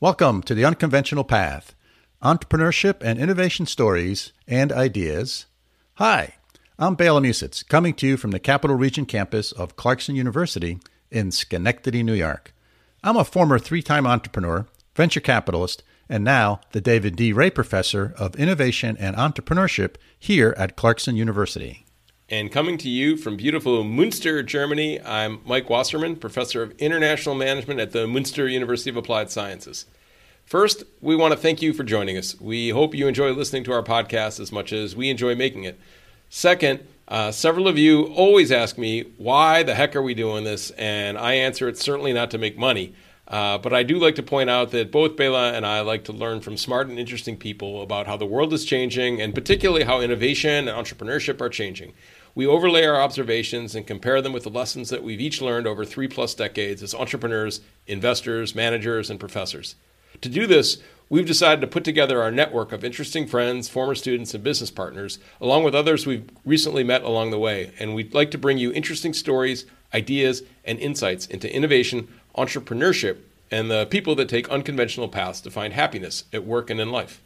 Welcome 0.00 0.42
to 0.44 0.54
the 0.54 0.64
Unconventional 0.64 1.24
Path 1.24 1.74
Entrepreneurship 2.22 3.02
and 3.02 3.18
Innovation 3.18 3.66
Stories 3.66 4.32
and 4.46 4.70
Ideas. 4.70 5.46
Hi, 5.94 6.36
I'm 6.78 6.94
Bela 6.94 7.20
Musits, 7.20 7.66
coming 7.66 7.94
to 7.94 8.06
you 8.06 8.16
from 8.16 8.30
the 8.30 8.38
Capital 8.38 8.76
Region 8.76 9.06
campus 9.06 9.50
of 9.50 9.74
Clarkson 9.74 10.14
University 10.14 10.78
in 11.10 11.32
Schenectady, 11.32 12.04
New 12.04 12.14
York. 12.14 12.54
I'm 13.02 13.16
a 13.16 13.24
former 13.24 13.58
three 13.58 13.82
time 13.82 14.06
entrepreneur, 14.06 14.68
venture 14.94 15.18
capitalist, 15.18 15.82
and 16.08 16.22
now 16.22 16.60
the 16.70 16.80
David 16.80 17.16
D. 17.16 17.32
Reh 17.32 17.50
Professor 17.50 18.14
of 18.16 18.36
Innovation 18.36 18.96
and 19.00 19.16
Entrepreneurship 19.16 19.96
here 20.16 20.54
at 20.56 20.76
Clarkson 20.76 21.16
University. 21.16 21.87
And 22.30 22.52
coming 22.52 22.76
to 22.78 22.90
you 22.90 23.16
from 23.16 23.38
beautiful 23.38 23.82
Munster, 23.84 24.42
Germany, 24.42 25.00
I'm 25.00 25.40
Mike 25.46 25.70
Wasserman, 25.70 26.16
Professor 26.16 26.62
of 26.62 26.72
International 26.72 27.34
Management 27.34 27.80
at 27.80 27.92
the 27.92 28.06
Munster 28.06 28.46
University 28.46 28.90
of 28.90 28.98
Applied 28.98 29.30
Sciences. 29.30 29.86
First, 30.44 30.84
we 31.00 31.16
want 31.16 31.32
to 31.32 31.40
thank 31.40 31.62
you 31.62 31.72
for 31.72 31.84
joining 31.84 32.18
us. 32.18 32.38
We 32.38 32.68
hope 32.68 32.94
you 32.94 33.08
enjoy 33.08 33.32
listening 33.32 33.64
to 33.64 33.72
our 33.72 33.82
podcast 33.82 34.40
as 34.40 34.52
much 34.52 34.74
as 34.74 34.94
we 34.94 35.08
enjoy 35.08 35.36
making 35.36 35.64
it. 35.64 35.80
Second, 36.28 36.86
uh, 37.08 37.30
several 37.30 37.66
of 37.66 37.78
you 37.78 38.08
always 38.08 38.52
ask 38.52 38.76
me, 38.76 39.04
why 39.16 39.62
the 39.62 39.74
heck 39.74 39.96
are 39.96 40.02
we 40.02 40.12
doing 40.12 40.44
this? 40.44 40.70
And 40.72 41.16
I 41.16 41.32
answer 41.32 41.66
it's 41.66 41.82
certainly 41.82 42.12
not 42.12 42.30
to 42.32 42.38
make 42.38 42.58
money. 42.58 42.92
Uh, 43.26 43.56
but 43.58 43.74
I 43.74 43.82
do 43.82 43.98
like 43.98 44.16
to 44.16 44.22
point 44.22 44.48
out 44.48 44.70
that 44.70 44.90
both 44.90 45.16
Bela 45.16 45.52
and 45.52 45.66
I 45.66 45.80
like 45.80 46.04
to 46.04 46.12
learn 46.12 46.40
from 46.40 46.56
smart 46.56 46.88
and 46.88 46.98
interesting 46.98 47.36
people 47.36 47.82
about 47.82 48.06
how 48.06 48.16
the 48.16 48.26
world 48.26 48.52
is 48.54 48.64
changing 48.64 49.20
and 49.20 49.34
particularly 49.34 49.84
how 49.84 50.00
innovation 50.00 50.66
and 50.66 50.86
entrepreneurship 50.86 51.40
are 51.40 51.50
changing. 51.50 51.92
We 52.34 52.46
overlay 52.46 52.84
our 52.84 53.00
observations 53.00 53.74
and 53.74 53.86
compare 53.86 54.22
them 54.22 54.32
with 54.32 54.44
the 54.44 54.50
lessons 54.50 54.90
that 54.90 55.02
we've 55.02 55.20
each 55.20 55.40
learned 55.40 55.66
over 55.66 55.84
three 55.84 56.08
plus 56.08 56.34
decades 56.34 56.82
as 56.82 56.94
entrepreneurs, 56.94 57.60
investors, 57.86 58.54
managers, 58.54 59.10
and 59.10 59.18
professors. 59.18 59.74
To 60.20 60.28
do 60.28 60.46
this, 60.46 60.78
we've 61.08 61.26
decided 61.26 61.60
to 61.60 61.66
put 61.66 61.84
together 61.84 62.22
our 62.22 62.30
network 62.30 62.72
of 62.72 62.84
interesting 62.84 63.26
friends, 63.26 63.68
former 63.68 63.94
students, 63.94 64.34
and 64.34 64.42
business 64.42 64.70
partners, 64.70 65.18
along 65.40 65.64
with 65.64 65.74
others 65.74 66.06
we've 66.06 66.28
recently 66.44 66.84
met 66.84 67.02
along 67.02 67.30
the 67.30 67.38
way. 67.38 67.72
And 67.78 67.94
we'd 67.94 68.14
like 68.14 68.30
to 68.32 68.38
bring 68.38 68.58
you 68.58 68.72
interesting 68.72 69.12
stories, 69.12 69.64
ideas, 69.94 70.42
and 70.64 70.78
insights 70.78 71.26
into 71.26 71.52
innovation, 71.54 72.08
entrepreneurship, 72.36 73.18
and 73.50 73.70
the 73.70 73.86
people 73.86 74.14
that 74.16 74.28
take 74.28 74.48
unconventional 74.50 75.08
paths 75.08 75.40
to 75.42 75.50
find 75.50 75.72
happiness 75.72 76.24
at 76.32 76.44
work 76.44 76.70
and 76.70 76.80
in 76.80 76.90
life. 76.90 77.22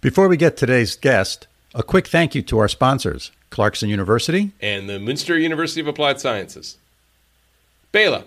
Before 0.00 0.28
we 0.28 0.36
get 0.36 0.56
today's 0.56 0.96
guest, 0.96 1.46
a 1.74 1.82
quick 1.82 2.08
thank 2.08 2.34
you 2.34 2.42
to 2.42 2.58
our 2.58 2.68
sponsors, 2.68 3.30
Clarkson 3.50 3.88
University 3.88 4.52
and 4.60 4.88
the 4.88 4.98
Munster 4.98 5.38
University 5.38 5.80
of 5.80 5.86
Applied 5.86 6.20
Sciences. 6.20 6.76
Bela, 7.92 8.24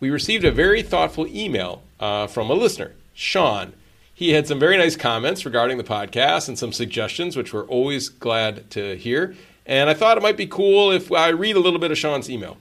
we 0.00 0.10
received 0.10 0.44
a 0.44 0.52
very 0.52 0.82
thoughtful 0.82 1.26
email 1.26 1.82
uh, 2.00 2.26
from 2.26 2.50
a 2.50 2.54
listener, 2.54 2.92
Sean. 3.14 3.72
He 4.14 4.30
had 4.30 4.46
some 4.46 4.58
very 4.58 4.78
nice 4.78 4.96
comments 4.96 5.44
regarding 5.44 5.76
the 5.76 5.84
podcast 5.84 6.48
and 6.48 6.58
some 6.58 6.72
suggestions, 6.72 7.36
which 7.36 7.52
we're 7.52 7.66
always 7.66 8.08
glad 8.08 8.70
to 8.70 8.96
hear. 8.96 9.34
And 9.66 9.90
I 9.90 9.94
thought 9.94 10.16
it 10.16 10.22
might 10.22 10.36
be 10.36 10.46
cool 10.46 10.90
if 10.90 11.12
I 11.12 11.28
read 11.28 11.56
a 11.56 11.60
little 11.60 11.78
bit 11.78 11.90
of 11.90 11.98
Sean's 11.98 12.30
email. 12.30 12.56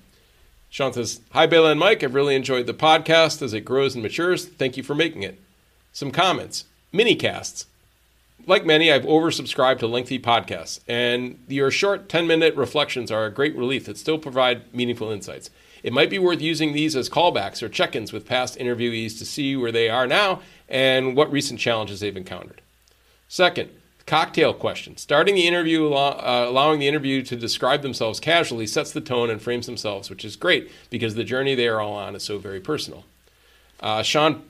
Sean 0.69 0.91
says, 0.91 1.22
Hi, 1.31 1.45
Bela 1.45 1.72
and 1.72 1.79
Mike. 1.79 2.03
I've 2.03 2.16
really 2.16 2.35
enjoyed 2.35 2.66
the 2.66 2.73
podcast 2.73 3.41
as 3.41 3.53
it 3.53 3.61
grows 3.61 3.95
and 3.95 4.03
matures. 4.03 4.45
Thank 4.45 4.75
you 4.75 4.83
for 4.83 4.95
making 4.95 5.23
it. 5.23 5.39
Some 5.94 6.11
comments. 6.11 6.66
Mini 6.91 7.16
casts. 7.16 7.67
Like 8.47 8.66
many, 8.66 8.91
I've 8.91 9.03
oversubscribed 9.03 9.80
to 9.80 9.88
lengthy 9.88 10.19
podcasts, 10.19 10.80
and 10.88 11.39
your 11.47 11.72
short 11.72 12.09
10 12.09 12.28
minute 12.28 12.55
reflections 12.55 13.11
are 13.11 13.25
a 13.25 13.31
great 13.31 13.55
relief 13.55 13.86
that 13.86 13.97
still 13.97 14.19
provide 14.19 14.73
meaningful 14.73 15.09
insights. 15.09 15.50
It 15.81 15.94
might 15.94 16.09
be 16.09 16.19
worth 16.19 16.41
using 16.41 16.73
these 16.73 16.95
as 16.95 17.09
callbacks 17.09 17.63
or 17.63 17.69
check 17.69 17.95
ins 17.95 18.11
with 18.11 18.25
past 18.25 18.58
interviewees 18.58 19.17
to 19.19 19.25
see 19.25 19.56
where 19.56 19.72
they 19.72 19.89
are 19.89 20.08
now 20.08 20.41
and 20.67 21.16
what 21.16 21.31
recent 21.31 21.59
challenges 21.59 22.00
they've 22.00 22.17
encountered. 22.17 22.61
Second, 23.28 23.69
cocktail 24.06 24.53
question. 24.53 24.97
Starting 24.97 25.36
the 25.36 25.47
interview, 25.47 25.94
uh, 25.94 26.45
allowing 26.47 26.80
the 26.80 26.88
interview 26.88 27.22
to 27.23 27.36
describe 27.36 27.81
themselves 27.81 28.19
casually, 28.19 28.67
sets 28.67 28.91
the 28.91 29.02
tone 29.02 29.29
and 29.29 29.41
frames 29.41 29.66
themselves, 29.66 30.09
which 30.09 30.25
is 30.25 30.35
great 30.35 30.72
because 30.90 31.16
the 31.16 31.23
journey 31.23 31.56
they 31.56 31.67
are 31.67 31.81
all 31.81 31.94
on 31.94 32.16
is 32.16 32.23
so 32.23 32.38
very 32.38 32.59
personal. 32.59 33.06
Uh, 33.79 34.03
Sean 34.03 34.44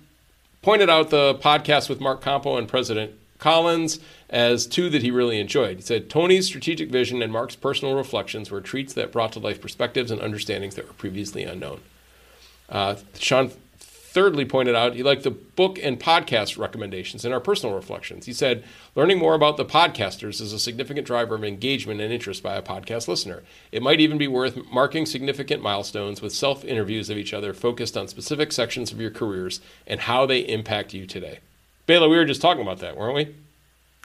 pointed 0.62 0.90
out 0.90 1.10
the 1.10 1.36
podcast 1.36 1.90
with 1.90 2.00
Mark 2.00 2.22
Compo 2.22 2.58
and 2.58 2.68
President 2.68 3.12
Collins 3.46 4.00
as 4.28 4.66
two 4.66 4.90
that 4.90 5.04
he 5.04 5.12
really 5.12 5.40
enjoyed. 5.40 5.78
He 5.78 5.84
said 5.84 6.10
Tony's 6.10 6.48
strategic 6.48 6.90
vision 6.90 7.22
and 7.22 7.32
Mark's 7.32 7.56
personal 7.56 7.94
reflections 7.94 8.50
were 8.50 8.60
treats 8.60 8.92
that 8.94 9.12
brought 9.12 9.34
to 9.34 9.40
life 9.40 9.62
perspectives 9.62 10.10
and 10.10 10.20
understandings 10.20 10.74
that 10.74 10.88
were 10.88 10.94
previously 10.94 11.44
unknown. 11.44 11.82
Uh, 12.70 12.96
Sean 13.20 13.52
thirdly 13.78 14.46
pointed 14.46 14.74
out 14.74 14.96
he 14.96 15.04
liked 15.04 15.22
the 15.22 15.30
book 15.30 15.78
and 15.84 16.00
podcast 16.00 16.58
recommendations 16.58 17.24
and 17.24 17.36
our 17.36 17.40
personal 17.40 17.76
reflections. 17.76 18.26
He 18.26 18.34
said, 18.34 18.64
learning 18.96 19.20
more 19.20 19.36
about 19.36 19.58
the 19.58 19.66
podcasters 19.66 20.42
is 20.42 20.52
a 20.52 20.58
significant 20.58 21.06
driver 21.06 21.36
of 21.36 21.44
engagement 21.44 22.02
and 22.02 22.12
interest 22.12 22.42
by 22.42 22.56
a 22.56 22.64
podcast 22.64 23.08
listener. 23.08 23.44
It 23.72 23.84
might 23.84 24.00
even 24.00 24.18
be 24.18 24.28
worth 24.28 24.58
marking 24.72 25.06
significant 25.06 25.62
milestones 25.62 26.20
with 26.20 26.34
self 26.34 26.66
interviews 26.66 27.12
of 27.12 27.20
each 27.20 27.32
other 27.32 27.54
focused 27.54 27.96
on 27.96 28.08
specific 28.08 28.52
sections 28.52 28.92
of 28.92 29.00
your 29.00 29.12
careers 29.12 29.62
and 29.86 30.00
how 30.00 30.26
they 30.26 30.40
impact 30.40 30.96
you 30.96 31.06
today. 31.06 31.42
Bela, 31.86 32.10
we 32.10 32.18
were 32.18 32.26
just 32.26 32.42
talking 32.42 32.64
about 32.64 32.80
that, 32.80 32.98
weren't 32.98 33.16
we? 33.16 33.36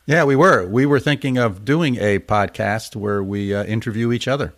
Yeah, 0.07 0.25
we 0.25 0.37
were. 0.37 0.67
We 0.67 0.87
were 0.87 1.01
thinking 1.01 1.39
of 1.39 1.65
doing 1.65 1.97
a 1.97 2.19
podcast 2.19 2.97
where 2.97 3.23
we 3.23 3.55
uh, 3.55 3.65
interview 3.65 4.13
each 4.13 4.29
other. 4.29 4.53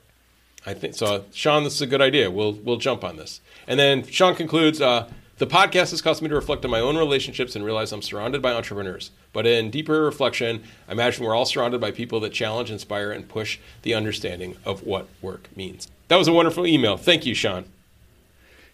I 0.65 0.75
think 0.75 0.95
so. 0.95 1.25
Sean, 1.33 1.65
this 1.65 1.75
is 1.75 1.83
a 1.83 1.87
good 1.87 2.01
idea. 2.01 2.31
We'll 2.31 2.53
we'll 2.53 2.77
jump 2.77 3.05
on 3.05 3.17
this. 3.17 3.41
And 3.67 3.79
then 3.79 4.05
Sean 4.07 4.35
concludes. 4.35 4.81
Uh, 4.81 5.09
the 5.39 5.47
podcast 5.47 5.91
has 5.91 6.01
caused 6.01 6.23
me 6.23 6.29
to 6.29 6.37
reflect 6.37 6.65
on 6.65 6.71
my 6.71 6.79
own 6.79 6.97
relationships 6.97 7.57
and 7.57 7.65
realize 7.65 7.91
I'm 7.91 8.03
surrounded 8.03 8.43
by 8.43 8.53
entrepreneurs. 8.53 9.11
But 9.33 9.45
in 9.45 9.71
deeper 9.71 10.03
reflection, 10.03 10.63
I 10.89 10.93
imagine 10.93 11.25
we're 11.25 11.35
all 11.35 11.47
surrounded 11.47 11.81
by 11.81 11.91
people 11.91 12.21
that 12.21 12.33
challenge, 12.33 12.71
inspire, 12.71 13.11
and 13.11 13.29
push 13.29 13.59
the 13.83 13.93
understanding 13.93 14.57
of 14.65 14.85
what 14.85 15.09
work 15.21 15.49
means. 15.57 15.89
That 16.07 16.17
was 16.17 16.29
a 16.29 16.33
wonderful 16.33 16.65
email. 16.65 16.97
Thank 16.97 17.27
you, 17.27 17.35
Sean. 17.35 17.65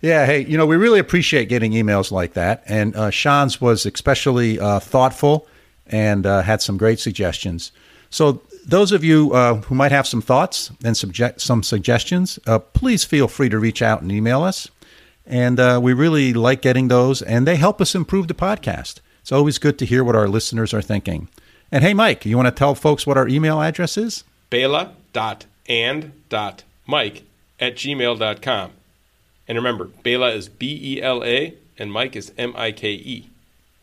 Yeah, 0.01 0.27
hey, 0.27 0.45
you 0.45 0.57
know, 0.57 0.67
we 0.67 0.77
really 0.77 1.01
appreciate 1.01 1.49
getting 1.49 1.73
emails 1.73 2.13
like 2.13 2.35
that. 2.35 2.63
And 2.67 2.95
uh, 2.95 3.11
Sean's 3.11 3.61
was 3.61 3.85
especially 3.85 4.61
uh, 4.61 4.79
thoughtful 4.79 5.49
and 5.87 6.25
uh, 6.25 6.43
had 6.43 6.63
some 6.63 6.77
great 6.77 7.01
suggestions. 7.01 7.73
So, 8.11 8.43
those 8.65 8.93
of 8.93 9.03
you 9.03 9.33
uh, 9.33 9.55
who 9.63 9.75
might 9.75 9.93
have 9.93 10.07
some 10.07 10.21
thoughts 10.21 10.71
and 10.85 10.95
subject, 10.95 11.41
some 11.41 11.63
suggestions, 11.63 12.39
uh, 12.47 12.59
please 12.59 13.03
feel 13.03 13.27
free 13.27 13.49
to 13.49 13.59
reach 13.59 13.81
out 13.81 14.03
and 14.03 14.13
email 14.13 14.43
us. 14.43 14.69
And 15.27 15.59
uh, 15.59 15.81
we 15.83 15.95
really 15.95 16.35
like 16.35 16.61
getting 16.61 16.89
those, 16.89 17.23
and 17.23 17.47
they 17.47 17.57
help 17.57 17.81
us 17.81 17.95
improve 17.95 18.29
the 18.29 18.35
podcast. 18.35 19.01
It's 19.23 19.33
always 19.33 19.59
good 19.59 19.79
to 19.79 19.87
hear 19.87 20.05
what 20.05 20.17
our 20.17 20.29
listeners 20.29 20.75
are 20.75 20.83
thinking. 20.83 21.29
And 21.73 21.83
hey, 21.83 21.95
Mike, 21.95 22.27
you 22.27 22.37
want 22.37 22.49
to 22.49 22.53
tell 22.53 22.75
folks 22.75 23.07
what 23.07 23.17
our 23.17 23.27
email 23.29 23.61
address 23.61 23.97
is? 23.97 24.25
Bela.and.mike 24.51 26.13
at 27.61 27.75
gmail.com. 27.75 28.71
And 29.49 29.57
remember, 29.57 29.85
Bela 30.03 30.31
is 30.31 30.49
B 30.49 30.79
E 30.81 31.03
L 31.03 31.25
A 31.25 31.55
and 31.79 31.91
Mike 31.91 32.15
is 32.15 32.33
M 32.37 32.55
I 32.57 32.71
K 32.73 32.93
E. 32.93 33.31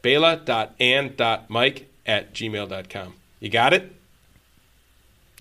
Bela.and.mike 0.02 1.90
at 2.06 2.34
gmail.com. 2.34 3.14
You 3.40 3.50
got 3.50 3.74
it? 3.74 3.92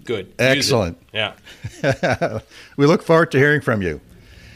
Good. 0.04 0.32
Excellent. 0.38 0.98
Yeah. 1.12 1.34
we 2.76 2.86
look 2.86 3.02
forward 3.02 3.30
to 3.32 3.38
hearing 3.38 3.60
from 3.60 3.82
you. 3.82 4.00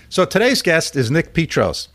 So 0.09 0.25
today's 0.25 0.62
guest 0.62 0.97
is 0.97 1.11
Nick 1.11 1.34
Petros. 1.34 1.89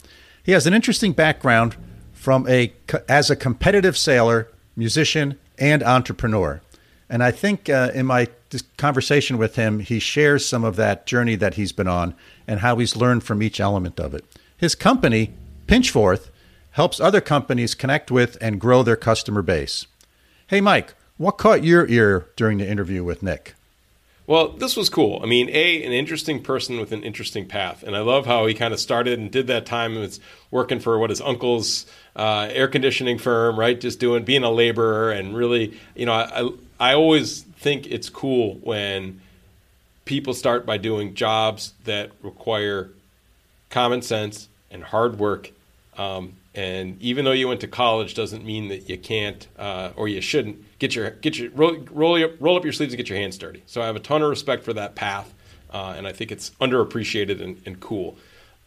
He 0.43 0.51
has 0.51 0.67
an 0.67 0.73
interesting 0.73 1.13
background 1.13 1.75
from 2.13 2.47
a 2.47 2.71
as 3.09 3.29
a 3.29 3.35
competitive 3.35 3.97
sailor, 3.97 4.49
musician, 4.75 5.39
and 5.57 5.81
entrepreneur. 5.83 6.61
And 7.09 7.23
I 7.23 7.31
think 7.31 7.69
uh, 7.69 7.91
in 7.93 8.05
my 8.05 8.27
conversation 8.61 9.37
with 9.37 9.55
him, 9.55 9.79
he 9.79 9.99
shares 9.99 10.45
some 10.45 10.63
of 10.63 10.75
that 10.75 11.05
journey 11.05 11.35
that 11.35 11.55
he's 11.55 11.71
been 11.71 11.87
on 11.87 12.13
and 12.47 12.59
how 12.59 12.77
he's 12.77 12.95
learned 12.95 13.23
from 13.23 13.41
each 13.41 13.59
element 13.59 13.99
of 13.99 14.13
it. 14.13 14.25
His 14.55 14.75
company, 14.75 15.33
Pinchforth, 15.67 16.29
helps 16.71 16.99
other 16.99 17.21
companies 17.21 17.75
connect 17.75 18.11
with 18.11 18.37
and 18.41 18.59
grow 18.59 18.83
their 18.83 18.95
customer 18.95 19.41
base. 19.41 19.87
Hey, 20.47 20.61
Mike, 20.61 20.93
what 21.17 21.37
caught 21.37 21.63
your 21.63 21.87
ear 21.87 22.27
during 22.35 22.57
the 22.57 22.69
interview 22.69 23.03
with 23.03 23.23
Nick? 23.23 23.55
Well, 24.25 24.49
this 24.49 24.77
was 24.77 24.89
cool. 24.89 25.19
I 25.21 25.25
mean, 25.25 25.49
a 25.49 25.83
an 25.83 25.91
interesting 25.91 26.41
person 26.41 26.79
with 26.79 26.93
an 26.93 27.03
interesting 27.03 27.45
path, 27.45 27.83
and 27.83 27.93
I 27.93 27.99
love 27.99 28.25
how 28.25 28.45
he 28.45 28.53
kind 28.53 28.73
of 28.73 28.79
started 28.79 29.19
and 29.19 29.29
did 29.29 29.47
that 29.47 29.65
time. 29.65 29.95
Was 29.95 30.21
working 30.49 30.79
for 30.79 30.97
what 30.97 31.09
his 31.09 31.19
uncle's 31.19 31.85
uh, 32.15 32.47
air 32.49 32.69
conditioning 32.69 33.17
firm, 33.17 33.59
right? 33.59 33.79
Just 33.79 33.99
doing 33.99 34.23
being 34.23 34.43
a 34.43 34.49
laborer, 34.49 35.11
and 35.11 35.35
really, 35.35 35.77
you 35.93 36.05
know, 36.05 36.13
I 36.13 36.49
I 36.79 36.93
always 36.93 37.41
think 37.63 37.87
it's 37.87 38.09
cool 38.09 38.55
when 38.55 39.21
people 40.03 40.33
start 40.33 40.65
by 40.65 40.77
doing 40.77 41.15
jobs 41.15 41.73
that 41.85 42.11
require 42.21 42.89
common 43.69 44.01
sense 44.01 44.49
and 44.69 44.83
hard 44.83 45.17
work. 45.17 45.51
Um, 45.97 46.33
and 46.53 47.01
even 47.01 47.23
though 47.23 47.31
you 47.31 47.47
went 47.47 47.61
to 47.61 47.67
college, 47.67 48.15
doesn't 48.15 48.45
mean 48.45 48.67
that 48.67 48.89
you 48.89 48.97
can't 48.97 49.47
uh, 49.57 49.91
or 49.95 50.09
you 50.09 50.19
shouldn't 50.19 50.77
get 50.77 50.93
your 50.93 51.11
get 51.11 51.37
your 51.39 51.51
roll 51.51 51.77
roll, 51.89 52.29
roll 52.39 52.57
up 52.57 52.63
your 52.65 52.73
sleeves 52.73 52.93
and 52.93 52.97
get 52.97 53.09
your 53.09 53.17
hands 53.17 53.37
dirty. 53.37 53.63
So 53.65 53.81
I 53.81 53.85
have 53.85 53.95
a 53.95 54.01
ton 54.01 54.21
of 54.21 54.29
respect 54.29 54.63
for 54.63 54.73
that 54.73 54.93
path, 54.95 55.33
uh, 55.71 55.95
and 55.97 56.05
I 56.05 56.11
think 56.11 56.31
it's 56.31 56.51
underappreciated 56.61 57.41
and, 57.41 57.61
and 57.65 57.79
cool. 57.79 58.17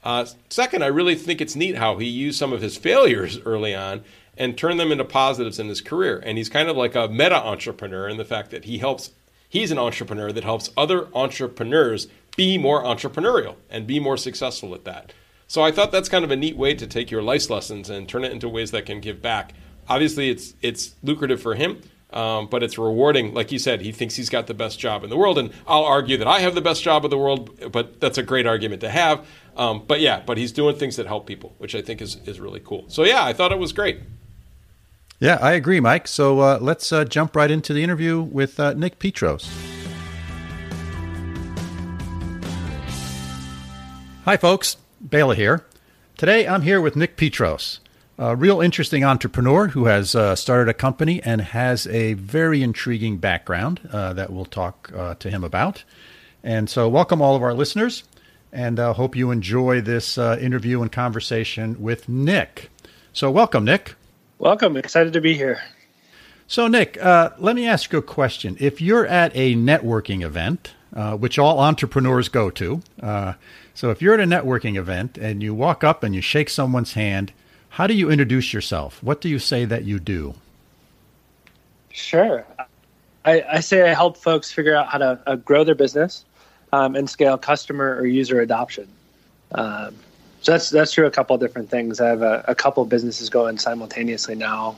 Uh, 0.02 0.24
second, 0.48 0.82
I 0.82 0.86
really 0.86 1.16
think 1.16 1.40
it's 1.40 1.54
neat 1.54 1.76
how 1.76 1.98
he 1.98 2.06
used 2.06 2.38
some 2.38 2.52
of 2.52 2.62
his 2.62 2.76
failures 2.76 3.38
early 3.44 3.74
on 3.74 4.02
and 4.36 4.56
turn 4.56 4.76
them 4.76 4.92
into 4.92 5.04
positives 5.04 5.58
in 5.58 5.68
his 5.68 5.80
career. 5.80 6.22
And 6.24 6.38
he's 6.38 6.48
kind 6.48 6.68
of 6.68 6.76
like 6.76 6.94
a 6.94 7.08
meta 7.08 7.36
entrepreneur 7.36 8.08
in 8.08 8.16
the 8.16 8.24
fact 8.24 8.50
that 8.50 8.64
he 8.64 8.78
helps, 8.78 9.10
he's 9.48 9.70
an 9.70 9.78
entrepreneur 9.78 10.32
that 10.32 10.44
helps 10.44 10.70
other 10.76 11.08
entrepreneurs 11.14 12.08
be 12.36 12.58
more 12.58 12.82
entrepreneurial 12.84 13.56
and 13.70 13.86
be 13.86 13.98
more 13.98 14.16
successful 14.16 14.74
at 14.74 14.84
that. 14.84 15.12
So 15.48 15.62
I 15.62 15.70
thought 15.70 15.92
that's 15.92 16.08
kind 16.08 16.24
of 16.24 16.30
a 16.30 16.36
neat 16.36 16.56
way 16.56 16.74
to 16.74 16.86
take 16.86 17.10
your 17.10 17.22
life 17.22 17.48
lessons 17.48 17.88
and 17.88 18.08
turn 18.08 18.24
it 18.24 18.32
into 18.32 18.48
ways 18.48 18.72
that 18.72 18.84
can 18.84 19.00
give 19.00 19.22
back. 19.22 19.54
Obviously, 19.88 20.28
it's 20.28 20.54
it's 20.60 20.96
lucrative 21.04 21.40
for 21.40 21.54
him, 21.54 21.80
um, 22.10 22.48
but 22.48 22.64
it's 22.64 22.76
rewarding. 22.76 23.32
Like 23.32 23.52
you 23.52 23.58
said, 23.60 23.80
he 23.80 23.92
thinks 23.92 24.16
he's 24.16 24.28
got 24.28 24.48
the 24.48 24.54
best 24.54 24.80
job 24.80 25.04
in 25.04 25.10
the 25.10 25.16
world, 25.16 25.38
and 25.38 25.52
I'll 25.66 25.84
argue 25.84 26.16
that 26.16 26.26
I 26.26 26.40
have 26.40 26.56
the 26.56 26.60
best 26.60 26.82
job 26.82 27.04
in 27.04 27.10
the 27.10 27.18
world. 27.18 27.70
But 27.70 28.00
that's 28.00 28.18
a 28.18 28.24
great 28.24 28.46
argument 28.46 28.80
to 28.80 28.88
have. 28.90 29.24
Um, 29.56 29.84
but 29.86 30.00
yeah, 30.00 30.20
but 30.26 30.36
he's 30.36 30.50
doing 30.50 30.76
things 30.76 30.96
that 30.96 31.06
help 31.06 31.26
people, 31.26 31.54
which 31.58 31.76
I 31.76 31.82
think 31.82 32.02
is 32.02 32.16
is 32.26 32.40
really 32.40 32.60
cool. 32.60 32.86
So 32.88 33.04
yeah, 33.04 33.24
I 33.24 33.32
thought 33.32 33.52
it 33.52 33.58
was 33.58 33.72
great. 33.72 34.00
Yeah, 35.18 35.38
I 35.40 35.52
agree, 35.52 35.80
Mike. 35.80 36.08
So 36.08 36.40
uh, 36.40 36.58
let's 36.60 36.92
uh, 36.92 37.04
jump 37.04 37.34
right 37.34 37.50
into 37.50 37.72
the 37.72 37.82
interview 37.82 38.20
with 38.20 38.60
uh, 38.60 38.74
Nick 38.74 38.98
Petros. 38.98 39.50
Hi, 44.24 44.36
folks. 44.36 44.76
Bela 45.00 45.34
here. 45.34 45.64
Today 46.18 46.46
I'm 46.46 46.62
here 46.62 46.80
with 46.80 46.96
Nick 46.96 47.16
Petros, 47.16 47.80
a 48.18 48.34
real 48.34 48.60
interesting 48.60 49.04
entrepreneur 49.04 49.68
who 49.68 49.86
has 49.86 50.14
uh, 50.14 50.34
started 50.34 50.68
a 50.68 50.74
company 50.74 51.22
and 51.22 51.40
has 51.40 51.86
a 51.86 52.14
very 52.14 52.62
intriguing 52.62 53.18
background 53.18 53.88
uh, 53.92 54.12
that 54.14 54.32
we'll 54.32 54.46
talk 54.46 54.90
uh, 54.94 55.14
to 55.16 55.30
him 55.30 55.44
about. 55.44 55.84
And 56.42 56.68
so, 56.68 56.88
welcome 56.88 57.20
all 57.20 57.36
of 57.36 57.42
our 57.42 57.54
listeners, 57.54 58.04
and 58.52 58.78
uh, 58.78 58.92
hope 58.94 59.16
you 59.16 59.30
enjoy 59.30 59.80
this 59.80 60.16
interview 60.16 60.80
and 60.80 60.90
conversation 60.90 61.80
with 61.80 62.08
Nick. 62.08 62.70
So, 63.12 63.30
welcome, 63.30 63.64
Nick. 63.64 63.95
Welcome. 64.38 64.76
Excited 64.76 65.12
to 65.14 65.20
be 65.20 65.34
here. 65.34 65.60
So, 66.46 66.68
Nick, 66.68 66.96
uh, 67.02 67.30
let 67.38 67.56
me 67.56 67.66
ask 67.66 67.92
you 67.92 67.98
a 67.98 68.02
question. 68.02 68.56
If 68.60 68.80
you're 68.80 69.06
at 69.06 69.32
a 69.34 69.54
networking 69.54 70.22
event, 70.22 70.74
which 71.18 71.38
all 71.38 71.58
entrepreneurs 71.58 72.28
go 72.28 72.50
to, 72.50 72.82
so 73.74 73.90
if 73.90 74.00
you're 74.00 74.14
at 74.14 74.20
a 74.20 74.24
networking 74.24 74.76
event 74.76 75.18
and 75.18 75.42
you 75.42 75.54
walk 75.54 75.84
up 75.84 76.02
and 76.02 76.14
you 76.14 76.20
shake 76.20 76.48
someone's 76.48 76.94
hand, 76.94 77.32
how 77.70 77.86
do 77.86 77.92
you 77.92 78.10
introduce 78.10 78.54
yourself? 78.54 79.02
What 79.02 79.20
do 79.20 79.28
you 79.28 79.38
say 79.38 79.66
that 79.66 79.84
you 79.84 79.98
do? 79.98 80.34
Sure. 81.90 82.46
I, 83.24 83.42
I 83.42 83.60
say 83.60 83.90
I 83.90 83.92
help 83.92 84.16
folks 84.16 84.50
figure 84.52 84.74
out 84.74 84.88
how 84.88 84.98
to 84.98 85.20
uh, 85.26 85.36
grow 85.36 85.64
their 85.64 85.74
business 85.74 86.24
um, 86.72 86.94
and 86.94 87.10
scale 87.10 87.36
customer 87.36 87.96
or 87.96 88.06
user 88.06 88.40
adoption. 88.40 88.88
Um, 89.52 89.94
so 90.46 90.52
that's 90.52 90.70
that's 90.70 90.92
true. 90.92 91.06
A 91.06 91.10
couple 91.10 91.34
of 91.34 91.40
different 91.40 91.70
things. 91.70 92.00
I 92.00 92.06
have 92.06 92.22
a, 92.22 92.44
a 92.46 92.54
couple 92.54 92.80
of 92.80 92.88
businesses 92.88 93.28
going 93.28 93.58
simultaneously 93.58 94.36
now, 94.36 94.76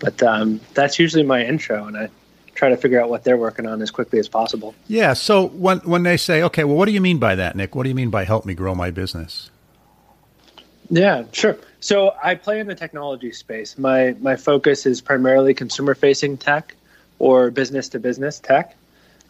but 0.00 0.22
um, 0.22 0.60
that's 0.74 0.98
usually 0.98 1.22
my 1.22 1.42
intro, 1.42 1.86
and 1.86 1.96
I 1.96 2.10
try 2.54 2.68
to 2.68 2.76
figure 2.76 3.00
out 3.00 3.08
what 3.08 3.24
they're 3.24 3.38
working 3.38 3.64
on 3.64 3.80
as 3.80 3.90
quickly 3.90 4.18
as 4.18 4.28
possible. 4.28 4.74
Yeah. 4.86 5.14
So 5.14 5.46
when 5.46 5.78
when 5.78 6.02
they 6.02 6.18
say, 6.18 6.42
okay, 6.42 6.62
well, 6.64 6.76
what 6.76 6.84
do 6.84 6.92
you 6.92 7.00
mean 7.00 7.16
by 7.16 7.36
that, 7.36 7.56
Nick? 7.56 7.74
What 7.74 7.84
do 7.84 7.88
you 7.88 7.94
mean 7.94 8.10
by 8.10 8.24
help 8.24 8.44
me 8.44 8.52
grow 8.52 8.74
my 8.74 8.90
business? 8.90 9.50
Yeah, 10.90 11.24
sure. 11.32 11.56
So 11.80 12.12
I 12.22 12.34
play 12.34 12.60
in 12.60 12.66
the 12.66 12.74
technology 12.74 13.32
space. 13.32 13.78
My 13.78 14.14
my 14.20 14.36
focus 14.36 14.84
is 14.84 15.00
primarily 15.00 15.54
consumer 15.54 15.94
facing 15.94 16.36
tech 16.36 16.74
or 17.18 17.50
business 17.50 17.88
to 17.90 17.98
business 17.98 18.40
tech. 18.40 18.76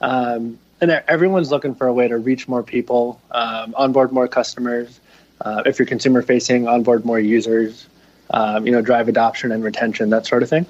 Um, 0.00 0.58
and 0.80 0.90
everyone's 1.06 1.52
looking 1.52 1.76
for 1.76 1.86
a 1.86 1.92
way 1.92 2.08
to 2.08 2.18
reach 2.18 2.48
more 2.48 2.64
people, 2.64 3.20
um, 3.30 3.74
onboard 3.76 4.10
more 4.10 4.26
customers. 4.26 4.98
Uh, 5.40 5.62
if 5.66 5.78
you're 5.78 5.86
consumer 5.86 6.22
facing, 6.22 6.66
onboard 6.66 7.04
more 7.04 7.20
users, 7.20 7.86
um, 8.30 8.66
you 8.66 8.72
know, 8.72 8.82
drive 8.82 9.08
adoption 9.08 9.52
and 9.52 9.62
retention, 9.62 10.10
that 10.10 10.26
sort 10.26 10.42
of 10.42 10.48
thing. 10.48 10.66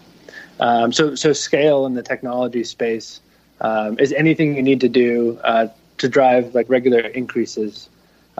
Um, 0.60 0.92
so, 0.92 1.14
so 1.14 1.32
scale 1.32 1.86
in 1.86 1.94
the 1.94 2.02
technology 2.02 2.64
space 2.64 3.20
um, 3.60 3.98
is 3.98 4.12
anything 4.12 4.56
you 4.56 4.62
need 4.62 4.80
to 4.80 4.88
do 4.88 5.38
uh, 5.44 5.68
to 5.98 6.08
drive 6.08 6.54
like 6.54 6.68
regular 6.68 7.00
increases, 7.00 7.88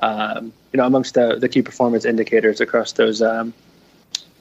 um, 0.03 0.53
you 0.73 0.79
know, 0.79 0.87
amongst 0.87 1.15
the, 1.15 1.37
the 1.37 1.49
key 1.49 1.63
performance 1.63 2.05
indicators 2.05 2.61
across 2.61 2.93
those 2.93 3.23
um, 3.23 3.55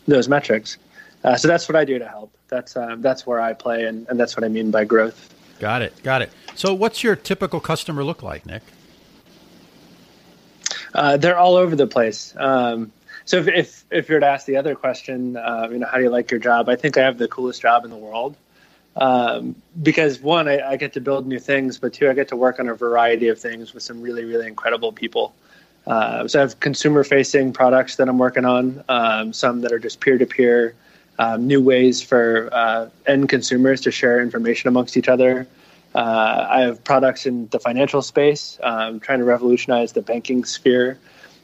those 0.08 0.28
metrics. 0.28 0.78
Uh, 1.24 1.36
so 1.36 1.48
that's 1.48 1.68
what 1.68 1.76
I 1.76 1.84
do 1.84 2.00
to 2.00 2.08
help. 2.08 2.32
That's 2.48 2.78
um, 2.78 3.02
that's 3.02 3.26
where 3.26 3.42
I 3.42 3.54
play, 3.54 3.86
and, 3.86 4.08
and 4.10 4.20
that's 4.20 4.36
what 4.36 4.44
I 4.44 4.48
mean 4.48 4.72
by 4.72 4.86
growth. 4.86 5.34
Got 5.60 5.82
it. 5.82 5.94
Got 6.04 6.22
it. 6.22 6.32
So, 6.56 6.74
what's 6.74 7.04
your 7.04 7.16
typical 7.16 7.60
customer 7.60 8.04
look 8.04 8.22
like, 8.24 8.46
Nick? 8.46 8.62
Uh, 10.94 11.18
they're 11.18 11.38
all 11.38 11.56
over 11.56 11.76
the 11.76 11.88
place. 11.88 12.34
Um, 12.38 12.92
so 13.26 13.38
if, 13.38 13.48
if, 13.48 13.86
if 13.92 14.10
you're 14.10 14.20
to 14.20 14.26
ask 14.26 14.46
the 14.46 14.58
other 14.58 14.76
question, 14.76 15.36
uh, 15.36 15.68
you 15.70 15.80
know, 15.80 15.88
how 15.88 15.98
do 15.98 16.04
you 16.04 16.10
like 16.10 16.32
your 16.32 16.40
job? 16.40 16.70
I 16.70 16.76
think 16.76 16.98
I 16.98 17.02
have 17.02 17.18
the 17.18 17.28
coolest 17.28 17.62
job 17.62 17.84
in 17.84 17.92
the 17.92 17.98
world. 17.98 18.36
Um, 18.96 19.56
because 19.84 20.20
one, 20.20 20.48
I, 20.48 20.72
I, 20.72 20.76
get 20.76 20.94
to 20.94 21.02
build 21.02 21.28
new 21.28 21.38
things, 21.38 21.78
but 21.78 21.94
two, 21.94 22.10
I 22.10 22.14
get 22.14 22.30
to 22.30 22.36
work 22.36 22.60
on 22.60 22.68
a 22.68 22.74
variety 22.74 23.28
of 23.28 23.38
things 23.38 23.72
with 23.72 23.84
some 23.84 24.02
really, 24.02 24.24
really 24.24 24.48
incredible 24.48 24.92
people. 24.92 25.36
Uh, 25.86 26.28
so 26.28 26.40
I 26.40 26.42
have 26.42 26.60
consumer 26.60 27.04
facing 27.04 27.54
products 27.54 27.98
that 27.98 28.10
I'm 28.10 28.18
working 28.18 28.44
on, 28.44 28.84
um, 28.90 29.34
some 29.34 29.62
that 29.62 29.72
are 29.72 29.78
just 29.78 30.00
peer 30.00 30.18
to 30.18 30.26
peer, 30.26 30.74
new 31.38 31.62
ways 31.62 32.02
for 32.02 32.50
uh, 32.52 32.90
end 33.06 33.30
consumers 33.30 33.82
to 33.82 33.92
share 33.92 34.20
information 34.20 34.68
amongst 34.68 34.98
each 34.98 35.08
other. 35.08 35.48
Uh, 35.98 36.46
I 36.48 36.62
have 36.62 36.84
products 36.84 37.26
in 37.26 37.48
the 37.48 37.60
financial 37.60 38.04
space, 38.04 38.60
um, 38.62 39.00
trying 39.00 39.18
to 39.18 39.26
revolutionize 39.26 39.94
the 39.94 40.04
banking 40.04 40.46
sphere. 40.46 41.00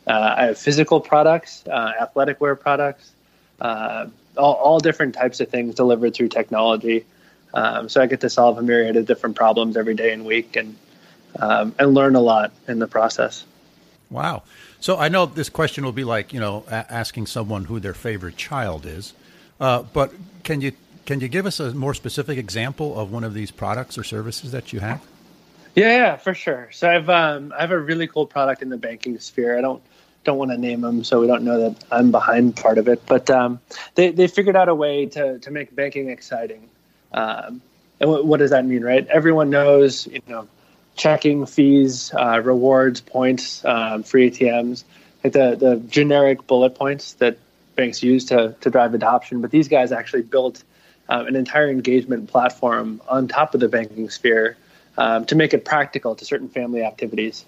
Uh, 0.06 0.36
I 0.38 0.46
have 0.46 0.60
physical 0.60 1.02
products, 1.02 1.64
uh, 1.66 1.94
athletic 2.00 2.40
wear 2.40 2.56
products, 2.56 3.14
uh, 3.60 4.06
all, 4.38 4.54
all, 4.54 4.80
different 4.80 5.16
types 5.16 5.40
of 5.40 5.50
things 5.50 5.74
delivered 5.74 6.14
through 6.14 6.28
technology. 6.28 7.04
Um, 7.56 7.90
so 7.90 8.00
I 8.00 8.06
get 8.06 8.22
to 8.22 8.30
solve 8.30 8.60
a 8.60 8.62
myriad 8.62 8.96
of 8.96 9.08
different 9.08 9.36
problems 9.36 9.76
every 9.76 9.96
day 9.96 10.14
and 10.14 10.24
week, 10.24 10.56
and 10.56 10.78
um, 11.40 11.74
and 11.80 11.96
learn 11.96 12.14
a 12.16 12.22
lot 12.22 12.52
in 12.68 12.78
the 12.78 12.88
process. 12.88 13.46
Wow. 14.12 14.44
So 14.80 15.00
I 15.00 15.08
know 15.08 15.26
this 15.26 15.50
question 15.50 15.84
will 15.84 15.94
be 15.94 16.04
like 16.04 16.32
you 16.32 16.40
know 16.40 16.64
a- 16.68 16.94
asking 16.94 17.26
someone 17.26 17.66
who 17.66 17.80
their 17.80 17.96
favorite 17.96 18.38
child 18.38 18.86
is, 18.86 19.14
uh, 19.60 19.82
but 19.82 20.14
can 20.44 20.62
you 20.62 20.74
can 21.06 21.20
you 21.20 21.28
give 21.28 21.46
us 21.46 21.60
a 21.60 21.74
more 21.74 21.94
specific 21.94 22.38
example 22.38 22.98
of 22.98 23.12
one 23.12 23.24
of 23.24 23.34
these 23.34 23.52
products 23.52 23.98
or 23.98 24.04
services 24.04 24.52
that 24.52 24.72
you 24.72 24.80
have? 24.80 25.02
Yeah, 25.76 25.98
yeah, 25.98 26.16
for 26.18 26.34
sure. 26.34 26.70
So 26.72 26.90
I've 26.90 27.10
um, 27.10 27.54
I 27.58 27.62
have 27.62 27.72
a 27.72 27.80
really 27.80 28.08
cool 28.08 28.26
product 28.26 28.62
in 28.62 28.70
the 28.70 28.78
banking 28.78 29.20
sphere. 29.20 29.58
I 29.58 29.62
don't 29.62 29.82
don't 30.24 30.38
want 30.38 30.52
to 30.52 30.58
name 30.58 30.82
them, 30.82 31.04
so 31.04 31.20
we 31.20 31.28
don't 31.28 31.44
know 31.44 31.70
that 31.70 31.84
I'm 31.92 32.12
behind 32.12 32.56
part 32.56 32.78
of 32.78 32.88
it. 32.88 33.06
But 33.06 33.30
um, 33.30 33.60
they 33.96 34.12
they 34.12 34.28
figured 34.28 34.56
out 34.56 34.70
a 34.70 34.76
way 34.76 35.08
to 35.08 35.40
to 35.40 35.52
make 35.52 35.76
banking 35.76 36.10
exciting. 36.10 36.70
Um, 37.12 37.62
and 38.00 38.10
what, 38.10 38.26
what, 38.26 38.38
does 38.38 38.50
that 38.50 38.66
mean, 38.66 38.84
right? 38.84 39.06
Everyone 39.08 39.50
knows, 39.52 40.08
you 40.08 40.22
know, 40.28 40.48
checking 40.96 41.46
fees, 41.46 42.12
uh, 42.14 42.42
rewards, 42.44 43.02
points, 43.02 43.64
um, 43.66 44.04
free 44.04 44.32
ATMs, 44.32 44.84
like 45.24 45.34
the 45.34 45.56
the 45.56 45.78
generic 45.90 46.46
bullet 46.46 46.76
points 46.76 47.14
that 47.14 47.38
banks 47.76 48.04
use 48.04 48.26
to 48.26 48.56
to 48.62 48.70
drive 48.70 48.94
adoption. 48.94 49.42
But 49.42 49.50
these 49.50 49.68
guys 49.68 49.92
actually 49.92 50.24
built 50.24 50.64
uh, 51.10 51.26
an 51.28 51.36
entire 51.36 51.70
engagement 51.70 52.30
platform 52.30 53.02
on 53.08 53.28
top 53.28 53.54
of 53.54 53.60
the 53.60 53.68
banking 53.68 54.10
sphere 54.10 54.58
um, 54.98 55.26
to 55.26 55.36
make 55.36 55.54
it 55.54 55.66
practical 55.66 56.16
to 56.16 56.26
certain 56.26 56.50
family 56.50 56.84
activities. 56.84 57.46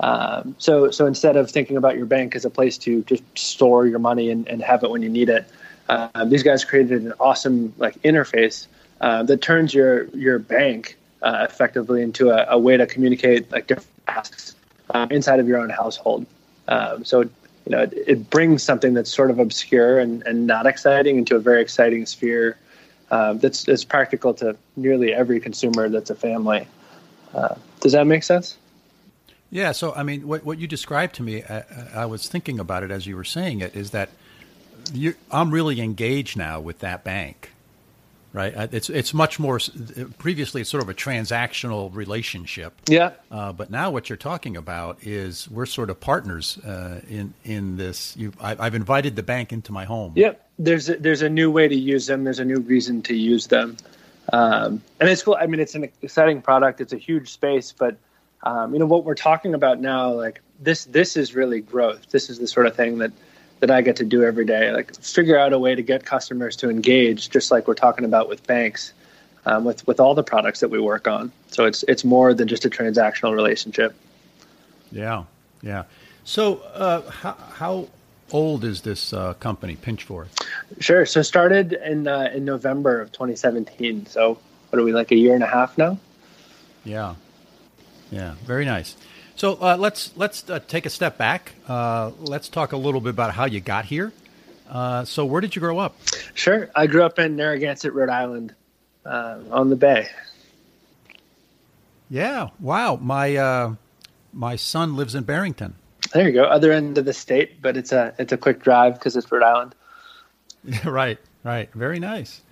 Um, 0.00 0.54
so, 0.58 0.90
so 0.90 1.06
instead 1.06 1.36
of 1.36 1.50
thinking 1.50 1.76
about 1.76 1.96
your 1.96 2.06
bank 2.06 2.36
as 2.36 2.44
a 2.44 2.50
place 2.50 2.78
to 2.78 3.02
just 3.04 3.22
store 3.36 3.86
your 3.86 3.98
money 3.98 4.30
and, 4.30 4.46
and 4.48 4.62
have 4.62 4.84
it 4.84 4.90
when 4.90 5.02
you 5.02 5.08
need 5.08 5.28
it, 5.28 5.46
uh, 5.88 6.24
these 6.26 6.42
guys 6.42 6.64
created 6.64 7.02
an 7.02 7.12
awesome 7.18 7.72
like 7.78 8.00
interface 8.02 8.66
uh, 9.00 9.22
that 9.22 9.40
turns 9.40 9.72
your 9.72 10.04
your 10.08 10.38
bank 10.38 10.96
uh, 11.22 11.46
effectively 11.48 12.02
into 12.02 12.30
a, 12.30 12.46
a, 12.50 12.58
way 12.58 12.76
to 12.76 12.86
communicate 12.86 13.50
like 13.50 13.66
different 13.66 14.06
tasks 14.06 14.54
um, 14.90 15.10
inside 15.10 15.40
of 15.40 15.48
your 15.48 15.58
own 15.58 15.70
household. 15.70 16.26
Um, 16.68 17.04
so, 17.04 17.22
you 17.22 17.30
know, 17.66 17.82
it, 17.82 17.92
it, 18.06 18.30
brings 18.30 18.62
something 18.62 18.94
that's 18.94 19.12
sort 19.12 19.30
of 19.30 19.38
obscure 19.38 19.98
and, 19.98 20.22
and 20.26 20.46
not 20.46 20.66
exciting 20.66 21.18
into 21.18 21.34
a 21.34 21.40
very 21.40 21.62
exciting 21.62 22.06
sphere 22.06 22.56
um, 23.10 23.38
that's, 23.38 23.64
that's 23.64 23.84
practical 23.84 24.34
to 24.34 24.56
nearly 24.76 25.14
every 25.14 25.40
consumer 25.40 25.88
that's 25.88 26.10
a 26.10 26.14
family. 26.14 26.66
Uh, 27.34 27.54
does 27.80 27.92
that 27.92 28.06
make 28.06 28.22
sense? 28.22 28.56
Yeah. 29.50 29.72
So, 29.72 29.94
I 29.94 30.02
mean, 30.02 30.26
what, 30.28 30.44
what 30.44 30.58
you 30.58 30.66
described 30.66 31.14
to 31.16 31.22
me, 31.22 31.42
I, 31.42 31.64
I 31.94 32.06
was 32.06 32.28
thinking 32.28 32.58
about 32.58 32.82
it 32.82 32.90
as 32.90 33.06
you 33.06 33.16
were 33.16 33.24
saying 33.24 33.60
it, 33.60 33.74
is 33.74 33.90
that 33.92 34.10
you, 34.92 35.14
I'm 35.30 35.50
really 35.50 35.80
engaged 35.80 36.36
now 36.36 36.60
with 36.60 36.80
that 36.80 37.04
bank, 37.04 37.50
right? 38.38 38.56
Uh, 38.56 38.68
it's 38.70 38.88
it's 38.88 39.12
much 39.12 39.40
more. 39.40 39.58
Previously, 40.18 40.60
it's 40.60 40.70
sort 40.70 40.82
of 40.82 40.88
a 40.88 40.94
transactional 40.94 41.92
relationship. 41.94 42.72
Yeah. 42.88 43.10
Uh, 43.30 43.52
but 43.52 43.68
now, 43.68 43.90
what 43.90 44.08
you're 44.08 44.16
talking 44.16 44.56
about 44.56 44.98
is 45.02 45.50
we're 45.50 45.66
sort 45.66 45.90
of 45.90 45.98
partners 45.98 46.56
uh, 46.58 47.00
in 47.10 47.34
in 47.44 47.76
this. 47.76 48.16
You, 48.16 48.32
I, 48.40 48.54
have 48.64 48.76
invited 48.76 49.16
the 49.16 49.24
bank 49.24 49.52
into 49.52 49.72
my 49.72 49.84
home. 49.84 50.12
Yep. 50.14 50.48
There's 50.60 50.88
a, 50.88 50.96
there's 50.96 51.22
a 51.22 51.28
new 51.28 51.50
way 51.50 51.66
to 51.66 51.74
use 51.74 52.06
them. 52.06 52.22
There's 52.22 52.38
a 52.38 52.44
new 52.44 52.60
reason 52.60 53.02
to 53.02 53.14
use 53.14 53.48
them. 53.48 53.76
Um, 54.32 54.82
and 55.00 55.08
it's 55.08 55.22
cool. 55.22 55.36
I 55.40 55.46
mean, 55.46 55.58
it's 55.58 55.74
an 55.74 55.90
exciting 56.02 56.40
product. 56.40 56.80
It's 56.80 56.92
a 56.92 56.98
huge 56.98 57.30
space, 57.30 57.72
but 57.76 57.96
um, 58.44 58.72
you 58.72 58.78
know 58.78 58.86
what 58.86 59.04
we're 59.04 59.16
talking 59.16 59.54
about 59.54 59.80
now, 59.80 60.12
like 60.12 60.40
this 60.60 60.84
this 60.84 61.16
is 61.16 61.34
really 61.34 61.60
growth. 61.60 62.06
This 62.10 62.30
is 62.30 62.38
the 62.38 62.46
sort 62.46 62.66
of 62.66 62.76
thing 62.76 62.98
that 62.98 63.10
that 63.60 63.70
I 63.70 63.82
get 63.82 63.96
to 63.96 64.04
do 64.04 64.22
every 64.22 64.44
day. 64.44 64.72
Like 64.72 64.94
figure 64.96 65.38
out 65.38 65.52
a 65.52 65.58
way 65.58 65.74
to 65.74 65.82
get 65.82 66.04
customers 66.04 66.56
to 66.56 66.70
engage, 66.70 67.30
just 67.30 67.50
like 67.50 67.66
we're 67.66 67.74
talking 67.74 68.04
about 68.04 68.28
with 68.28 68.46
banks, 68.46 68.92
um, 69.46 69.64
with 69.64 69.86
with 69.86 70.00
all 70.00 70.14
the 70.14 70.22
products 70.22 70.60
that 70.60 70.68
we 70.68 70.80
work 70.80 71.08
on. 71.08 71.32
So 71.48 71.64
it's 71.64 71.82
it's 71.88 72.04
more 72.04 72.34
than 72.34 72.48
just 72.48 72.64
a 72.64 72.70
transactional 72.70 73.34
relationship. 73.34 73.94
Yeah, 74.92 75.24
yeah. 75.62 75.84
So 76.24 76.58
uh, 76.74 77.10
how 77.10 77.36
how 77.54 77.88
old 78.32 78.64
is 78.64 78.82
this 78.82 79.12
uh, 79.12 79.34
company, 79.34 79.76
Pinchforth? 79.76 80.34
Sure. 80.80 81.06
So 81.06 81.22
started 81.22 81.72
in 81.72 82.06
uh, 82.06 82.30
in 82.34 82.44
November 82.44 83.00
of 83.00 83.12
2017. 83.12 84.06
So 84.06 84.38
what 84.70 84.78
are 84.78 84.84
we 84.84 84.92
like 84.92 85.10
a 85.10 85.16
year 85.16 85.34
and 85.34 85.42
a 85.42 85.46
half 85.46 85.76
now? 85.78 85.98
Yeah, 86.84 87.14
yeah. 88.10 88.34
Very 88.44 88.64
nice. 88.64 88.96
So 89.38 89.54
uh, 89.54 89.76
let's 89.78 90.10
let's 90.16 90.50
uh, 90.50 90.58
take 90.58 90.84
a 90.84 90.90
step 90.90 91.16
back. 91.16 91.52
Uh, 91.68 92.10
let's 92.18 92.48
talk 92.48 92.72
a 92.72 92.76
little 92.76 93.00
bit 93.00 93.10
about 93.10 93.32
how 93.32 93.44
you 93.44 93.60
got 93.60 93.84
here. 93.84 94.12
Uh, 94.68 95.04
so 95.04 95.24
where 95.24 95.40
did 95.40 95.54
you 95.54 95.60
grow 95.60 95.78
up? 95.78 95.94
Sure. 96.34 96.68
I 96.74 96.88
grew 96.88 97.04
up 97.04 97.20
in 97.20 97.36
Narragansett, 97.36 97.92
Rhode 97.92 98.08
Island, 98.08 98.52
uh, 99.06 99.38
on 99.52 99.70
the 99.70 99.76
bay. 99.76 100.08
Yeah. 102.10 102.48
Wow. 102.58 102.96
My 102.96 103.36
uh, 103.36 103.74
my 104.32 104.56
son 104.56 104.96
lives 104.96 105.14
in 105.14 105.22
Barrington. 105.22 105.76
There 106.12 106.26
you 106.26 106.34
go. 106.34 106.42
Other 106.42 106.72
end 106.72 106.98
of 106.98 107.04
the 107.04 107.12
state, 107.12 107.62
but 107.62 107.76
it's 107.76 107.92
a 107.92 108.12
it's 108.18 108.32
a 108.32 108.36
quick 108.36 108.60
drive 108.60 108.94
because 108.94 109.14
it's 109.14 109.30
Rhode 109.30 109.44
Island. 109.44 109.72
right. 110.84 111.18
Right. 111.44 111.72
Very 111.74 112.00
nice. 112.00 112.42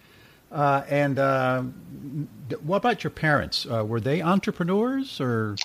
Uh, 0.53 0.85
and 0.89 1.19
uh, 1.19 1.63
what 2.63 2.77
about 2.77 3.03
your 3.03 3.11
parents? 3.11 3.67
Uh, 3.69 3.85
were 3.85 4.01
they 4.01 4.23
entrepreneurs 4.23 5.21
or? 5.21 5.57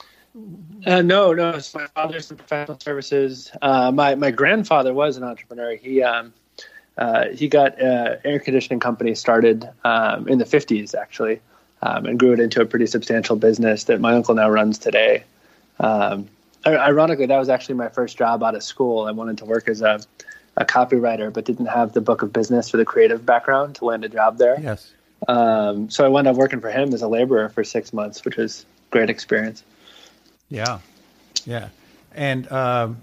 Uh, 0.85 1.01
no, 1.01 1.33
no. 1.33 1.59
So 1.59 1.79
my 1.79 1.87
father's 1.87 2.31
in 2.31 2.37
professional 2.37 2.79
services. 2.79 3.51
Uh, 3.61 3.91
my 3.91 4.15
my 4.15 4.31
grandfather 4.31 4.93
was 4.93 5.17
an 5.17 5.23
entrepreneur. 5.23 5.75
He 5.75 6.01
um, 6.01 6.33
uh, 6.97 7.29
he 7.29 7.47
got 7.47 7.79
an 7.79 8.19
air 8.23 8.39
conditioning 8.39 8.79
company 8.79 9.15
started 9.15 9.69
um, 9.83 10.27
in 10.27 10.37
the 10.37 10.45
fifties, 10.45 10.95
actually, 10.95 11.41
um, 11.81 12.05
and 12.05 12.19
grew 12.19 12.33
it 12.33 12.39
into 12.39 12.61
a 12.61 12.65
pretty 12.65 12.87
substantial 12.87 13.35
business 13.35 13.85
that 13.85 13.99
my 13.99 14.13
uncle 14.13 14.35
now 14.35 14.49
runs 14.49 14.77
today. 14.77 15.23
Um, 15.79 16.29
ironically, 16.65 17.25
that 17.25 17.37
was 17.37 17.49
actually 17.49 17.75
my 17.75 17.89
first 17.89 18.17
job 18.17 18.43
out 18.43 18.55
of 18.55 18.63
school. 18.63 19.05
I 19.07 19.11
wanted 19.11 19.37
to 19.39 19.45
work 19.45 19.67
as 19.67 19.81
a 19.81 19.99
a 20.57 20.65
copywriter, 20.65 21.31
but 21.31 21.45
didn't 21.45 21.67
have 21.67 21.93
the 21.93 22.01
book 22.01 22.21
of 22.21 22.33
business 22.33 22.73
or 22.73 22.77
the 22.77 22.85
creative 22.85 23.25
background 23.25 23.75
to 23.75 23.85
land 23.85 24.03
a 24.03 24.09
job 24.09 24.37
there. 24.37 24.59
Yes. 24.59 24.91
Um, 25.27 25.89
so 25.89 26.05
I 26.05 26.07
wound 26.07 26.27
up 26.27 26.35
working 26.35 26.59
for 26.59 26.69
him 26.69 26.93
as 26.93 27.01
a 27.01 27.07
laborer 27.07 27.49
for 27.49 27.63
six 27.63 27.93
months, 27.93 28.25
which 28.25 28.37
was 28.37 28.65
great 28.89 29.09
experience. 29.09 29.63
Yeah, 30.51 30.79
yeah, 31.45 31.69
and 32.13 32.51
um, 32.51 32.97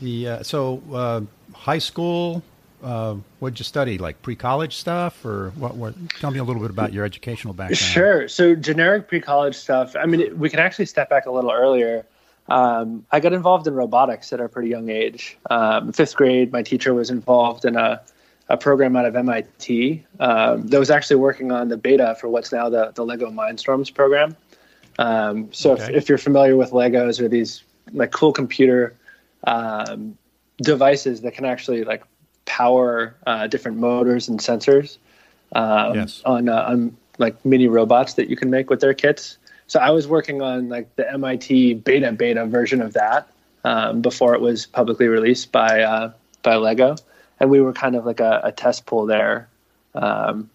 the 0.00 0.28
uh, 0.28 0.42
so 0.42 0.82
uh, 0.92 1.20
high 1.52 1.78
school. 1.78 2.42
Uh, 2.84 3.16
what'd 3.40 3.58
you 3.58 3.64
study? 3.64 3.96
Like 3.96 4.20
pre-college 4.20 4.76
stuff, 4.76 5.24
or 5.24 5.50
what, 5.56 5.74
what? 5.74 5.94
Tell 6.20 6.30
me 6.30 6.38
a 6.38 6.44
little 6.44 6.60
bit 6.60 6.70
about 6.70 6.92
your 6.92 7.04
educational 7.06 7.54
background. 7.54 7.78
Sure. 7.78 8.28
So 8.28 8.54
generic 8.54 9.08
pre-college 9.08 9.56
stuff. 9.56 9.96
I 9.96 10.04
mean, 10.04 10.20
it, 10.20 10.38
we 10.38 10.50
can 10.50 10.60
actually 10.60 10.84
step 10.84 11.08
back 11.08 11.24
a 11.24 11.30
little 11.30 11.50
earlier. 11.50 12.04
Um, 12.48 13.04
I 13.10 13.20
got 13.20 13.32
involved 13.32 13.66
in 13.66 13.74
robotics 13.74 14.32
at 14.32 14.40
a 14.40 14.48
pretty 14.48 14.68
young 14.68 14.88
age. 14.88 15.36
Um, 15.50 15.92
fifth 15.92 16.14
grade, 16.14 16.52
my 16.52 16.62
teacher 16.62 16.94
was 16.94 17.10
involved 17.10 17.64
in 17.64 17.76
a, 17.76 18.00
a 18.48 18.56
program 18.56 18.94
out 18.94 19.06
of 19.06 19.16
MIT 19.16 20.04
um, 20.20 20.66
that 20.68 20.78
was 20.78 20.90
actually 20.90 21.16
working 21.16 21.50
on 21.50 21.68
the 21.68 21.76
beta 21.76 22.16
for 22.20 22.28
what's 22.28 22.52
now 22.52 22.68
the, 22.68 22.92
the 22.94 23.04
Lego 23.04 23.30
Mindstorms 23.30 23.92
program. 23.92 24.36
Um, 24.98 25.52
so 25.52 25.72
okay. 25.72 25.84
if, 25.84 25.90
if, 25.90 26.08
you're 26.08 26.18
familiar 26.18 26.56
with 26.56 26.70
Legos 26.70 27.20
or 27.20 27.28
these 27.28 27.62
like 27.92 28.12
cool 28.12 28.32
computer 28.32 28.94
um, 29.46 30.16
devices 30.58 31.20
that 31.20 31.34
can 31.34 31.44
actually 31.44 31.84
like 31.84 32.02
power 32.46 33.14
uh, 33.26 33.46
different 33.46 33.76
motors 33.76 34.28
and 34.28 34.40
sensors 34.40 34.96
um, 35.52 35.94
yes. 35.94 36.22
on, 36.24 36.48
uh, 36.48 36.64
on 36.68 36.96
like 37.18 37.44
mini 37.44 37.68
robots 37.68 38.14
that 38.14 38.30
you 38.30 38.36
can 38.36 38.50
make 38.50 38.70
with 38.70 38.80
their 38.80 38.94
kits. 38.94 39.38
So 39.66 39.80
I 39.80 39.90
was 39.90 40.06
working 40.06 40.42
on 40.42 40.68
like 40.68 40.94
the 40.96 41.10
MIT 41.12 41.74
beta 41.74 42.12
beta 42.12 42.46
version 42.46 42.80
of 42.80 42.92
that 42.94 43.28
um, 43.64 44.00
before 44.00 44.34
it 44.34 44.40
was 44.40 44.66
publicly 44.66 45.08
released 45.08 45.50
by 45.50 45.82
uh, 45.82 46.12
by 46.42 46.54
Lego, 46.54 46.94
and 47.40 47.50
we 47.50 47.60
were 47.60 47.72
kind 47.72 47.96
of 47.96 48.06
like 48.06 48.20
a, 48.20 48.40
a 48.44 48.52
test 48.52 48.86
pool 48.86 49.06
there. 49.06 49.48
Um, 49.94 50.50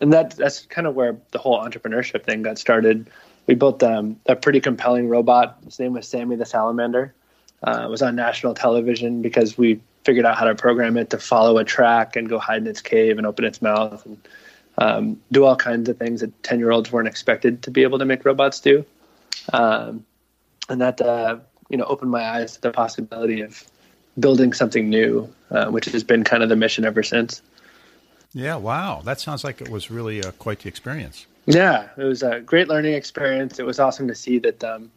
and 0.00 0.12
that 0.12 0.36
that's 0.36 0.66
kind 0.66 0.86
of 0.86 0.94
where 0.94 1.16
the 1.32 1.38
whole 1.38 1.58
entrepreneurship 1.58 2.24
thing 2.24 2.42
got 2.42 2.58
started. 2.58 3.10
We 3.46 3.54
built 3.54 3.82
um, 3.82 4.20
a 4.26 4.36
pretty 4.36 4.60
compelling 4.60 5.08
robot. 5.08 5.58
His 5.64 5.78
name 5.78 5.94
was 5.94 6.08
Sammy 6.08 6.36
the 6.36 6.46
Salamander. 6.46 7.14
Uh, 7.62 7.82
it 7.84 7.90
was 7.90 8.02
on 8.02 8.16
national 8.16 8.54
television 8.54 9.22
because 9.22 9.56
we 9.56 9.80
figured 10.04 10.26
out 10.26 10.36
how 10.36 10.44
to 10.44 10.54
program 10.54 10.96
it 10.96 11.10
to 11.10 11.18
follow 11.18 11.58
a 11.58 11.64
track 11.64 12.16
and 12.16 12.28
go 12.28 12.38
hide 12.38 12.62
in 12.62 12.66
its 12.66 12.80
cave 12.80 13.18
and 13.18 13.26
open 13.26 13.44
its 13.44 13.62
mouth 13.62 14.04
and 14.04 14.28
um, 14.78 15.20
do 15.30 15.44
all 15.44 15.56
kinds 15.56 15.88
of 15.88 15.96
things 15.98 16.20
that 16.20 16.42
10 16.42 16.58
year 16.58 16.70
olds 16.70 16.90
weren't 16.90 17.08
expected 17.08 17.62
to 17.62 17.70
be 17.70 17.82
able 17.82 17.98
to 17.98 18.04
make 18.04 18.24
robots 18.24 18.60
do. 18.60 18.84
Um, 19.52 20.04
and 20.68 20.80
that, 20.80 21.00
uh, 21.00 21.38
you 21.68 21.76
know, 21.76 21.84
opened 21.84 22.10
my 22.10 22.24
eyes 22.24 22.54
to 22.54 22.60
the 22.60 22.70
possibility 22.70 23.42
of 23.42 23.64
building 24.18 24.52
something 24.52 24.88
new, 24.88 25.32
uh, 25.50 25.66
which 25.66 25.86
has 25.86 26.04
been 26.04 26.24
kind 26.24 26.42
of 26.42 26.48
the 26.48 26.56
mission 26.56 26.84
ever 26.84 27.02
since. 27.02 27.42
Yeah, 28.32 28.56
wow. 28.56 29.02
That 29.04 29.20
sounds 29.20 29.44
like 29.44 29.60
it 29.60 29.68
was 29.68 29.90
really 29.90 30.24
uh, 30.24 30.32
quite 30.32 30.60
the 30.60 30.68
experience. 30.68 31.26
Yeah, 31.46 31.88
it 31.96 32.04
was 32.04 32.22
a 32.22 32.40
great 32.40 32.68
learning 32.68 32.94
experience. 32.94 33.58
It 33.58 33.66
was 33.66 33.80
awesome 33.80 34.08
to 34.08 34.14
see 34.14 34.38
that, 34.40 34.62
um, 34.62 34.90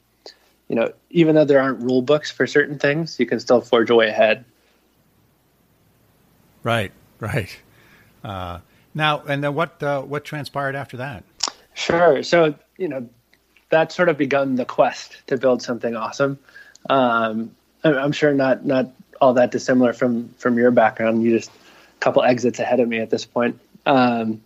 you 0.67 0.75
know, 0.75 0.91
even 1.09 1.35
though 1.35 1.45
there 1.45 1.59
aren't 1.59 1.79
rule 1.81 2.01
books 2.01 2.29
for 2.29 2.45
certain 2.45 2.77
things, 2.77 3.19
you 3.19 3.25
can 3.25 3.39
still 3.39 3.61
forge 3.61 3.89
a 3.89 3.95
way 3.95 4.09
ahead. 4.09 4.45
Right, 6.63 6.91
right. 7.19 7.57
Uh, 8.23 8.59
now, 8.93 9.21
and 9.27 9.43
then 9.43 9.53
what 9.53 9.81
uh, 9.83 10.01
what 10.01 10.23
transpired 10.23 10.75
after 10.75 10.97
that? 10.97 11.23
Sure. 11.73 12.23
So 12.23 12.55
you 12.77 12.87
know, 12.87 13.07
that 13.69 13.91
sort 13.91 14.09
of 14.09 14.17
begun 14.17 14.55
the 14.55 14.65
quest 14.65 15.21
to 15.27 15.37
build 15.37 15.61
something 15.61 15.95
awesome. 15.95 16.39
Um, 16.89 17.51
I'm 17.83 18.11
sure 18.11 18.33
not 18.33 18.65
not 18.65 18.89
all 19.21 19.33
that 19.33 19.51
dissimilar 19.51 19.93
from 19.93 20.29
from 20.37 20.57
your 20.57 20.71
background. 20.71 21.23
You 21.23 21.37
just 21.37 21.49
a 21.49 21.99
couple 21.99 22.23
exits 22.23 22.59
ahead 22.59 22.79
of 22.79 22.87
me 22.87 22.99
at 22.99 23.09
this 23.09 23.25
point. 23.25 23.59
Um, 23.85 24.41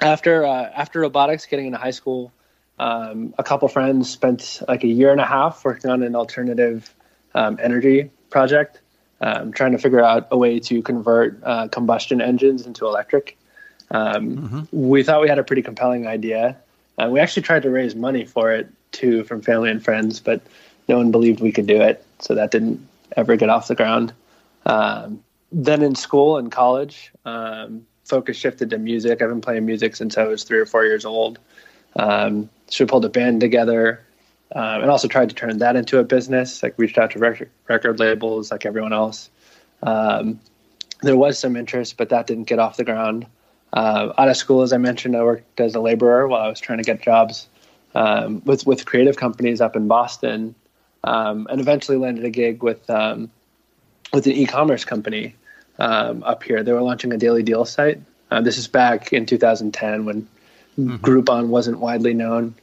after 0.00 0.44
uh, 0.44 0.70
after 0.74 1.00
robotics, 1.00 1.46
getting 1.46 1.66
into 1.66 1.78
high 1.78 1.90
school, 1.90 2.32
um, 2.78 3.34
a 3.38 3.44
couple 3.44 3.68
friends 3.68 4.10
spent 4.10 4.62
like 4.68 4.84
a 4.84 4.88
year 4.88 5.12
and 5.12 5.20
a 5.20 5.26
half 5.26 5.64
working 5.64 5.90
on 5.90 6.02
an 6.02 6.16
alternative 6.16 6.92
um, 7.34 7.58
energy 7.62 8.10
project, 8.30 8.80
um, 9.20 9.52
trying 9.52 9.72
to 9.72 9.78
figure 9.78 10.02
out 10.02 10.28
a 10.30 10.36
way 10.36 10.58
to 10.60 10.82
convert 10.82 11.40
uh, 11.44 11.68
combustion 11.68 12.20
engines 12.20 12.66
into 12.66 12.86
electric. 12.86 13.36
Um, 13.90 14.36
mm-hmm. 14.36 14.60
We 14.72 15.02
thought 15.02 15.20
we 15.20 15.28
had 15.28 15.38
a 15.38 15.44
pretty 15.44 15.62
compelling 15.62 16.06
idea. 16.06 16.56
Uh, 16.98 17.08
we 17.10 17.20
actually 17.20 17.42
tried 17.42 17.62
to 17.62 17.70
raise 17.70 17.94
money 17.94 18.24
for 18.24 18.52
it 18.52 18.68
too 18.92 19.24
from 19.24 19.42
family 19.42 19.70
and 19.70 19.84
friends, 19.84 20.20
but 20.20 20.40
no 20.88 20.96
one 20.96 21.10
believed 21.10 21.40
we 21.40 21.52
could 21.52 21.66
do 21.66 21.80
it. 21.80 22.04
So 22.20 22.34
that 22.34 22.50
didn't 22.50 22.86
ever 23.16 23.36
get 23.36 23.50
off 23.50 23.68
the 23.68 23.74
ground. 23.74 24.12
Um, 24.66 25.22
then 25.52 25.82
in 25.82 25.94
school 25.94 26.38
and 26.38 26.50
college, 26.50 27.12
um, 27.24 27.86
focus 28.04 28.36
shifted 28.36 28.70
to 28.70 28.78
music. 28.78 29.22
I've 29.22 29.28
been 29.28 29.40
playing 29.40 29.66
music 29.66 29.96
since 29.96 30.16
I 30.16 30.24
was 30.24 30.44
three 30.44 30.58
or 30.58 30.66
four 30.66 30.84
years 30.84 31.04
old. 31.04 31.38
Um, 31.96 32.50
so 32.68 32.84
we 32.84 32.88
pulled 32.88 33.04
a 33.04 33.08
band 33.08 33.40
together 33.40 34.04
um, 34.54 34.82
and 34.82 34.90
also 34.90 35.08
tried 35.08 35.30
to 35.30 35.34
turn 35.34 35.58
that 35.58 35.76
into 35.76 35.98
a 35.98 36.04
business. 36.04 36.62
Like 36.62 36.74
reached 36.78 36.98
out 36.98 37.12
to 37.12 37.18
record, 37.18 37.50
record 37.68 37.98
labels 37.98 38.50
like 38.50 38.66
everyone 38.66 38.92
else. 38.92 39.30
Um, 39.82 40.40
there 41.02 41.16
was 41.16 41.38
some 41.38 41.56
interest, 41.56 41.96
but 41.96 42.10
that 42.10 42.26
didn't 42.26 42.44
get 42.44 42.58
off 42.58 42.76
the 42.76 42.84
ground. 42.84 43.26
Uh, 43.72 44.12
out 44.16 44.28
of 44.28 44.36
school, 44.36 44.62
as 44.62 44.72
I 44.72 44.78
mentioned, 44.78 45.16
I 45.16 45.22
worked 45.22 45.60
as 45.60 45.74
a 45.74 45.80
laborer 45.80 46.28
while 46.28 46.42
I 46.42 46.48
was 46.48 46.60
trying 46.60 46.78
to 46.78 46.84
get 46.84 47.02
jobs 47.02 47.48
um, 47.94 48.42
with 48.44 48.66
with 48.66 48.86
creative 48.86 49.16
companies 49.16 49.60
up 49.60 49.76
in 49.76 49.88
Boston, 49.88 50.54
um, 51.02 51.46
and 51.50 51.60
eventually 51.60 51.98
landed 51.98 52.24
a 52.24 52.30
gig 52.30 52.62
with 52.62 52.88
with 52.88 54.26
an 54.26 54.32
e-commerce 54.32 54.84
company 54.84 55.34
um, 55.78 56.22
up 56.22 56.42
here. 56.42 56.62
They 56.62 56.72
were 56.72 56.82
launching 56.82 57.12
a 57.12 57.16
daily 57.16 57.42
deal 57.42 57.64
site. 57.64 58.00
Uh, 58.30 58.40
this 58.40 58.58
is 58.58 58.66
back 58.66 59.12
in 59.12 59.26
2010 59.26 60.04
when 60.04 60.22
mm-hmm. 60.78 60.96
Groupon 60.96 61.48
wasn't 61.48 61.78
widely 61.78 62.14
known. 62.14 62.54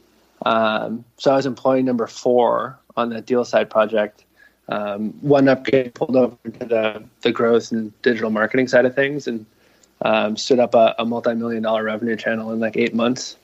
Um, 0.44 1.04
so 1.18 1.32
I 1.32 1.36
was 1.36 1.46
employee 1.46 1.82
number 1.82 2.06
four 2.06 2.78
on 2.96 3.10
that 3.10 3.26
deal 3.26 3.44
site 3.44 3.70
project. 3.70 4.24
Um, 4.68 5.10
one 5.20 5.48
up 5.48 5.66
pulled 5.94 6.16
over 6.16 6.36
to 6.44 6.64
the 6.64 7.04
the 7.22 7.32
growth 7.32 7.72
and 7.72 7.92
digital 8.02 8.30
marketing 8.30 8.68
side 8.68 8.84
of 8.84 8.94
things, 8.94 9.26
and 9.26 9.44
um, 10.02 10.36
stood 10.36 10.58
up 10.58 10.74
a, 10.74 10.94
a, 10.98 11.04
multi-million 11.04 11.62
dollar 11.62 11.84
revenue 11.84 12.16
channel 12.16 12.52
in 12.52 12.60
like 12.60 12.76
eight 12.76 12.94
months 12.94 13.36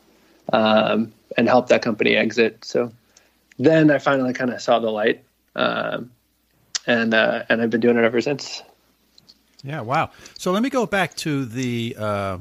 um, 0.52 1.12
and 1.36 1.48
helped 1.48 1.68
that 1.68 1.82
company 1.82 2.16
exit. 2.16 2.64
So 2.64 2.92
then 3.58 3.90
I 3.90 3.98
finally 3.98 4.32
kind 4.32 4.50
of 4.50 4.60
saw 4.60 4.78
the 4.78 4.90
light, 4.90 5.24
um, 5.56 6.10
and 6.86 7.14
uh, 7.14 7.44
and 7.48 7.60
I've 7.60 7.70
been 7.70 7.80
doing 7.80 7.96
it 7.96 8.04
ever 8.04 8.20
since. 8.20 8.62
Yeah, 9.62 9.80
wow. 9.80 10.10
So 10.38 10.52
let 10.52 10.62
me 10.62 10.70
go 10.70 10.86
back 10.86 11.14
to 11.16 11.44
the 11.44 11.96
uh, 11.98 12.38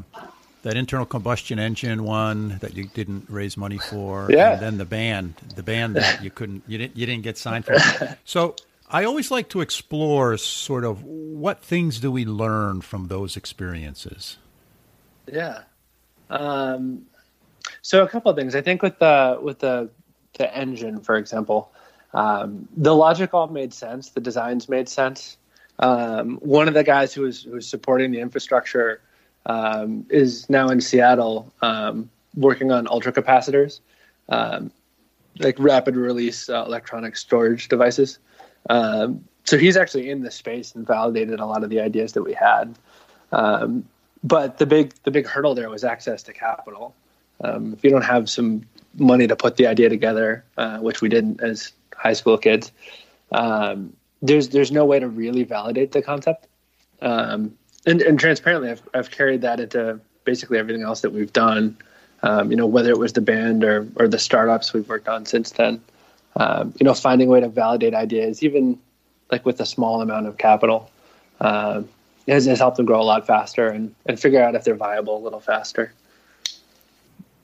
that 0.64 0.76
internal 0.76 1.06
combustion 1.06 1.60
engine 1.60 2.04
one 2.04 2.58
that 2.60 2.76
you 2.76 2.86
didn't 2.94 3.26
raise 3.30 3.58
money 3.58 3.78
for, 3.78 4.28
Yeah. 4.30 4.54
and 4.54 4.62
then 4.62 4.78
the 4.78 4.86
band, 4.86 5.36
the 5.56 5.64
band 5.64 5.96
that 5.96 6.24
you 6.24 6.30
couldn't, 6.30 6.64
you 6.68 6.78
didn't, 6.78 6.98
you 6.98 7.06
didn't 7.06 7.24
get 7.24 7.38
signed 7.38 7.66
for. 7.66 7.76
so 8.26 8.56
I 8.90 9.04
always 9.04 9.32
like 9.32 9.50
to 9.50 9.62
explore 9.62 10.38
sort 10.38 10.84
of 10.84 11.04
what 11.04 11.62
things 11.62 12.00
do 12.00 12.12
we 12.12 12.26
learn 12.26 12.82
from 12.82 13.08
those 13.08 13.36
experiences. 13.38 14.38
Yeah. 15.32 15.62
Um, 16.30 17.06
so 17.82 18.04
a 18.04 18.08
couple 18.10 18.32
of 18.32 18.38
things. 18.38 18.56
I 18.56 18.62
think 18.62 18.82
with 18.82 19.00
the 19.00 19.40
with 19.42 19.60
the 19.60 19.90
the 20.38 20.56
engine, 20.56 21.00
for 21.00 21.16
example, 21.18 21.72
um, 22.14 22.68
the 22.78 22.96
logic 22.96 23.34
all 23.34 23.48
made 23.48 23.74
sense. 23.74 24.10
The 24.10 24.22
designs 24.22 24.70
made 24.70 24.88
sense. 24.90 25.38
Um, 25.80 26.38
one 26.38 26.68
of 26.68 26.74
the 26.74 26.84
guys 26.84 27.14
who 27.14 27.22
was 27.22 27.48
supporting 27.60 28.12
the 28.12 28.20
infrastructure 28.20 29.02
um, 29.46 30.06
is 30.10 30.50
now 30.50 30.70
in 30.70 30.82
Seattle 30.82 31.52
um, 31.62 32.10
working 32.36 32.72
on 32.72 32.86
ultracapacitors, 32.88 33.80
um, 34.30 34.72
like 35.40 35.58
rapid 35.60 35.96
release 35.96 36.50
uh, 36.50 36.64
electronic 36.66 37.16
storage 37.16 37.68
devices. 37.68 38.20
Um, 38.70 39.24
so 39.44 39.58
he's 39.58 39.78
actually 39.78 40.10
in 40.10 40.24
the 40.24 40.32
space 40.32 40.76
and 40.76 40.86
validated 40.86 41.40
a 41.40 41.46
lot 41.46 41.64
of 41.64 41.70
the 41.70 41.80
ideas 41.80 42.14
that 42.14 42.24
we 42.24 42.34
had. 42.34 42.78
Um, 43.32 43.88
but 44.24 44.58
the 44.58 44.66
big 44.66 44.94
the 45.04 45.12
big 45.12 45.28
hurdle 45.28 45.56
there 45.56 45.70
was 45.70 45.84
access 45.84 46.24
to 46.24 46.34
capital. 46.34 46.96
If 47.44 47.84
you 47.84 47.92
don't 47.92 48.04
have 48.04 48.30
some 48.30 48.64
money 48.98 49.28
to 49.28 49.36
put 49.36 49.58
the 49.58 49.68
idea 49.68 49.90
together, 49.90 50.44
uh, 50.58 50.80
which 50.80 51.02
we 51.02 51.10
didn't 51.10 51.42
as 51.42 51.72
high 51.96 52.14
school 52.14 52.38
kids, 52.38 52.72
um, 53.32 53.94
there's 54.22 54.50
there's 54.50 54.72
no 54.72 54.86
way 54.86 55.00
to 55.00 55.08
really 55.08 55.44
validate 55.44 55.92
the 55.92 56.02
concept. 56.02 56.48
Um, 57.02 57.58
and, 57.86 58.02
and 58.02 58.20
transparently, 58.20 58.72
I've 58.72 58.82
I've 58.94 59.12
carried 59.12 59.42
that 59.42 59.60
into 59.60 60.00
basically 60.24 60.58
everything 60.58 60.84
else 60.84 61.02
that 61.02 61.12
we've 61.12 61.34
done. 61.34 61.78
Um, 62.24 62.50
you 62.50 62.58
know, 62.58 62.66
whether 62.66 62.90
it 62.90 62.98
was 62.98 63.14
the 63.14 63.22
band 63.22 63.64
or 63.64 63.88
or 63.96 64.08
the 64.08 64.20
startups 64.20 64.74
we've 64.74 64.88
worked 64.88 65.08
on 65.08 65.26
since 65.26 65.52
then. 65.52 65.82
Um, 66.36 66.74
you 66.80 66.84
know, 66.84 66.94
finding 66.94 67.30
a 67.30 67.32
way 67.32 67.40
to 67.40 67.50
validate 67.50 67.96
ideas, 67.96 68.44
even 68.44 68.80
like 69.32 69.46
with 69.46 69.60
a 69.60 69.66
small 69.66 70.02
amount 70.02 70.28
of 70.28 70.38
capital, 70.38 70.92
uh, 71.42 71.82
has, 72.28 72.46
has 72.46 72.60
helped 72.60 72.78
them 72.78 72.86
grow 72.86 73.02
a 73.02 73.04
lot 73.04 73.26
faster 73.26 73.68
and, 73.68 73.96
and 74.06 74.20
figure 74.20 74.42
out 74.42 74.54
if 74.54 74.64
they're 74.64 74.76
viable 74.76 75.18
a 75.18 75.24
little 75.24 75.40
faster. 75.40 75.94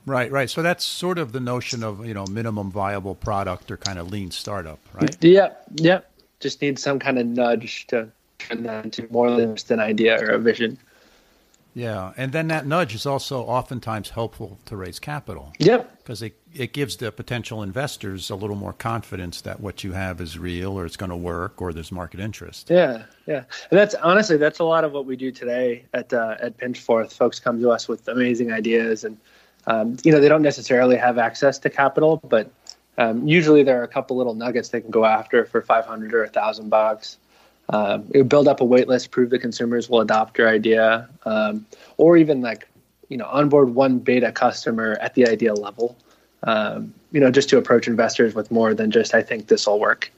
Right, 0.06 0.30
right. 0.30 0.50
So 0.50 0.62
that's 0.62 0.84
sort 0.84 1.18
of 1.18 1.32
the 1.32 1.40
notion 1.40 1.82
of 1.82 2.06
you 2.06 2.14
know 2.14 2.26
minimum 2.26 2.70
viable 2.70 3.14
product 3.14 3.70
or 3.70 3.76
kind 3.78 3.98
of 3.98 4.10
lean 4.10 4.30
startup, 4.30 4.78
right? 4.92 5.16
Yep, 5.24 5.64
yep. 5.76 6.10
Just 6.44 6.60
need 6.60 6.78
some 6.78 6.98
kind 6.98 7.18
of 7.18 7.26
nudge 7.26 7.86
to 7.86 8.10
turn 8.38 8.64
that 8.64 8.84
into 8.84 9.08
more 9.10 9.30
than 9.30 9.56
just 9.56 9.70
an 9.70 9.80
idea 9.80 10.22
or 10.22 10.28
a 10.28 10.38
vision. 10.38 10.76
Yeah, 11.72 12.12
and 12.18 12.32
then 12.32 12.48
that 12.48 12.66
nudge 12.66 12.94
is 12.94 13.06
also 13.06 13.40
oftentimes 13.40 14.10
helpful 14.10 14.58
to 14.66 14.76
raise 14.76 14.98
capital. 14.98 15.54
Yep. 15.58 15.96
Because 15.98 16.20
it, 16.20 16.36
it 16.54 16.74
gives 16.74 16.96
the 16.96 17.10
potential 17.10 17.62
investors 17.62 18.28
a 18.28 18.36
little 18.36 18.56
more 18.56 18.74
confidence 18.74 19.40
that 19.40 19.58
what 19.58 19.82
you 19.84 19.92
have 19.92 20.20
is 20.20 20.38
real 20.38 20.78
or 20.78 20.84
it's 20.84 20.98
going 20.98 21.08
to 21.08 21.16
work 21.16 21.62
or 21.62 21.72
there's 21.72 21.90
market 21.90 22.20
interest. 22.20 22.68
Yeah, 22.68 23.04
yeah. 23.26 23.44
And 23.70 23.78
that's 23.78 23.94
honestly 23.94 24.36
that's 24.36 24.58
a 24.58 24.64
lot 24.64 24.84
of 24.84 24.92
what 24.92 25.06
we 25.06 25.16
do 25.16 25.32
today 25.32 25.86
at 25.94 26.12
uh, 26.12 26.36
at 26.40 26.58
Pinchforth. 26.58 27.10
Folks 27.10 27.40
come 27.40 27.58
to 27.62 27.70
us 27.70 27.88
with 27.88 28.06
amazing 28.06 28.52
ideas, 28.52 29.02
and 29.02 29.16
um, 29.66 29.96
you 30.04 30.12
know 30.12 30.20
they 30.20 30.28
don't 30.28 30.42
necessarily 30.42 30.96
have 30.96 31.16
access 31.16 31.58
to 31.60 31.70
capital, 31.70 32.20
but 32.28 32.50
um, 32.98 33.26
usually 33.26 33.62
there 33.62 33.80
are 33.80 33.84
a 33.84 33.88
couple 33.88 34.16
little 34.16 34.34
nuggets 34.34 34.68
they 34.68 34.80
can 34.80 34.90
go 34.90 35.04
after 35.04 35.44
for 35.44 35.62
five 35.62 35.84
hundred 35.86 36.14
or 36.14 36.24
a 36.24 36.28
thousand 36.28 36.68
bucks. 36.68 37.18
Um, 37.70 38.04
it 38.10 38.18
would 38.18 38.28
build 38.28 38.46
up 38.46 38.60
a 38.60 38.64
wait 38.64 38.88
list, 38.88 39.10
prove 39.10 39.30
the 39.30 39.38
consumers 39.38 39.88
will 39.88 40.00
adopt 40.00 40.36
your 40.38 40.48
idea, 40.48 41.08
um, 41.24 41.66
or 41.96 42.16
even 42.16 42.40
like 42.40 42.68
you 43.08 43.16
know 43.16 43.26
onboard 43.26 43.74
one 43.74 43.98
beta 43.98 44.32
customer 44.32 44.96
at 45.00 45.14
the 45.14 45.26
idea 45.26 45.54
level. 45.54 45.96
Um, 46.42 46.92
you 47.10 47.20
know, 47.20 47.30
just 47.30 47.48
to 47.50 47.58
approach 47.58 47.86
investors 47.88 48.34
with 48.34 48.50
more 48.50 48.74
than 48.74 48.90
just 48.90 49.14
I 49.14 49.22
think 49.22 49.46
this 49.46 49.66
will 49.66 49.80
work. 49.80 50.12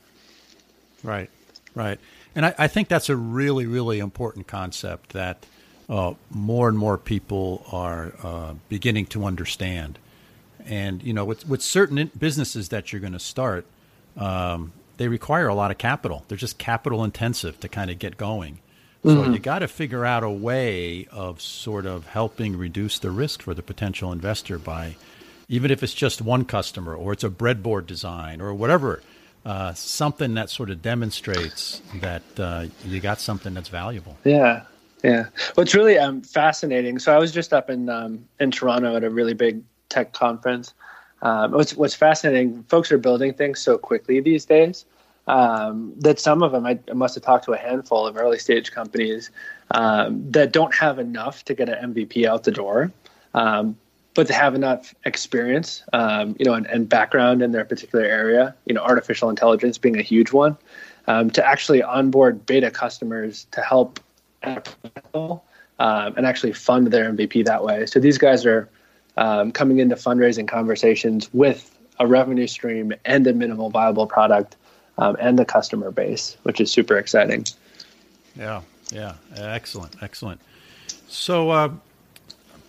Right, 1.05 1.31
right. 1.75 2.01
And 2.35 2.47
I, 2.47 2.55
I, 2.59 2.69
think 2.69 2.89
that's 2.89 3.09
a 3.09 3.17
really, 3.17 3.65
really 3.65 4.01
important 4.01 4.49
concept 4.49 5.11
that 5.13 5.47
uh, 5.89 6.15
more 6.31 6.69
and 6.69 6.77
more 6.77 6.99
people 6.99 7.65
are 7.71 8.13
uh, 8.23 8.55
beginning 8.69 9.07
to 9.07 9.25
understand. 9.25 9.99
And 10.67 11.03
you 11.03 11.13
know, 11.13 11.25
with 11.25 11.49
with 11.49 11.63
certain 11.63 12.11
businesses 12.19 12.69
that 12.71 12.93
you're 12.93 13.01
going 13.01 13.13
to 13.13 13.19
start, 13.19 13.67
um, 14.17 14.73
they 14.97 15.09
require 15.09 15.49
a 15.49 15.55
lot 15.55 15.71
of 15.71 15.79
capital. 15.79 16.25
They're 16.29 16.39
just 16.39 16.59
capital 16.59 17.05
intensive 17.05 17.61
to 17.61 17.69
kind 17.69 17.91
of 17.91 17.99
get 17.99 18.17
going. 18.17 18.59
So 19.05 19.11
mm-hmm. 19.11 19.35
you 19.35 19.39
got 19.39 19.61
to 19.61 19.69
figure 19.69 20.05
out 20.05 20.25
a 20.25 20.31
way 20.31 21.07
of 21.13 21.41
sort 21.41 21.87
of 21.87 22.07
helping 22.09 22.57
reduce 22.57 22.99
the 22.99 23.11
risk 23.13 23.41
for 23.41 23.55
the 23.55 23.63
potential 23.63 24.11
investor 24.11 24.59
by, 24.59 24.97
even 25.49 25.71
if 25.71 25.85
it's 25.85 25.95
just 25.95 26.21
one 26.21 26.45
customer 26.45 26.93
or 26.93 27.13
it's 27.13 27.23
a 27.23 27.31
breadboard 27.31 27.87
design 27.87 28.41
or 28.41 28.53
whatever, 28.53 29.03
uh, 29.45 29.73
something 29.75 30.35
that 30.35 30.51
sort 30.51 30.71
of 30.71 30.83
demonstrates 30.83 31.81
that 32.01 32.23
uh, 32.37 32.67
you 32.85 32.99
got 32.99 33.21
something 33.21 33.55
that's 33.55 33.69
valuable. 33.69 34.17
Yeah, 34.25 34.65
yeah. 35.05 35.27
What's 35.55 35.73
really 35.73 35.99
um, 35.99 36.23
fascinating. 36.23 36.99
So 36.99 37.15
I 37.15 37.19
was 37.19 37.31
just 37.31 37.53
up 37.53 37.71
in 37.71 37.89
um, 37.89 38.25
in 38.41 38.51
Toronto 38.51 38.97
at 38.97 39.05
a 39.05 39.11
really 39.11 39.35
big 39.35 39.63
tech 39.89 40.13
conference. 40.13 40.75
Um, 41.23 41.53
what's 41.53 41.75
what's 41.75 41.95
fascinating, 41.95 42.63
folks 42.65 42.93
are 42.93 42.99
building 42.99 43.33
things 43.33 43.61
so 43.61 43.79
quickly 43.79 44.21
these 44.21 44.45
days 44.45 44.85
um, 45.27 45.93
that 45.99 46.21
some 46.21 46.43
of 46.43 46.53
them 46.53 46.67
I, 46.67 46.79
I, 46.89 46.93
must 46.93 47.15
have 47.15 47.25
talked 47.25 47.47
to 47.47 47.53
a 47.53 47.57
handful 47.57 48.07
of 48.07 48.17
early 48.17 48.39
stage 48.39 48.71
companies 48.71 49.31
um, 49.73 50.31
that 50.31 50.53
don't 50.53 50.75
have 50.75 50.99
enough 50.99 51.45
to 51.47 51.55
get 51.55 51.69
an 51.69 51.95
MVP 51.95 52.27
out 52.27 52.45
the 52.45 52.53
door, 52.53 52.93
um, 53.35 53.77
but 54.15 54.29
they 54.29 54.35
have 54.35 54.55
enough 54.55 54.95
experience, 55.05 55.83
um, 55.93 56.37
you 56.39 56.45
know, 56.45 56.55
and, 56.55 56.67
and, 56.67 56.89
background 56.89 57.43
in 57.43 57.53
their 57.53 57.65
particular 57.65 58.05
area. 58.05 58.55
You 58.67 58.75
know, 58.75 58.83
artificial 58.83 59.29
intelligence 59.29 59.79
being 59.79 59.99
a 59.99 60.03
huge 60.03 60.33
one, 60.33 60.57
um, 61.09 61.31
to 61.31 61.45
actually 61.45 61.83
onboard 61.83 62.47
beta 62.47 62.71
customers 62.71 63.47
to 63.51 63.63
help 63.63 63.99
and 64.43 66.27
actually 66.27 66.53
fund 66.53 66.87
their 66.89 67.13
MVP 67.13 67.45
that 67.47 67.65
way. 67.65 67.87
So 67.87 67.99
these 67.99 68.17
guys 68.17 68.47
are 68.47 68.69
um, 69.17 69.53
coming 69.53 69.79
into 69.79 69.97
fundraising 69.97 70.49
conversations 70.49 71.33
with 71.33 71.73
a 71.99 72.07
revenue 72.07 72.47
stream 72.47 72.93
and 73.05 73.27
a 73.27 73.33
minimal 73.33 73.71
viable 73.71 74.07
product 74.07 74.57
um, 74.99 75.17
and 75.19 75.39
a 75.41 75.45
customer 75.45 75.91
base, 75.91 76.37
which 76.43 76.61
is 76.61 76.71
super 76.71 76.97
exciting. 76.97 77.45
Yeah, 78.35 78.63
yeah, 78.93 79.15
excellent, 79.35 79.97
excellent. 80.03 80.41
So, 81.09 81.51
uh, 81.51 81.71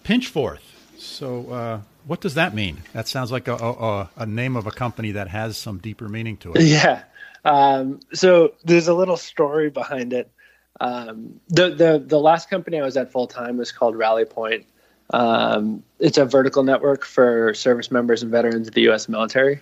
Pinchforth. 0.04 0.64
So, 0.98 1.52
uh, 1.52 1.82
what 2.06 2.22
does 2.22 2.36
that 2.36 2.56
mean? 2.56 2.82
That 2.94 3.08
sounds 3.08 3.32
like 3.32 3.48
a, 3.48 3.56
a, 3.56 4.10
a, 4.16 4.26
name 4.26 4.56
of 4.56 4.66
a 4.66 4.72
company 4.72 5.12
that 5.12 5.28
has 5.28 5.58
some 5.58 5.78
deeper 5.78 6.08
meaning 6.08 6.38
to 6.38 6.54
it. 6.54 6.62
Yeah. 6.64 7.04
Um, 7.46 8.00
so 8.14 8.54
there's 8.64 8.88
a 8.88 8.94
little 8.94 9.18
story 9.18 9.70
behind 9.70 10.12
it. 10.14 10.32
Um, 10.80 11.40
the 11.50 11.70
the 11.70 12.04
the 12.06 12.20
last 12.20 12.50
company 12.50 12.80
I 12.80 12.84
was 12.84 12.98
at 12.98 13.12
full 13.12 13.28
time 13.28 13.58
was 13.58 13.72
called 13.72 13.96
Rally 13.96 14.26
Point. 14.26 14.66
Um, 15.12 15.84
it's 16.00 16.18
a 16.18 16.26
vertical 16.26 16.64
network 16.64 17.06
for 17.06 17.54
service 17.54 17.92
members 17.92 18.22
and 18.22 18.32
veterans 18.32 18.68
of 18.68 18.74
the 18.74 18.82
U.S. 18.82 19.08
military. 19.08 19.62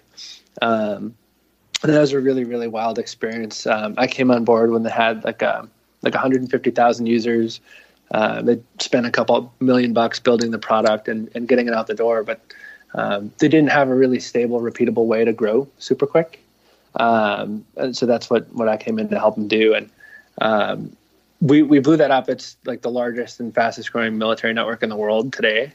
Um, 0.62 1.16
and 1.84 1.94
that 1.94 2.00
was 2.00 2.14
a 2.14 2.20
really 2.20 2.44
really 2.44 2.68
wild 2.68 2.98
experience. 2.98 3.68
Um, 3.68 3.94
I 3.98 4.08
came 4.08 4.32
on 4.32 4.44
board 4.44 4.72
when 4.72 4.84
they 4.84 4.90
had 4.90 5.24
like 5.24 5.42
a 5.42 5.68
like 6.02 6.14
150,000 6.14 7.06
users. 7.06 7.60
Uh, 8.12 8.42
they 8.42 8.62
spent 8.80 9.06
a 9.06 9.12
couple 9.12 9.52
million 9.60 9.94
bucks 9.94 10.20
building 10.20 10.52
the 10.52 10.60
product 10.60 11.08
and, 11.08 11.30
and 11.36 11.48
getting 11.48 11.68
it 11.68 11.74
out 11.74 11.88
the 11.88 11.96
door, 11.96 12.24
but 12.24 12.40
um, 12.94 13.32
they 13.40 13.48
didn't 13.48 13.72
have 13.72 13.90
a 13.90 13.96
really 13.96 14.20
stable, 14.20 14.62
repeatable 14.62 15.06
way 15.06 15.26
to 15.26 15.34
grow 15.34 15.68
super 15.80 16.06
quick. 16.06 16.40
Um, 16.96 17.66
and 17.76 17.98
so 17.98 18.06
that's 18.06 18.30
what 18.30 18.48
what 18.54 18.70
I 18.70 18.78
came 18.78 19.00
in 19.00 19.10
to 19.10 19.20
help 19.20 19.36
them 19.36 19.48
do. 19.48 19.74
And 19.74 19.90
um, 20.40 20.96
we 21.42 21.64
we 21.64 21.80
blew 21.80 21.98
that 21.98 22.12
up. 22.12 22.30
It's 22.30 22.58
like 22.66 22.82
the 22.82 22.92
largest 22.92 23.40
and 23.40 23.54
fastest 23.54 23.92
growing 23.92 24.18
military 24.18 24.54
network 24.54 24.84
in 24.84 24.90
the 24.90 24.96
world 24.96 25.34
today. 25.34 25.74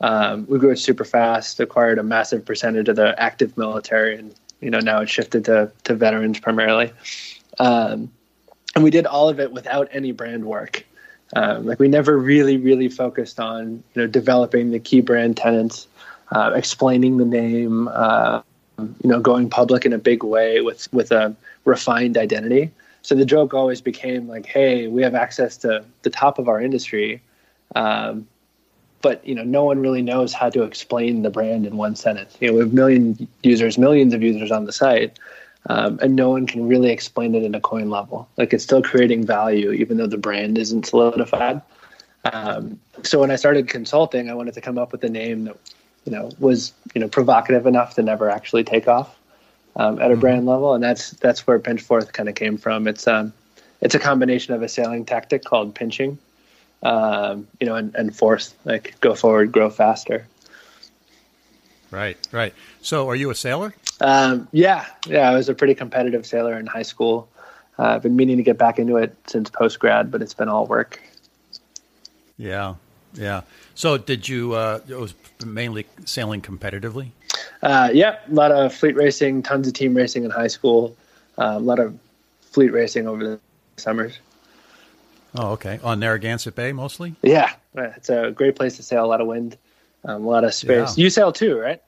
Um, 0.00 0.46
we 0.48 0.58
grew 0.58 0.70
it 0.70 0.78
super 0.78 1.04
fast, 1.04 1.60
acquired 1.60 1.98
a 1.98 2.02
massive 2.02 2.44
percentage 2.44 2.88
of 2.88 2.96
the 2.96 3.18
active 3.20 3.56
military, 3.56 4.16
and 4.16 4.34
you 4.60 4.70
know 4.70 4.80
now 4.80 5.00
it's 5.00 5.10
shifted 5.10 5.44
to 5.46 5.70
to 5.84 5.94
veterans 5.94 6.40
primarily. 6.40 6.92
Um, 7.58 8.10
and 8.74 8.82
we 8.82 8.90
did 8.90 9.06
all 9.06 9.28
of 9.28 9.38
it 9.38 9.52
without 9.52 9.88
any 9.92 10.12
brand 10.12 10.44
work. 10.44 10.84
Um, 11.34 11.66
like 11.66 11.78
we 11.78 11.88
never 11.88 12.18
really, 12.18 12.56
really 12.56 12.88
focused 12.88 13.40
on 13.40 13.82
you 13.94 14.02
know 14.02 14.06
developing 14.06 14.70
the 14.70 14.78
key 14.78 15.00
brand 15.00 15.36
tenants, 15.36 15.86
uh, 16.30 16.52
explaining 16.54 17.16
the 17.18 17.24
name, 17.24 17.88
uh, 17.88 18.42
you 18.78 19.08
know, 19.10 19.20
going 19.20 19.48
public 19.48 19.86
in 19.86 19.92
a 19.92 19.98
big 19.98 20.22
way 20.24 20.60
with 20.60 20.92
with 20.92 21.12
a 21.12 21.34
refined 21.64 22.18
identity. 22.18 22.70
So 23.02 23.14
the 23.14 23.24
joke 23.24 23.52
always 23.52 23.80
became 23.80 24.28
like, 24.28 24.46
"Hey, 24.46 24.86
we 24.86 25.02
have 25.02 25.14
access 25.14 25.56
to 25.58 25.84
the 26.02 26.10
top 26.10 26.38
of 26.38 26.48
our 26.48 26.60
industry, 26.60 27.20
um, 27.74 28.26
but 29.02 29.26
you 29.26 29.34
know, 29.34 29.42
no 29.42 29.64
one 29.64 29.80
really 29.80 30.02
knows 30.02 30.32
how 30.32 30.48
to 30.50 30.62
explain 30.62 31.22
the 31.22 31.30
brand 31.30 31.66
in 31.66 31.76
one 31.76 31.96
sentence. 31.96 32.36
You 32.40 32.48
know, 32.48 32.54
we 32.54 32.60
have 32.60 32.72
million 32.72 33.28
users, 33.42 33.76
millions 33.76 34.14
of 34.14 34.22
users 34.22 34.50
on 34.50 34.64
the 34.64 34.72
site, 34.72 35.18
um, 35.68 35.98
and 36.00 36.14
no 36.14 36.30
one 36.30 36.46
can 36.46 36.68
really 36.68 36.90
explain 36.90 37.34
it 37.34 37.42
in 37.42 37.54
a 37.54 37.60
coin 37.60 37.90
level. 37.90 38.28
Like 38.36 38.52
it's 38.52 38.64
still 38.64 38.82
creating 38.82 39.26
value, 39.26 39.72
even 39.72 39.96
though 39.96 40.06
the 40.06 40.18
brand 40.18 40.56
isn't 40.56 40.86
solidified. 40.86 41.60
Um, 42.32 42.78
so 43.02 43.18
when 43.18 43.32
I 43.32 43.36
started 43.36 43.68
consulting, 43.68 44.30
I 44.30 44.34
wanted 44.34 44.54
to 44.54 44.60
come 44.60 44.78
up 44.78 44.92
with 44.92 45.02
a 45.02 45.08
name 45.08 45.44
that 45.44 45.56
you 46.04 46.12
know 46.12 46.30
was 46.38 46.72
you 46.94 47.00
know 47.00 47.08
provocative 47.08 47.66
enough 47.66 47.94
to 47.94 48.02
never 48.02 48.30
actually 48.30 48.64
take 48.64 48.86
off 48.86 49.16
um, 49.76 49.98
at 49.98 50.10
a 50.10 50.12
mm-hmm. 50.12 50.20
brand 50.20 50.46
level, 50.46 50.74
and 50.74 50.82
that's 50.82 51.10
that's 51.10 51.46
where 51.46 51.58
Pinchforth 51.58 52.12
kind 52.12 52.28
of 52.28 52.34
came 52.34 52.56
from. 52.56 52.86
It's 52.86 53.06
um 53.06 53.32
it's 53.80 53.94
a 53.94 53.98
combination 53.98 54.54
of 54.54 54.62
a 54.62 54.68
sailing 54.68 55.04
tactic 55.04 55.44
called 55.44 55.74
pinching, 55.74 56.18
um, 56.82 57.48
you 57.60 57.66
know, 57.66 57.74
and, 57.74 57.94
and 57.94 58.16
forth 58.16 58.54
like 58.64 58.98
go 59.00 59.14
forward, 59.14 59.52
grow 59.52 59.70
faster. 59.70 60.26
Right, 61.90 62.16
right. 62.32 62.54
So, 62.80 63.08
are 63.08 63.16
you 63.16 63.28
a 63.28 63.34
sailor? 63.34 63.74
Um, 64.00 64.48
yeah, 64.50 64.86
yeah. 65.06 65.30
I 65.30 65.34
was 65.34 65.50
a 65.50 65.54
pretty 65.54 65.74
competitive 65.74 66.24
sailor 66.24 66.58
in 66.58 66.66
high 66.66 66.82
school. 66.82 67.28
Uh, 67.78 67.82
I've 67.82 68.02
been 68.02 68.16
meaning 68.16 68.38
to 68.38 68.42
get 68.42 68.56
back 68.56 68.78
into 68.78 68.96
it 68.96 69.14
since 69.26 69.50
post 69.50 69.78
grad, 69.78 70.10
but 70.10 70.22
it's 70.22 70.32
been 70.32 70.48
all 70.48 70.66
work. 70.66 71.00
Yeah, 72.38 72.76
yeah. 73.12 73.42
So, 73.74 73.98
did 73.98 74.26
you? 74.26 74.54
Uh, 74.54 74.80
it 74.88 74.98
was 74.98 75.14
mainly 75.44 75.86
sailing 76.06 76.40
competitively. 76.40 77.10
Uh, 77.62 77.90
yeah, 77.92 78.18
a 78.28 78.34
lot 78.34 78.50
of 78.50 78.74
fleet 78.74 78.96
racing, 78.96 79.42
tons 79.42 79.68
of 79.68 79.74
team 79.74 79.94
racing 79.94 80.24
in 80.24 80.30
high 80.30 80.48
school, 80.48 80.96
uh, 81.38 81.54
a 81.56 81.60
lot 81.60 81.78
of 81.78 81.96
fleet 82.40 82.72
racing 82.72 83.06
over 83.06 83.22
the 83.22 83.40
summers. 83.76 84.18
Oh, 85.34 85.52
okay. 85.52 85.78
On 85.82 85.98
Narragansett 85.98 86.54
Bay 86.54 86.72
mostly. 86.72 87.14
Yeah, 87.22 87.52
it's 87.74 88.10
a 88.10 88.32
great 88.32 88.56
place 88.56 88.76
to 88.76 88.82
sail. 88.82 89.04
A 89.04 89.06
lot 89.06 89.20
of 89.20 89.26
wind, 89.26 89.56
um, 90.04 90.24
a 90.24 90.28
lot 90.28 90.44
of 90.44 90.52
space. 90.52 90.98
Yeah. 90.98 91.04
You 91.04 91.10
sail 91.10 91.32
too, 91.32 91.58
right? 91.58 91.80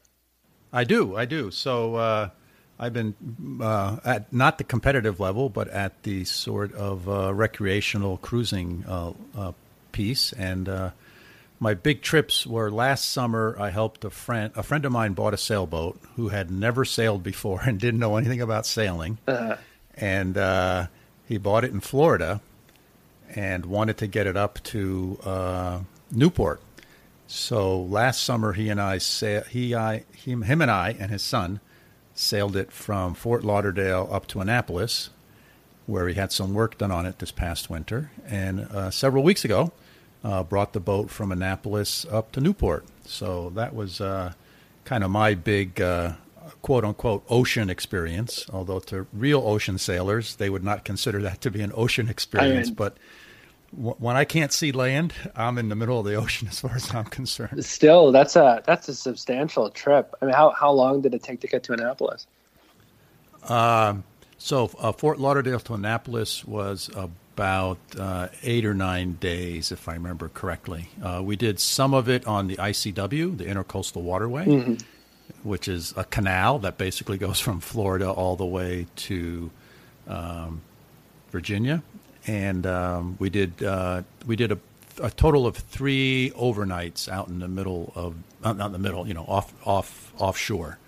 I 0.73 0.85
do. 0.85 1.17
I 1.17 1.25
do. 1.25 1.51
So 1.51 1.97
uh, 1.97 2.31
I've 2.79 2.93
been 2.93 3.15
uh, 3.61 3.99
at 4.05 4.33
not 4.33 4.59
the 4.59 4.65
competitive 4.65 5.21
level, 5.21 5.49
but 5.49 5.69
at 5.69 6.03
the 6.05 6.25
sort 6.25 6.73
of 6.75 7.09
uh, 7.09 7.35
recreational 7.35 8.17
cruising 8.19 8.85
uh, 8.89 9.13
uh, 9.37 9.53
piece. 9.93 10.33
And 10.33 10.69
uh, 10.69 10.91
my 11.61 11.75
big 11.75 12.03
trips 12.03 12.47
were 12.47 12.71
last 12.71 13.11
summer. 13.11 13.57
I 13.59 13.71
helped 13.71 14.05
a 14.05 14.11
friend. 14.11 14.53
A 14.57 14.62
friend 14.62 14.85
of 14.85 14.93
mine 14.93 15.12
bought 15.12 15.35
a 15.35 15.38
sailboat 15.38 16.01
who 16.17 16.29
had 16.29 16.51
never 16.51 16.85
sailed 16.85 17.23
before 17.23 17.62
and 17.67 17.79
didn't 17.79 18.01
know 18.01 18.17
anything 18.17 18.40
about 18.40 18.67
sailing. 18.67 19.19
Uh-huh. 19.27 19.57
And 19.97 20.88
he 21.27 21.38
bought 21.38 21.64
it 21.64 21.71
in 21.71 21.81
Florida 21.81 22.40
and 23.35 23.67
wanted 23.67 23.97
to 23.99 24.07
get 24.07 24.27
it 24.27 24.37
up 24.37 24.62
to 24.64 25.85
Newport 26.11 26.61
so 27.27 27.81
last 27.83 28.23
summer, 28.23 28.53
he 28.53 28.69
and 28.69 28.81
I, 28.81 28.99
sa- 28.99 29.43
he, 29.43 29.75
I, 29.75 30.05
him, 30.12 30.43
him 30.43 30.61
and 30.61 30.71
I, 30.71 30.97
and 30.99 31.11
his 31.11 31.23
son, 31.23 31.61
sailed 32.14 32.57
it 32.57 32.71
from 32.71 33.14
Fort 33.14 33.45
Lauderdale 33.45 34.09
up 34.11 34.27
to 34.29 34.40
Annapolis, 34.40 35.11
where 35.87 36.09
he 36.09 36.14
had 36.14 36.33
some 36.33 36.55
work 36.55 36.79
done 36.79 36.90
on 36.90 37.07
it 37.07 37.19
this 37.19 37.33
past 37.33 37.71
winter. 37.71 38.11
And 38.27 38.61
uh, 38.61 38.90
several 38.90 39.23
weeks 39.23 39.45
ago, 39.45 39.73
uh, 40.25 40.43
brought 40.43 40.73
the 40.73 40.81
boat 40.81 41.11
from 41.11 41.31
Annapolis 41.31 42.07
up 42.11 42.33
to 42.33 42.41
Newport. 42.41 42.85
So 43.05 43.51
that 43.51 43.75
was 43.75 44.01
uh, 44.01 44.33
kind 44.85 45.05
of 45.05 45.11
my 45.11 45.35
big 45.35 45.81
uh, 45.81 46.15
quote 46.63 46.85
unquote 46.85 47.25
ocean 47.29 47.69
experience. 47.69 48.47
Although 48.53 48.81
to 48.81 49.07
real 49.13 49.47
ocean 49.47 49.79
sailors, 49.79 50.37
they 50.37 50.49
would 50.49 50.65
not 50.65 50.85
consider 50.85 51.21
that 51.23 51.43
to 51.43 51.51
be 51.51 51.61
an 51.61 51.73
ocean 51.75 52.09
experience. 52.09 52.69
I 52.69 52.71
mean, 52.71 52.75
but 52.75 52.97
when 53.77 54.17
I 54.17 54.25
can't 54.25 54.53
see 54.53 54.73
land, 54.73 55.13
I'm 55.35 55.59
in 55.59 55.69
the 55.69 55.75
middle 55.75 55.99
of 55.99 56.07
the 56.07 56.15
ocean 56.15 56.49
as 56.51 56.61
far 56.61 56.75
as 56.75 56.93
I'm 56.95 57.05
concerned. 57.05 57.65
Still, 57.65 58.11
that's 58.11 58.35
a 58.35 58.63
that's 58.67 58.89
a 58.89 58.95
substantial 58.95 59.69
trip. 59.71 60.15
I 60.23 60.27
mean, 60.27 60.35
how 60.35 60.51
how 60.51 60.73
long 60.73 61.03
did 61.03 61.15
it 61.15 61.23
take 61.23 61.41
to 61.41 61.47
get 61.47 61.63
to 61.65 61.75
Annapolis? 61.75 62.27
Um, 63.49 64.05
so 64.39 64.71
uh, 64.79 64.93
Fort 64.93 65.21
Lauderdale 65.21 65.61
to 65.61 65.75
Annapolis 65.75 66.47
was 66.47 66.89
about 67.35 67.79
uh, 67.99 68.29
eight 68.42 68.64
or 68.64 68.75
nine 68.75 69.14
days, 69.20 69.73
if 69.73 69.88
I 69.88 69.94
remember 69.94 70.29
correctly. 70.29 70.88
Uh, 71.03 71.20
we 71.23 71.37
did 71.37 71.61
some 71.61 71.94
of 71.94 72.09
it 72.09 72.27
on 72.27 72.47
the 72.47 72.57
ICW, 72.57 73.37
the 73.38 73.44
Intercoastal 73.44 74.03
Waterway, 74.03 74.47
mm-hmm. 74.47 74.75
which 75.49 75.68
is 75.68 75.92
a 75.97 76.05
canal 76.05 76.59
that 76.61 76.79
basically 76.79 77.18
goes 77.18 77.40
from 77.40 77.61
Florida 77.61 78.11
all 78.11 78.37
the 78.37 78.47
way 78.47 78.87
to 78.97 79.51
um, 80.07 80.62
Virginia 81.31 81.83
and 82.27 82.66
um, 82.66 83.16
we 83.18 83.31
did 83.31 83.62
uh, 83.62 84.03
we 84.27 84.37
did 84.37 84.53
a, 84.53 84.59
a, 85.03 85.11
total 85.11 85.47
of 85.47 85.57
three 85.57 86.33
overnights 86.37 87.09
out 87.09 87.29
in 87.29 87.38
the 87.38 87.49
middle 87.49 87.92
of 87.94 88.14
not, 88.42 88.57
not 88.57 88.66
in 88.66 88.73
the 88.73 88.79
middle, 88.79 89.07
you 89.07 89.14
know, 89.14 89.25
off 89.25 89.53
off 89.66 90.12
offshore. 90.18 90.79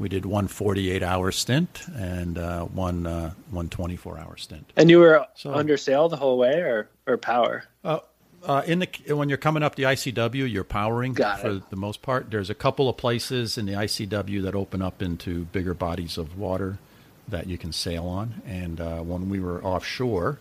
We 0.00 0.08
did 0.08 0.24
one 0.24 0.48
48 0.48 1.02
hour 1.02 1.30
stint 1.30 1.82
and 1.94 2.38
uh, 2.38 2.64
one 2.64 3.06
uh, 3.06 3.34
one 3.50 3.68
24 3.68 4.18
hour 4.18 4.36
stint. 4.38 4.72
And 4.76 4.88
you 4.88 4.98
were 4.98 5.26
so, 5.34 5.52
under 5.52 5.76
sail 5.76 6.08
the 6.08 6.16
whole 6.16 6.38
way, 6.38 6.60
or 6.60 6.88
or 7.06 7.18
power? 7.18 7.64
Uh, 7.84 7.98
uh, 8.42 8.62
in 8.66 8.78
the 8.78 8.88
when 9.14 9.28
you're 9.28 9.36
coming 9.38 9.62
up 9.62 9.74
the 9.74 9.82
ICW, 9.82 10.50
you're 10.50 10.64
powering 10.64 11.12
Got 11.12 11.40
for 11.40 11.50
it. 11.50 11.68
the 11.68 11.76
most 11.76 12.00
part. 12.00 12.30
There's 12.30 12.48
a 12.48 12.54
couple 12.54 12.88
of 12.88 12.96
places 12.96 13.58
in 13.58 13.66
the 13.66 13.74
ICW 13.74 14.42
that 14.44 14.54
open 14.54 14.80
up 14.80 15.02
into 15.02 15.44
bigger 15.46 15.74
bodies 15.74 16.16
of 16.16 16.38
water 16.38 16.78
that 17.28 17.46
you 17.46 17.58
can 17.58 17.70
sail 17.70 18.06
on. 18.06 18.40
And 18.46 18.80
uh, 18.80 19.00
when 19.00 19.28
we 19.28 19.38
were 19.38 19.62
offshore, 19.62 20.38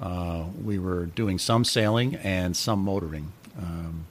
uh, 0.00 0.44
we 0.64 0.78
were 0.78 1.04
doing 1.04 1.38
some 1.38 1.64
sailing 1.64 2.16
and 2.16 2.56
some 2.56 2.80
motoring, 2.80 3.32
um, 3.58 4.06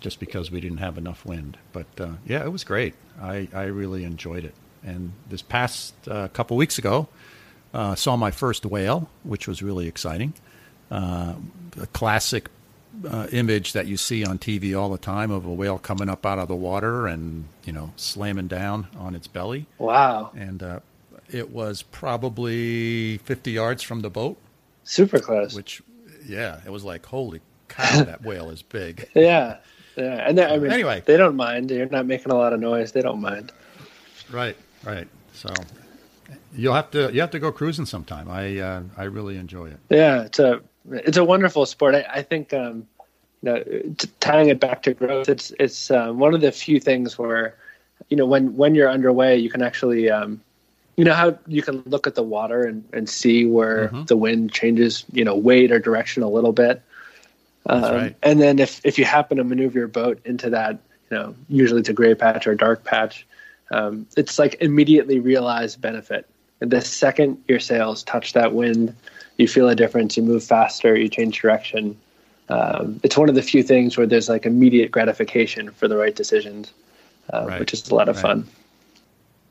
just 0.00 0.20
because 0.20 0.50
we 0.50 0.60
didn't 0.60 0.78
have 0.78 0.98
enough 0.98 1.24
wind. 1.24 1.56
But 1.72 1.86
uh, 1.98 2.12
yeah, 2.26 2.44
it 2.44 2.52
was 2.52 2.64
great. 2.64 2.94
I, 3.20 3.48
I 3.52 3.64
really 3.64 4.04
enjoyed 4.04 4.44
it. 4.44 4.54
And 4.84 5.12
this 5.28 5.42
past 5.42 5.94
uh, 6.08 6.28
couple 6.28 6.56
weeks 6.56 6.78
ago, 6.78 7.08
uh, 7.74 7.94
saw 7.94 8.16
my 8.16 8.30
first 8.30 8.64
whale, 8.64 9.08
which 9.24 9.48
was 9.48 9.62
really 9.62 9.88
exciting. 9.88 10.34
Uh, 10.90 11.34
a 11.80 11.86
classic 11.88 12.48
uh, 13.06 13.26
image 13.32 13.72
that 13.72 13.86
you 13.86 13.96
see 13.96 14.24
on 14.24 14.38
TV 14.38 14.78
all 14.78 14.88
the 14.88 14.98
time 14.98 15.30
of 15.30 15.44
a 15.44 15.52
whale 15.52 15.78
coming 15.78 16.08
up 16.08 16.24
out 16.24 16.38
of 16.38 16.48
the 16.48 16.54
water 16.54 17.06
and 17.06 17.46
you 17.64 17.72
know 17.72 17.92
slamming 17.96 18.46
down 18.46 18.86
on 18.96 19.14
its 19.14 19.26
belly. 19.26 19.66
Wow! 19.78 20.30
And 20.36 20.80
it 21.28 21.50
was 21.50 21.82
probably 21.82 23.18
50 23.18 23.50
yards 23.50 23.82
from 23.82 24.00
the 24.00 24.08
boat 24.08 24.38
Super 24.86 25.18
close. 25.18 25.54
Which, 25.54 25.82
yeah, 26.24 26.60
it 26.64 26.70
was 26.70 26.84
like, 26.84 27.04
holy 27.04 27.40
cow, 27.68 28.04
that 28.04 28.22
whale 28.22 28.50
is 28.50 28.62
big. 28.62 29.08
Yeah, 29.14 29.56
yeah. 29.96 30.28
And 30.28 30.38
I 30.40 30.56
mean, 30.58 30.70
anyway, 30.70 31.02
they 31.04 31.16
don't 31.16 31.36
mind. 31.36 31.70
You're 31.70 31.88
not 31.88 32.06
making 32.06 32.32
a 32.32 32.36
lot 32.36 32.52
of 32.52 32.60
noise. 32.60 32.92
They 32.92 33.02
don't 33.02 33.20
mind. 33.20 33.52
Right, 34.30 34.56
right. 34.84 35.08
So 35.32 35.52
you'll 36.54 36.74
have 36.74 36.90
to 36.92 37.12
you 37.12 37.20
have 37.20 37.30
to 37.30 37.38
go 37.38 37.52
cruising 37.52 37.86
sometime. 37.86 38.30
I 38.30 38.58
uh, 38.58 38.82
I 38.96 39.04
really 39.04 39.36
enjoy 39.36 39.66
it. 39.66 39.78
Yeah, 39.90 40.22
it's 40.22 40.38
a 40.38 40.60
it's 40.90 41.16
a 41.16 41.24
wonderful 41.24 41.66
sport. 41.66 41.94
I, 41.94 42.06
I 42.08 42.22
think 42.22 42.52
um, 42.52 42.86
you 43.42 43.52
know, 43.52 43.62
t- 43.62 44.08
tying 44.20 44.48
it 44.48 44.60
back 44.60 44.82
to 44.84 44.94
growth, 44.94 45.28
it's 45.28 45.52
it's 45.58 45.90
um, 45.90 46.18
one 46.18 46.34
of 46.34 46.40
the 46.40 46.52
few 46.52 46.80
things 46.80 47.18
where 47.18 47.56
you 48.08 48.16
know 48.16 48.26
when 48.26 48.56
when 48.56 48.74
you're 48.74 48.90
underway, 48.90 49.36
you 49.36 49.50
can 49.50 49.62
actually 49.62 50.10
um, 50.10 50.40
you 50.96 51.04
know 51.04 51.14
how 51.14 51.38
you 51.46 51.62
can 51.62 51.82
look 51.86 52.06
at 52.06 52.14
the 52.14 52.22
water 52.22 52.64
and, 52.64 52.84
and 52.92 53.08
see 53.08 53.44
where 53.44 53.88
mm-hmm. 53.88 54.04
the 54.04 54.16
wind 54.16 54.52
changes, 54.52 55.04
you 55.12 55.24
know, 55.24 55.36
weight 55.36 55.70
or 55.70 55.78
direction 55.78 56.22
a 56.22 56.28
little 56.28 56.52
bit. 56.52 56.82
Um, 57.68 57.82
right. 57.82 58.16
And 58.22 58.40
then 58.40 58.58
if, 58.58 58.80
if 58.84 58.98
you 58.98 59.04
happen 59.04 59.38
to 59.38 59.44
maneuver 59.44 59.78
your 59.78 59.88
boat 59.88 60.20
into 60.24 60.50
that, 60.50 60.78
you 61.10 61.16
know, 61.16 61.34
usually 61.48 61.80
it's 61.80 61.88
a 61.88 61.92
gray 61.92 62.14
patch 62.14 62.46
or 62.46 62.52
a 62.52 62.56
dark 62.56 62.84
patch, 62.84 63.26
um, 63.70 64.06
it's 64.16 64.38
like 64.38 64.56
immediately 64.60 65.18
realized 65.18 65.80
benefit. 65.80 66.28
And 66.60 66.70
the 66.70 66.80
second 66.80 67.42
your 67.48 67.60
sails 67.60 68.02
touch 68.04 68.32
that 68.32 68.54
wind, 68.54 68.94
you 69.36 69.48
feel 69.48 69.68
a 69.68 69.74
difference. 69.74 70.16
You 70.16 70.22
move 70.22 70.42
faster. 70.42 70.96
You 70.96 71.08
change 71.08 71.40
direction. 71.40 71.96
Um, 72.48 73.00
it's 73.02 73.16
one 73.16 73.28
of 73.28 73.34
the 73.34 73.42
few 73.42 73.62
things 73.62 73.96
where 73.96 74.06
there's 74.06 74.28
like 74.28 74.46
immediate 74.46 74.90
gratification 74.90 75.70
for 75.72 75.88
the 75.88 75.96
right 75.96 76.14
decisions, 76.14 76.72
uh, 77.32 77.44
right. 77.46 77.60
which 77.60 77.72
is 77.72 77.88
a 77.88 77.94
lot 77.94 78.08
of 78.08 78.16
right. 78.16 78.22
fun. 78.22 78.48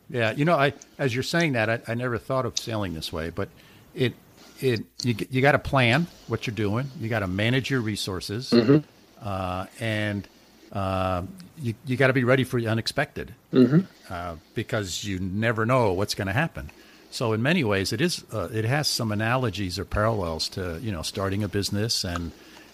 Yeah, 0.09 0.31
you 0.31 0.45
know, 0.45 0.55
I 0.55 0.73
as 0.97 1.13
you're 1.13 1.23
saying 1.23 1.53
that, 1.53 1.69
I, 1.69 1.79
I 1.87 1.93
never 1.93 2.17
thought 2.17 2.45
of 2.45 2.57
sailing 2.57 2.93
this 2.93 3.11
way, 3.11 3.31
but 3.31 3.49
it 3.93 4.13
it 4.61 4.83
you 5.03 5.15
you 5.29 5.41
got 5.41 5.53
to 5.53 5.59
plan 5.59 6.07
what 6.27 6.47
you're 6.47 6.55
doing. 6.55 6.89
You 6.99 7.09
got 7.09 7.19
to 7.19 7.27
manage 7.27 7.69
your 7.69 7.81
resources, 7.81 8.51
mm-hmm. 8.51 8.77
uh, 9.21 9.65
and 9.79 10.27
uh, 10.71 11.23
you 11.57 11.73
you 11.85 11.97
got 11.97 12.07
to 12.07 12.13
be 12.13 12.23
ready 12.23 12.43
for 12.43 12.59
the 12.59 12.67
unexpected 12.67 13.33
mm-hmm. 13.53 13.81
uh, 14.09 14.35
because 14.53 15.03
you 15.03 15.19
never 15.19 15.65
know 15.65 15.93
what's 15.93 16.15
going 16.15 16.27
to 16.27 16.33
happen. 16.33 16.71
So 17.11 17.33
in 17.33 17.41
many 17.41 17.63
ways, 17.63 17.93
it 17.93 18.01
is 18.01 18.23
uh, 18.33 18.49
it 18.53 18.65
has 18.65 18.87
some 18.87 19.11
analogies 19.11 19.79
or 19.79 19.85
parallels 19.85 20.49
to 20.49 20.79
you 20.81 20.91
know 20.91 21.01
starting 21.01 21.43
a 21.43 21.47
business 21.47 22.03
and 22.03 22.31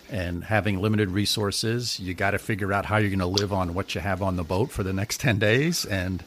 and 0.10 0.44
having 0.44 0.82
limited 0.82 1.10
resources. 1.10 2.00
You 2.00 2.14
got 2.14 2.32
to 2.32 2.40
figure 2.40 2.74
out 2.74 2.86
how 2.86 2.98
you're 2.98 3.10
going 3.10 3.20
to 3.20 3.26
live 3.26 3.54
on 3.54 3.74
what 3.74 3.96
you 3.96 4.02
have 4.02 4.22
on 4.22 4.36
the 4.36 4.44
boat 4.44 4.72
for 4.72 4.84
the 4.84 4.94
next 4.94 5.20
ten 5.20 5.40
days 5.40 5.86
and 5.86 6.24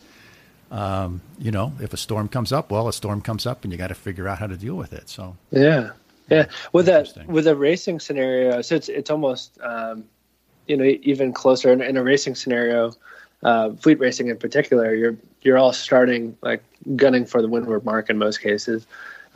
um, 0.75 1.21
you 1.39 1.53
know, 1.53 1.73
if 1.81 1.93
a 1.93 1.97
storm 1.97 2.27
comes 2.27 2.53
up, 2.53 2.73
well, 2.73 2.89
a 2.89 2.93
storm 2.93 3.21
comes 3.21 3.47
up, 3.47 3.63
and 3.63 3.73
you 3.73 3.79
got 3.79 3.89
to 3.89 3.95
figure 3.95 4.27
out 4.27 4.39
how 4.39 4.49
to 4.49 4.57
deal 4.57 4.75
with 4.75 4.93
it. 4.93 5.09
So 5.09 5.37
yeah, 5.53 5.91
yeah. 6.29 6.47
With 6.73 6.87
that, 6.87 7.17
with 7.29 7.47
a 7.47 7.55
racing 7.55 8.01
scenario, 8.01 8.61
so 8.61 8.75
it's 8.75 8.89
it's 8.89 9.09
almost 9.09 9.57
um, 9.63 10.05
you 10.67 10.77
know 10.77 10.85
even 10.85 11.33
closer 11.33 11.73
in, 11.73 11.81
in 11.81 11.97
a 11.97 12.03
racing 12.03 12.35
scenario, 12.35 12.93
uh, 13.45 13.71
fleet 13.75 14.01
racing 14.01 14.27
in 14.29 14.37
particular. 14.37 14.97
You're 14.97 15.17
you're 15.43 15.59
all 15.59 15.73
starting 15.73 16.37
like 16.43 16.65
gunning 16.97 17.25
for 17.25 17.41
the 17.41 17.49
windward 17.49 17.85
mark 17.85 18.11
in 18.11 18.19
most 18.19 18.41
cases, 18.41 18.85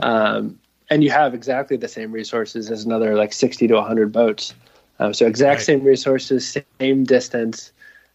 um, 0.01 0.59
and 0.91 1.05
you 1.05 1.11
have 1.13 1.35
exactly 1.35 1.77
the 1.77 1.89
same 1.89 2.11
resources 2.11 2.69
as 2.69 2.85
another 2.85 3.15
like 3.15 3.33
sixty 3.33 3.69
to 3.69 3.81
hundred 3.81 4.11
boats. 4.11 4.55
Um, 4.99 5.15
so 5.15 5.25
exact 5.25 5.59
Right. 5.59 5.67
same 5.67 5.85
resources, 5.85 6.59
same 6.81 7.05
distance. 7.05 7.71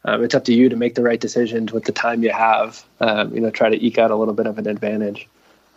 Um, 0.06 0.24
it's 0.24 0.36
up 0.36 0.46
to 0.46 0.54
you 0.54 0.70
to 0.70 0.76
make 0.76 0.96
the 0.96 1.04
right 1.04 1.20
decisions 1.20 1.72
with 1.72 1.86
the 1.86 1.92
time 1.94 2.24
you 2.24 2.32
have. 2.32 2.84
Um, 3.00 3.34
you 3.34 3.40
know, 3.42 3.50
try 3.50 3.70
to 3.70 3.86
eke 3.86 3.98
out 3.98 4.12
a 4.12 4.16
little 4.16 4.34
bit 4.34 4.48
of 4.48 4.58
an 4.58 4.68
advantage, 4.68 5.28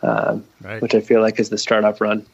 um, 0.03 0.45
Right. 0.61 0.83
which 0.83 0.95
I 0.95 1.01
feel 1.01 1.21
like 1.21 1.39
is 1.39 1.49
the 1.49 1.59
startup 1.59 2.01
run. 2.01 2.27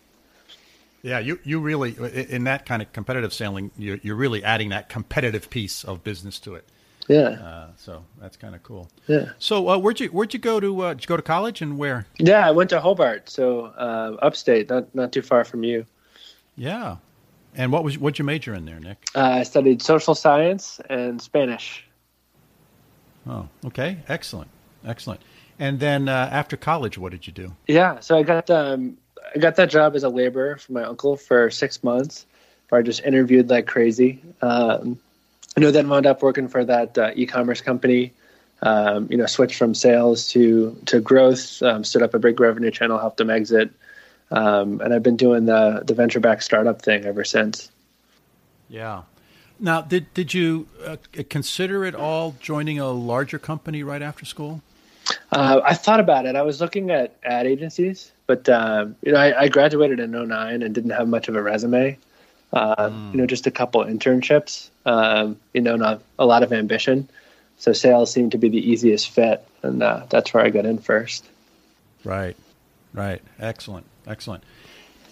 Yeah, 1.03 1.19
you 1.19 1.39
you 1.43 1.59
really 1.59 1.97
in 2.31 2.45
that 2.45 2.65
kind 2.65 2.81
of 2.81 2.93
competitive 2.93 3.33
selling, 3.35 3.73
you're 3.77 3.99
you're 4.03 4.15
really 4.17 4.45
adding 4.45 4.69
that 4.69 4.89
competitive 4.89 5.51
piece 5.51 5.83
of 5.85 6.05
business 6.05 6.39
to 6.41 6.55
it. 6.55 6.65
Yeah, 7.09 7.31
Uh, 7.31 7.67
so 7.77 8.05
that's 8.21 8.37
kind 8.37 8.55
of 8.55 8.63
cool. 8.63 8.89
yeah, 9.09 9.31
So 9.41 9.69
uh, 9.69 9.77
where'd 9.79 9.99
you 9.99 10.07
where'd 10.09 10.33
you 10.33 10.39
go 10.39 10.61
to 10.61 10.81
uh, 10.83 10.95
did 10.95 11.03
you 11.03 11.09
go 11.09 11.17
to 11.17 11.23
college 11.23 11.61
and 11.61 11.77
where? 11.77 12.07
yeah. 12.21 12.47
I 12.47 12.53
went 12.53 12.71
to 12.71 12.81
Hobart, 12.81 13.29
so 13.29 13.65
uh, 13.77 14.17
upstate, 14.23 14.71
not 14.71 14.95
not 14.95 15.11
too 15.13 15.23
far 15.23 15.43
from 15.45 15.65
you. 15.65 15.85
Yeah, 16.55 16.97
and 17.55 17.73
what 17.73 17.85
was 17.85 17.99
what'd 17.99 18.19
you 18.19 18.25
major 18.25 18.55
in 18.55 18.65
there, 18.65 18.81
Nick? 18.81 18.99
Uh, 19.15 19.21
I 19.21 19.43
studied 19.43 19.83
social 19.83 20.15
science 20.15 20.81
and 20.89 21.21
Spanish. 21.21 21.85
Oh, 23.27 23.49
okay, 23.67 23.99
excellent, 24.09 24.51
excellent. 24.85 25.21
And 25.59 25.79
then 25.79 26.09
uh, 26.09 26.29
after 26.33 26.57
college, 26.57 26.99
what 26.99 27.13
did 27.13 27.27
you 27.27 27.33
do? 27.33 27.55
Yeah, 27.67 28.01
so 28.01 28.17
I 28.17 28.23
got 28.23 28.51
um, 28.51 28.97
I 29.35 29.39
got 29.39 29.57
that 29.57 29.71
job 29.71 29.95
as 29.95 30.03
a 30.03 30.09
laborer 30.09 30.57
for 30.57 30.73
my 30.73 30.83
uncle 30.83 31.17
for 31.17 31.51
six 31.51 31.85
months, 31.85 32.27
where 32.69 32.81
I 32.81 32.83
just 32.83 33.03
interviewed 33.05 33.51
like 33.51 33.67
crazy. 33.67 34.21
Um, 34.41 34.99
you 35.57 35.63
know, 35.63 35.71
then 35.71 35.89
wound 35.89 36.07
up 36.07 36.23
working 36.23 36.49
for 36.49 36.65
that 36.65 36.97
uh, 36.97 37.11
e-commerce 37.15 37.61
company. 37.61 38.13
Um, 38.63 39.09
you 39.11 39.17
know, 39.17 39.27
switched 39.27 39.57
from 39.57 39.75
sales 39.75 40.29
to 40.29 40.77
to 40.87 41.01
growth. 41.01 41.63
Um, 41.63 41.85
stood 41.85 42.03
up 42.03 42.15
a 42.15 42.19
big 42.19 42.41
revenue 42.41 42.71
channel, 42.71 42.99
helped 42.99 43.19
them 43.19 43.31
exit, 43.31 43.71
um, 44.33 44.81
and 44.81 44.93
I've 44.95 45.03
been 45.03 45.17
doing 45.17 45.45
the 45.45 45.83
the 45.85 45.95
venture 45.95 46.21
back 46.21 46.43
startup 46.43 46.83
thing 46.83 47.05
ever 47.05 47.25
since. 47.25 47.71
Yeah. 48.69 49.03
Now, 49.61 49.83
did 49.83 50.13
did 50.15 50.35
you 50.35 50.67
uh, 50.85 50.97
consider 51.29 51.85
at 51.85 51.95
all 51.95 52.35
joining 52.41 52.81
a 52.81 52.91
larger 52.91 53.39
company 53.39 53.83
right 53.83 54.03
after 54.03 54.25
school? 54.25 54.63
Uh, 55.31 55.61
I 55.65 55.75
thought 55.75 56.01
about 56.01 56.27
it. 56.27 56.35
I 56.37 56.43
was 56.43 56.61
looking 56.61 56.91
at 56.91 57.15
ad 57.23 57.47
agencies, 57.47 58.11
but 58.27 58.49
um, 58.49 58.97
you 59.03 59.13
know, 59.13 59.19
I, 59.19 59.43
I 59.43 59.49
graduated 59.49 60.01
in 60.01 60.13
09 60.13 60.63
and 60.63 60.75
didn't 60.75 60.91
have 60.91 61.09
much 61.09 61.29
of 61.29 61.37
a 61.37 61.43
resume. 61.43 61.99
Uh, 62.53 62.91
You 63.13 63.19
know, 63.19 63.27
just 63.27 63.47
a 63.47 63.51
couple 63.51 63.85
internships. 63.85 64.69
Um, 64.85 65.39
you 65.53 65.61
know, 65.61 65.77
not 65.77 66.03
a 66.19 66.27
lot 66.27 66.43
of 66.43 66.53
ambition. 66.53 67.09
So 67.59 67.73
sales 67.73 68.13
seemed 68.13 68.33
to 68.33 68.39
be 68.39 68.49
the 68.49 68.71
easiest 68.71 69.11
fit, 69.11 69.47
and 69.63 69.83
uh, 69.83 70.07
that's 70.09 70.35
where 70.35 70.45
I 70.45 70.51
got 70.51 70.67
in 70.67 70.79
first. 70.79 71.25
Right, 72.05 72.37
right. 72.93 73.23
Excellent, 73.39 73.87
excellent. 74.07 74.45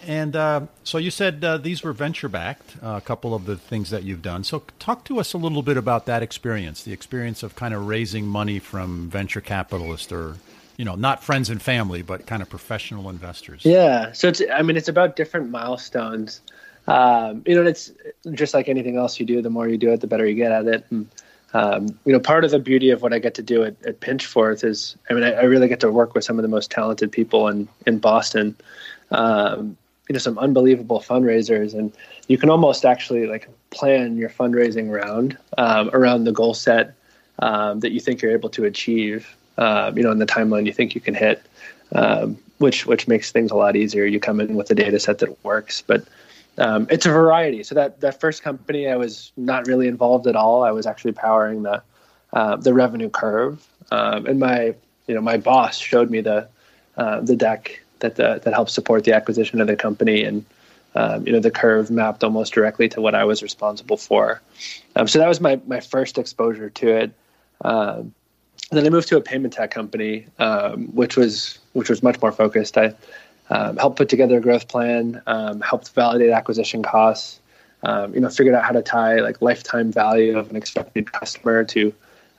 And 0.07 0.35
uh, 0.35 0.63
so 0.83 0.97
you 0.97 1.11
said 1.11 1.45
uh, 1.45 1.59
these 1.59 1.83
were 1.83 1.93
venture 1.93 2.29
backed, 2.29 2.77
uh, 2.83 2.95
a 2.97 3.01
couple 3.03 3.35
of 3.35 3.45
the 3.45 3.57
things 3.57 3.91
that 3.91 4.03
you've 4.03 4.23
done. 4.23 4.45
So 4.45 4.63
talk 4.79 5.05
to 5.05 5.21
us 5.21 5.35
a 5.35 5.39
little 5.39 5.63
bit 5.63 5.77
about 5.77 6.07
that 6.07 6.23
experience, 6.23 6.83
the 6.83 6.93
experience 6.93 7.43
of 7.43 7.55
kind 7.55 7.75
of 7.75 7.87
raising 7.87 8.27
money 8.27 8.59
from 8.59 9.11
venture 9.11 9.43
capitalists 9.43 10.11
or, 10.11 10.37
you 10.79 10.87
know, 10.87 10.95
not 10.95 11.23
friends 11.23 11.51
and 11.51 11.61
family, 11.61 12.01
but 12.01 12.27
kind 12.27 12.41
of 12.41 12.49
professional 12.49 13.11
investors. 13.11 13.63
Yeah. 13.63 14.13
So 14.13 14.29
it's, 14.29 14.41
I 14.51 14.63
mean, 14.63 14.79
it's 14.79 14.89
about 14.89 15.17
different 15.17 15.51
milestones. 15.51 16.41
Um, 16.87 17.43
you 17.47 17.55
know, 17.55 17.67
it's 17.67 17.93
just 18.33 18.55
like 18.55 18.71
anything 18.71 18.97
else 18.97 19.21
you 19.21 19.27
do. 19.27 19.43
The 19.43 19.51
more 19.51 19.69
you 19.69 19.77
do 19.77 19.93
it, 19.93 20.01
the 20.01 20.07
better 20.07 20.27
you 20.27 20.35
get 20.35 20.51
at 20.51 20.67
it. 20.67 20.87
And, 20.91 21.09
um, 21.53 21.89
you 22.05 22.13
know, 22.13 22.21
part 22.21 22.45
of 22.45 22.51
the 22.51 22.59
beauty 22.59 22.91
of 22.91 23.03
what 23.03 23.13
I 23.13 23.19
get 23.19 23.35
to 23.35 23.43
do 23.43 23.65
at, 23.65 23.75
at 23.85 24.01
Pinchforth 24.01 24.63
is, 24.63 24.97
I 25.09 25.15
mean, 25.15 25.25
I, 25.25 25.33
I 25.33 25.43
really 25.43 25.69
get 25.69 25.81
to 25.81 25.91
work 25.91 26.15
with 26.15 26.25
some 26.25 26.39
of 26.39 26.43
the 26.43 26.49
most 26.49 26.71
talented 26.71 27.11
people 27.11 27.49
in 27.49 27.69
in 27.87 27.99
Boston. 27.99 28.57
Um, 29.11 29.77
you 30.09 30.15
know, 30.15 30.19
some 30.19 30.39
unbelievable 30.39 31.01
fundraisers, 31.01 31.75
and 31.75 31.93
you 32.29 32.39
can 32.39 32.51
almost 32.51 32.85
actually 32.85 33.27
like 33.27 33.49
plan 33.71 34.17
your 34.17 34.29
fundraising 34.29 34.91
round 34.91 35.39
um, 35.59 35.91
around 35.93 36.25
the 36.25 36.33
goal 36.33 36.55
set 36.55 36.95
um, 37.41 37.81
that 37.81 37.93
you 37.93 38.01
think 38.01 38.23
you're 38.23 38.33
able 38.33 38.51
to 38.51 38.65
achieve. 38.65 39.37
Um, 39.59 39.97
you 39.97 40.03
know, 40.03 40.11
in 40.11 40.19
the 40.19 40.27
timeline 40.27 40.67
you 40.67 40.73
think 40.73 40.95
you 40.95 41.01
can 41.01 41.15
hit, 41.15 41.43
um, 41.93 42.39
which 42.59 42.87
which 42.87 43.09
makes 43.09 43.33
things 43.33 43.51
a 43.51 43.57
lot 43.57 43.77
easier. 43.77 44.05
You 44.05 44.21
come 44.21 44.41
in 44.41 44.55
with 44.55 44.71
a 44.71 44.75
data 44.75 44.99
set 45.01 45.19
that 45.19 45.45
works, 45.45 45.83
but 45.83 46.05
um, 46.61 46.87
it's 46.91 47.07
a 47.07 47.11
variety. 47.11 47.63
So 47.63 47.75
that 47.75 48.01
that 48.01 48.21
first 48.21 48.43
company, 48.43 48.87
I 48.87 48.97
was 48.97 49.33
not 49.37 49.67
really 49.67 49.89
involved 49.89 50.27
at 50.27 50.37
all. 50.37 50.63
I 50.63 50.71
was 50.71 50.87
actually 50.87 51.13
powering 51.13 51.63
the 51.63 51.83
uh, 52.35 52.57
the 52.57 52.75
revenue 52.75 53.09
curve, 53.09 53.67
um, 53.91 54.27
and 54.27 54.39
my 54.39 54.75
you 55.07 55.15
know 55.15 55.23
my 55.23 55.39
boss 55.39 55.79
showed 55.79 56.11
me 56.11 56.21
the 56.21 56.47
uh, 56.99 57.21
the 57.21 57.35
deck 57.35 57.83
that 58.01 58.17
the, 58.17 58.41
that 58.45 58.53
helped 58.53 58.71
support 58.71 59.05
the 59.05 59.13
acquisition 59.13 59.61
of 59.61 59.67
the 59.67 59.77
company, 59.77 60.23
and 60.23 60.45
um, 60.95 61.27
you 61.27 61.33
know 61.33 61.41
the 61.41 61.51
curve 61.51 61.91
mapped 61.91 62.23
almost 62.23 62.53
directly 62.53 62.91
to 62.91 63.01
what 63.01 63.15
I 63.15 63.25
was 63.25 63.43
responsible 63.43 63.97
for. 63.97 64.43
Um, 64.97 65.09
so 65.09 65.19
that 65.19 65.29
was 65.29 65.41
my 65.41 65.59
my 65.67 65.81
first 65.81 66.19
exposure 66.19 66.69
to 66.69 66.89
it. 66.89 67.13
Um, 67.63 68.15
then 68.71 68.87
I 68.87 68.91
moved 68.91 69.09
to 69.09 69.17
a 69.17 69.21
payment 69.21 69.55
tech 69.55 69.71
company, 69.71 70.27
um, 70.39 70.89
which 70.95 71.17
was 71.17 71.59
which 71.73 71.89
was 71.89 72.03
much 72.03 72.21
more 72.21 72.33
focused. 72.33 72.77
I 72.77 72.95
um, 73.51 73.77
helped 73.77 73.97
put 73.97 74.09
together 74.09 74.39
a 74.39 74.41
growth 74.41 74.69
plan, 74.69 75.21
um, 75.27 75.61
helped 75.61 75.91
validate 75.91 76.31
acquisition 76.31 76.83
costs, 76.83 77.41
um, 77.83 78.15
you 78.15 78.21
know, 78.21 78.29
figured 78.29 78.55
out 78.55 78.65
how 78.65 78.73
to 78.73 78.83
tie 78.83 79.17
like 79.21 79.43
lifetime 79.43 79.91
value 79.91 80.39
of 80.39 80.51
an 80.51 80.57
expected 80.57 81.11
customer 81.11 81.65
to, 81.65 81.93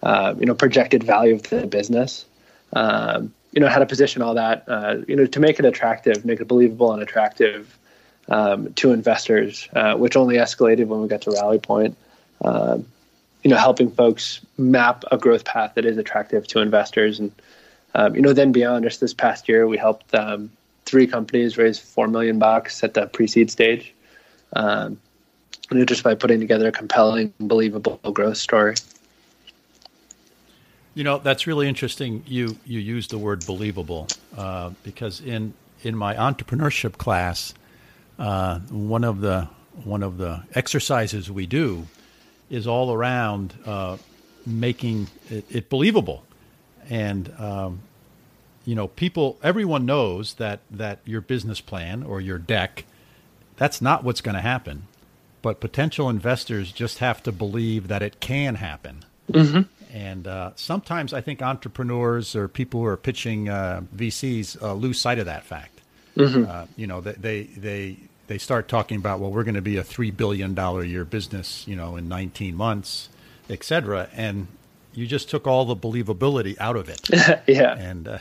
uh, 0.04 0.34
you 0.40 0.46
know, 0.46 0.56
projected 0.56 1.04
value 1.04 1.36
of 1.36 1.44
the 1.44 1.68
business. 1.68 2.26
Um, 2.74 3.34
you 3.52 3.60
know, 3.60 3.68
how 3.68 3.80
to 3.80 3.86
position 3.86 4.22
all 4.22 4.36
that, 4.36 4.64
uh, 4.70 4.98
you 5.10 5.18
know, 5.18 5.26
to 5.26 5.40
make 5.42 5.60
it 5.60 5.66
attractive, 5.66 6.24
make 6.24 6.40
it 6.40 6.48
believable 6.48 6.94
and 6.94 7.04
attractive 7.04 7.78
um, 8.30 8.72
to 8.76 8.94
investors, 8.94 9.68
uh, 9.74 9.96
which 9.96 10.16
only 10.16 10.38
escalated 10.38 10.88
when 10.88 11.02
we 11.02 11.10
got 11.10 11.24
to 11.24 11.32
Rally 11.32 11.60
Point. 11.60 11.98
You 13.44 13.50
know, 13.50 13.58
helping 13.58 13.90
folks 13.90 14.40
map 14.60 15.04
a 15.12 15.18
growth 15.18 15.46
path 15.46 15.74
that 15.74 15.84
is 15.84 15.98
attractive 15.98 16.46
to 16.50 16.60
investors, 16.60 17.20
and 17.20 17.32
you 18.14 18.22
know, 18.22 18.34
then 18.34 18.52
beyond 18.52 18.84
just 18.86 19.02
this 19.02 19.16
past 19.16 19.50
year, 19.50 19.68
we 19.68 19.78
helped 19.78 20.14
um, 20.14 20.52
three 20.92 21.08
companies 21.08 21.58
raised 21.58 21.82
four 21.82 22.08
million 22.08 22.38
bucks 22.38 22.84
at 22.84 22.94
the 22.94 23.08
pre-seed 23.08 23.50
stage, 23.50 23.94
um, 24.54 25.00
just 25.86 26.04
by 26.04 26.14
putting 26.14 26.42
together 26.42 26.68
a 26.68 26.72
compelling, 26.72 27.34
believable 27.40 27.98
growth 28.12 28.38
story. 28.38 28.76
You 30.94 31.06
know, 31.06 31.20
that's 31.20 31.48
really 31.48 31.70
interesting. 31.70 32.24
You 32.28 32.58
you 32.66 32.80
use 32.80 33.08
the 33.08 33.18
word 33.18 33.46
believable 33.46 34.10
uh, 34.38 34.72
because 34.84 35.22
in 35.22 35.54
in 35.84 35.96
my 35.96 36.14
entrepreneurship 36.16 36.98
class, 36.98 37.54
uh, 38.20 38.60
one 38.70 39.06
of 39.06 39.22
the 39.22 39.48
one 39.86 40.04
of 40.04 40.18
the 40.18 40.44
exercises 40.54 41.32
we 41.32 41.46
do 41.46 41.88
is 42.50 42.68
all 42.68 42.92
around 42.92 43.54
uh, 43.66 43.96
making 44.46 45.08
it, 45.30 45.46
it 45.50 45.70
believable, 45.70 46.26
and 46.90 47.34
um, 47.40 47.80
you 48.66 48.76
know, 48.76 48.88
people 48.88 49.38
everyone 49.44 49.86
knows 49.86 50.36
that 50.36 50.60
that 50.70 51.00
your 51.06 51.22
business 51.22 51.62
plan 51.62 52.04
or 52.04 52.22
your 52.22 52.38
deck 52.38 52.86
that's 53.62 53.80
not 53.80 54.04
what's 54.04 54.22
going 54.22 54.34
to 54.34 54.42
happen, 54.42 54.88
but 55.44 55.60
potential 55.60 56.10
investors 56.10 56.72
just 56.72 56.98
have 56.98 57.22
to 57.22 57.32
believe 57.32 57.90
that 57.90 58.02
it 58.02 58.20
can 58.20 58.56
happen. 58.56 59.06
And 59.94 60.26
uh, 60.26 60.52
sometimes 60.56 61.14
I 61.14 61.22
think 61.22 61.44
entrepreneurs 61.44 62.36
or 62.36 62.48
people 62.48 62.80
who 62.80 62.88
are 62.88 62.98
pitching 62.98 63.50
uh, 63.50 63.82
VCs 63.96 64.60
uh, 64.64 64.74
lose 64.74 65.00
sight 65.00 65.20
of 65.20 65.28
that 65.28 65.44
fact. 65.44 65.80
Uh, 66.46 66.66
you 66.76 66.88
know, 66.88 67.02
they, 67.02 67.12
they 67.14 67.44
they 67.44 67.98
they 68.26 68.38
start 68.40 68.68
talking 68.68 68.98
about 68.98 69.20
well, 69.20 69.30
we're 69.32 69.44
going 69.44 69.54
to 69.54 69.62
be 69.62 69.78
a 69.78 69.84
three 69.84 70.10
billion 70.10 70.56
dollar 70.56 70.82
a 70.82 70.88
year 70.88 71.06
business, 71.06 71.68
you 71.68 71.76
know, 71.76 71.98
in 71.98 72.08
19 72.08 72.56
months, 72.56 73.10
et 73.48 73.64
cetera, 73.64 74.10
and 74.16 74.48
you 74.94 75.06
just 75.06 75.30
took 75.30 75.46
all 75.46 75.66
the 75.66 75.76
believability 75.76 76.58
out 76.60 76.76
of 76.76 76.90
it. 76.90 77.10
yeah, 77.48 77.76
and 77.78 78.20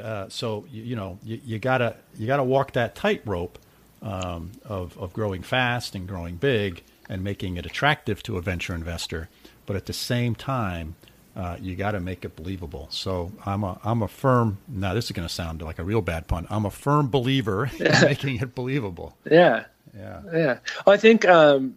uh, 0.00 0.28
so 0.28 0.64
you, 0.70 0.82
you 0.82 0.96
know 0.96 1.18
you, 1.24 1.40
you 1.44 1.58
gotta 1.58 1.96
you 2.16 2.26
gotta 2.26 2.44
walk 2.44 2.72
that 2.72 2.94
tightrope 2.94 3.58
um, 4.02 4.52
of 4.64 4.96
of 4.98 5.12
growing 5.12 5.42
fast 5.42 5.94
and 5.94 6.06
growing 6.08 6.36
big 6.36 6.82
and 7.08 7.22
making 7.24 7.56
it 7.56 7.66
attractive 7.66 8.22
to 8.22 8.36
a 8.38 8.40
venture 8.40 8.74
investor, 8.74 9.28
but 9.66 9.76
at 9.76 9.86
the 9.86 9.92
same 9.92 10.34
time. 10.34 10.94
Uh, 11.34 11.56
you 11.58 11.74
got 11.74 11.92
to 11.92 12.00
make 12.00 12.26
it 12.26 12.36
believable. 12.36 12.88
So 12.90 13.32
I'm 13.46 13.64
a 13.64 13.80
I'm 13.82 14.02
a 14.02 14.08
firm. 14.08 14.58
Now 14.68 14.92
this 14.92 15.06
is 15.06 15.12
going 15.12 15.26
to 15.26 15.32
sound 15.32 15.62
like 15.62 15.78
a 15.78 15.82
real 15.82 16.02
bad 16.02 16.28
pun. 16.28 16.46
I'm 16.50 16.66
a 16.66 16.70
firm 16.70 17.08
believer 17.08 17.70
in 17.80 17.90
making 18.02 18.36
it 18.40 18.54
believable. 18.54 19.16
yeah, 19.30 19.64
Yeah. 19.96 20.20
yeah. 20.30 20.58
Well, 20.86 20.92
I 20.92 20.98
think, 20.98 21.24
um, 21.26 21.76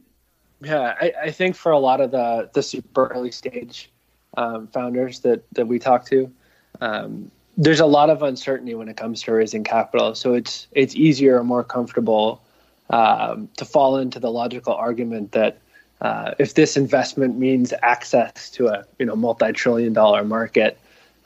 yeah, 0.61 0.95
I, 0.99 1.13
I 1.23 1.31
think 1.31 1.55
for 1.55 1.71
a 1.71 1.79
lot 1.79 2.01
of 2.01 2.11
the 2.11 2.49
the 2.51 2.61
super 2.61 3.07
early 3.07 3.31
stage 3.31 3.89
um, 4.35 4.67
founders 4.67 5.21
that 5.21 5.45
that 5.53 5.67
we 5.69 5.79
talk 5.79 6.05
to, 6.07 6.29
um, 6.81 7.31
there's 7.57 7.79
a 7.79 7.85
lot 7.85 8.09
of 8.09 8.21
uncertainty 8.21 8.75
when 8.75 8.89
it 8.89 8.97
comes 8.97 9.21
to 9.23 9.31
raising 9.31 9.63
capital. 9.63 10.15
So 10.15 10.33
it's 10.33 10.67
it's 10.71 10.95
easier 10.95 11.39
or 11.39 11.43
more 11.43 11.63
comfortable 11.63 12.41
um, 12.89 13.49
to 13.57 13.65
fall 13.65 13.97
into 13.97 14.19
the 14.19 14.31
logical 14.31 14.73
argument 14.73 15.31
that 15.31 15.59
uh, 16.01 16.33
if 16.37 16.53
this 16.53 16.75
investment 16.75 17.37
means 17.37 17.73
access 17.81 18.49
to 18.51 18.67
a 18.67 18.85
you 18.99 19.05
know 19.05 19.15
multi-trillion 19.15 19.93
dollar 19.93 20.23
market, 20.23 20.77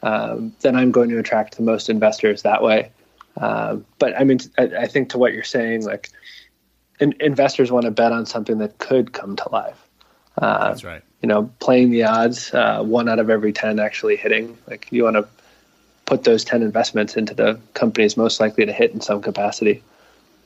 um, 0.03 0.53
then 0.61 0.75
I'm 0.75 0.91
going 0.91 1.09
to 1.09 1.17
attract 1.17 1.57
the 1.57 1.63
most 1.63 1.89
investors 1.89 2.43
that 2.43 2.61
way. 2.61 2.91
Um, 3.37 3.85
but 3.97 4.19
I 4.19 4.23
mean, 4.23 4.39
I, 4.57 4.63
I 4.63 4.87
think 4.87 5.09
to 5.09 5.17
what 5.17 5.33
you're 5.33 5.43
saying, 5.43 5.85
like 5.85 6.09
in, 6.99 7.15
investors 7.19 7.71
want 7.71 7.85
to 7.85 7.91
bet 7.91 8.11
on 8.11 8.25
something 8.25 8.59
that 8.59 8.77
could 8.77 9.13
come 9.13 9.35
to 9.35 9.49
life. 9.51 9.89
Uh, 10.37 10.69
That's 10.69 10.83
right. 10.83 11.01
You 11.21 11.27
know, 11.27 11.51
playing 11.59 11.89
the 11.89 12.03
odds, 12.03 12.53
uh, 12.53 12.81
one 12.81 13.09
out 13.09 13.19
of 13.19 13.29
every 13.29 13.51
ten 13.51 13.79
actually 13.79 14.15
hitting. 14.15 14.57
Like 14.67 14.87
you 14.91 15.03
want 15.03 15.15
to 15.15 15.27
put 16.09 16.23
those 16.23 16.43
ten 16.43 16.63
investments 16.63 17.15
into 17.15 17.35
the 17.35 17.59
companies 17.75 18.17
most 18.17 18.39
likely 18.39 18.65
to 18.65 18.73
hit 18.73 18.91
in 18.91 18.99
some 18.99 19.21
capacity, 19.21 19.83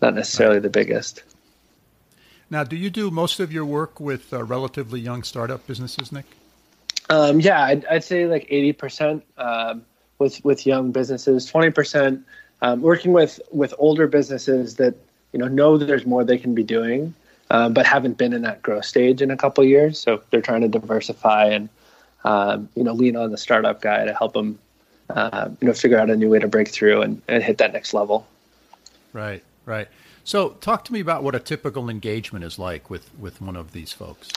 not 0.02 0.14
necessarily 0.14 0.60
the 0.60 0.70
biggest. 0.70 1.24
Now, 2.50 2.66
do 2.66 2.76
you 2.76 2.90
do 2.90 3.10
most 3.10 3.40
of 3.40 3.54
your 3.54 3.64
work 3.64 3.98
with 4.02 4.34
uh, 4.34 4.44
relatively 4.44 5.00
young 5.00 5.24
startup 5.24 5.66
businesses, 5.66 6.12
Nick? 6.12 6.26
Um, 7.10 7.40
yeah, 7.40 7.64
I'd, 7.64 7.86
I'd, 7.86 8.04
say 8.04 8.28
like 8.28 8.46
eighty 8.50 8.74
percent 8.74 9.24
um, 9.38 9.86
with 10.20 10.44
with 10.44 10.68
young 10.68 10.92
businesses, 10.92 11.46
twenty 11.46 11.72
percent 11.72 12.26
um, 12.62 12.82
working 12.82 13.14
with 13.14 13.40
with 13.52 13.74
older 13.78 14.08
businesses 14.08 14.76
that 14.76 14.96
you 15.32 15.40
know 15.40 15.48
know 15.48 15.78
there's 15.78 16.06
more 16.06 16.26
they 16.26 16.38
can 16.38 16.54
be 16.54 16.64
doing, 16.64 17.14
um, 17.50 17.74
but 17.74 17.86
haven't 17.86 18.18
been 18.18 18.34
in 18.34 18.42
that 18.42 18.62
growth 18.62 18.86
stage 18.86 19.22
in 19.22 19.32
a 19.32 19.38
couple 19.38 19.64
years. 19.64 19.98
So 19.98 20.22
they're 20.30 20.42
trying 20.42 20.62
to 20.62 20.68
diversify 20.68 21.46
and 21.46 21.70
um, 22.26 22.68
you 22.76 22.84
know 22.84 22.92
lean 22.92 23.16
on 23.16 23.32
the 23.32 23.38
startup 23.38 23.82
guy 23.82 24.04
to 24.04 24.14
help 24.14 24.34
them 24.34 24.60
uh, 25.14 25.50
you 25.62 25.68
know 25.68 25.74
figure 25.74 25.98
out 25.98 26.10
a 26.10 26.16
new 26.16 26.30
way 26.30 26.40
to 26.40 26.48
break 26.48 26.68
through 26.68 27.02
and, 27.02 27.22
and 27.28 27.44
hit 27.44 27.60
that 27.60 27.74
next 27.74 27.94
level. 27.94 28.28
Right, 29.14 29.44
right. 29.66 29.88
So, 30.26 30.50
talk 30.62 30.86
to 30.86 30.94
me 30.94 31.02
about 31.02 31.24
what 31.24 31.36
a 31.36 31.40
typical 31.40 31.90
engagement 31.90 32.44
is 32.46 32.58
like 32.58 32.90
with 32.90 33.10
with 33.20 33.42
one 33.42 33.56
of 33.56 33.72
these 33.72 33.92
folks. 33.92 34.30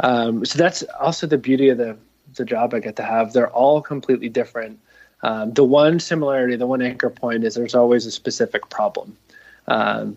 Um, 0.00 0.44
so 0.44 0.58
that's 0.58 0.82
also 1.00 1.26
the 1.26 1.38
beauty 1.38 1.68
of 1.68 1.78
the 1.78 1.96
the 2.34 2.44
job 2.44 2.74
I 2.74 2.80
get 2.80 2.96
to 2.96 3.02
have. 3.02 3.32
They're 3.32 3.50
all 3.50 3.80
completely 3.82 4.28
different. 4.28 4.78
Um, 5.22 5.52
the 5.52 5.64
one 5.64 6.00
similarity, 6.00 6.56
the 6.56 6.66
one 6.66 6.82
anchor 6.82 7.10
point 7.10 7.44
is 7.44 7.54
there's 7.54 7.74
always 7.74 8.06
a 8.06 8.10
specific 8.10 8.68
problem. 8.70 9.16
Um, 9.68 10.16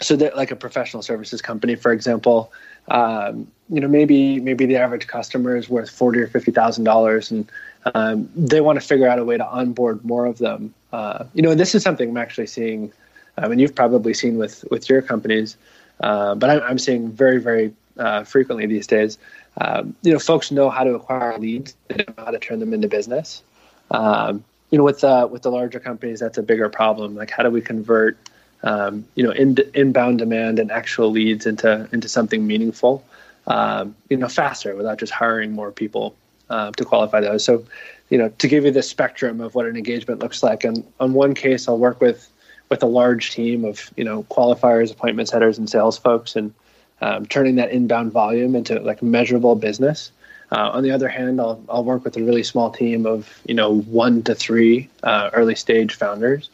so 0.00 0.16
that 0.16 0.36
like 0.36 0.50
a 0.50 0.56
professional 0.56 1.02
services 1.02 1.42
company, 1.42 1.74
for 1.74 1.92
example, 1.92 2.52
um, 2.88 3.46
you 3.68 3.80
know, 3.80 3.88
maybe 3.88 4.40
maybe 4.40 4.66
the 4.66 4.76
average 4.76 5.06
customer 5.06 5.56
is 5.56 5.68
worth 5.68 5.90
forty 5.90 6.20
or 6.20 6.26
fifty 6.26 6.50
thousand 6.50 6.84
dollars, 6.84 7.30
and 7.30 7.50
um, 7.94 8.28
they 8.34 8.60
want 8.60 8.80
to 8.80 8.86
figure 8.86 9.08
out 9.08 9.18
a 9.18 9.24
way 9.24 9.36
to 9.36 9.46
onboard 9.46 10.04
more 10.04 10.26
of 10.26 10.38
them. 10.38 10.74
Uh, 10.92 11.24
you 11.34 11.42
know, 11.42 11.54
this 11.54 11.74
is 11.74 11.82
something 11.82 12.10
I'm 12.10 12.16
actually 12.16 12.46
seeing. 12.46 12.92
I 13.38 13.48
mean, 13.48 13.58
you've 13.58 13.74
probably 13.74 14.14
seen 14.14 14.38
with 14.38 14.64
with 14.70 14.88
your 14.88 15.02
companies, 15.02 15.56
uh, 16.00 16.34
but 16.34 16.50
I'm, 16.50 16.62
I'm, 16.62 16.78
seeing 16.78 17.10
very 17.10 17.38
very 17.38 17.72
uh, 17.98 18.24
frequently 18.24 18.66
these 18.66 18.86
days. 18.86 19.18
Um, 19.60 19.96
you 20.02 20.12
know, 20.12 20.18
folks 20.18 20.50
know 20.50 20.70
how 20.70 20.84
to 20.84 20.94
acquire 20.94 21.38
leads, 21.38 21.74
they 21.88 21.96
know 21.96 22.14
how 22.24 22.30
to 22.30 22.38
turn 22.38 22.60
them 22.60 22.72
into 22.72 22.88
business. 22.88 23.42
Um, 23.90 24.44
you 24.70 24.78
know, 24.78 24.84
with 24.84 25.02
uh, 25.02 25.28
with 25.30 25.42
the 25.42 25.50
larger 25.50 25.80
companies, 25.80 26.20
that's 26.20 26.38
a 26.38 26.42
bigger 26.42 26.68
problem. 26.68 27.16
Like, 27.16 27.30
how 27.30 27.42
do 27.42 27.50
we 27.50 27.60
convert 27.60 28.16
um, 28.62 29.04
you 29.14 29.24
know 29.24 29.32
in, 29.32 29.56
inbound 29.74 30.18
demand 30.18 30.58
and 30.58 30.70
actual 30.70 31.10
leads 31.10 31.46
into 31.46 31.88
into 31.92 32.08
something 32.08 32.46
meaningful? 32.46 33.04
Um, 33.46 33.96
you 34.08 34.16
know, 34.16 34.28
faster 34.28 34.76
without 34.76 34.98
just 34.98 35.12
hiring 35.12 35.52
more 35.52 35.72
people 35.72 36.14
uh, 36.52 36.70
to 36.72 36.84
qualify 36.84 37.20
those. 37.20 37.44
So, 37.44 37.64
you 38.10 38.18
know, 38.18 38.28
to 38.28 38.46
give 38.46 38.64
you 38.64 38.70
the 38.70 38.82
spectrum 38.82 39.40
of 39.40 39.54
what 39.54 39.66
an 39.66 39.76
engagement 39.76 40.20
looks 40.20 40.42
like, 40.42 40.64
and 40.64 40.84
on 41.00 41.14
one 41.14 41.34
case, 41.34 41.66
I'll 41.66 41.78
work 41.78 42.00
with 42.00 42.28
with 42.68 42.82
a 42.82 42.86
large 42.86 43.32
team 43.32 43.64
of 43.64 43.90
you 43.96 44.04
know 44.04 44.24
qualifiers, 44.24 44.92
appointment 44.92 45.28
setters, 45.28 45.58
and 45.58 45.68
sales 45.68 45.98
folks, 45.98 46.36
and 46.36 46.52
um, 47.00 47.26
turning 47.26 47.56
that 47.56 47.70
inbound 47.70 48.12
volume 48.12 48.54
into 48.54 48.78
like 48.80 49.02
measurable 49.02 49.54
business. 49.56 50.12
Uh, 50.50 50.68
on 50.74 50.82
the 50.82 50.90
other 50.90 51.08
hand, 51.08 51.40
I'll, 51.40 51.64
I'll 51.70 51.84
work 51.84 52.04
with 52.04 52.14
a 52.18 52.22
really 52.22 52.42
small 52.42 52.70
team 52.70 53.06
of 53.06 53.40
you 53.46 53.54
know 53.54 53.80
one 53.80 54.22
to 54.24 54.34
three 54.34 54.90
uh, 55.02 55.30
early 55.32 55.54
stage 55.54 55.94
founders, 55.94 56.50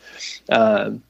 um, 0.51 1.03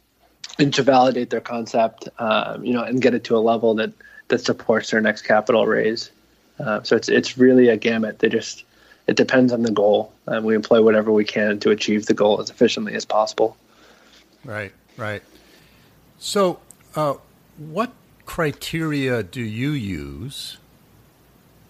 and 0.58 0.72
to 0.72 0.82
validate 0.82 1.28
their 1.28 1.42
concept, 1.42 2.08
um, 2.18 2.64
you 2.64 2.72
know, 2.72 2.82
and 2.82 3.02
get 3.02 3.12
it 3.12 3.24
to 3.24 3.36
a 3.36 3.42
level 3.52 3.74
that 3.74 3.92
that 4.28 4.40
supports 4.40 4.90
their 4.90 5.02
next 5.02 5.22
capital 5.22 5.66
raise. 5.66 6.10
Uh, 6.58 6.82
so 6.82 6.96
it's 6.96 7.10
it's 7.10 7.36
really 7.36 7.68
a 7.68 7.76
gamut. 7.76 8.18
They 8.20 8.30
just 8.30 8.64
it 9.08 9.16
depends 9.16 9.52
on 9.52 9.62
the 9.62 9.70
goal, 9.70 10.12
and 10.26 10.44
we 10.44 10.54
employ 10.54 10.82
whatever 10.82 11.10
we 11.10 11.24
can 11.24 11.58
to 11.60 11.70
achieve 11.70 12.06
the 12.06 12.14
goal 12.14 12.40
as 12.40 12.50
efficiently 12.50 12.94
as 12.94 13.06
possible. 13.06 13.56
Right, 14.44 14.72
right. 14.98 15.22
So, 16.18 16.60
uh, 16.94 17.14
what 17.56 17.90
criteria 18.26 19.22
do 19.22 19.40
you 19.40 19.70
use 19.70 20.58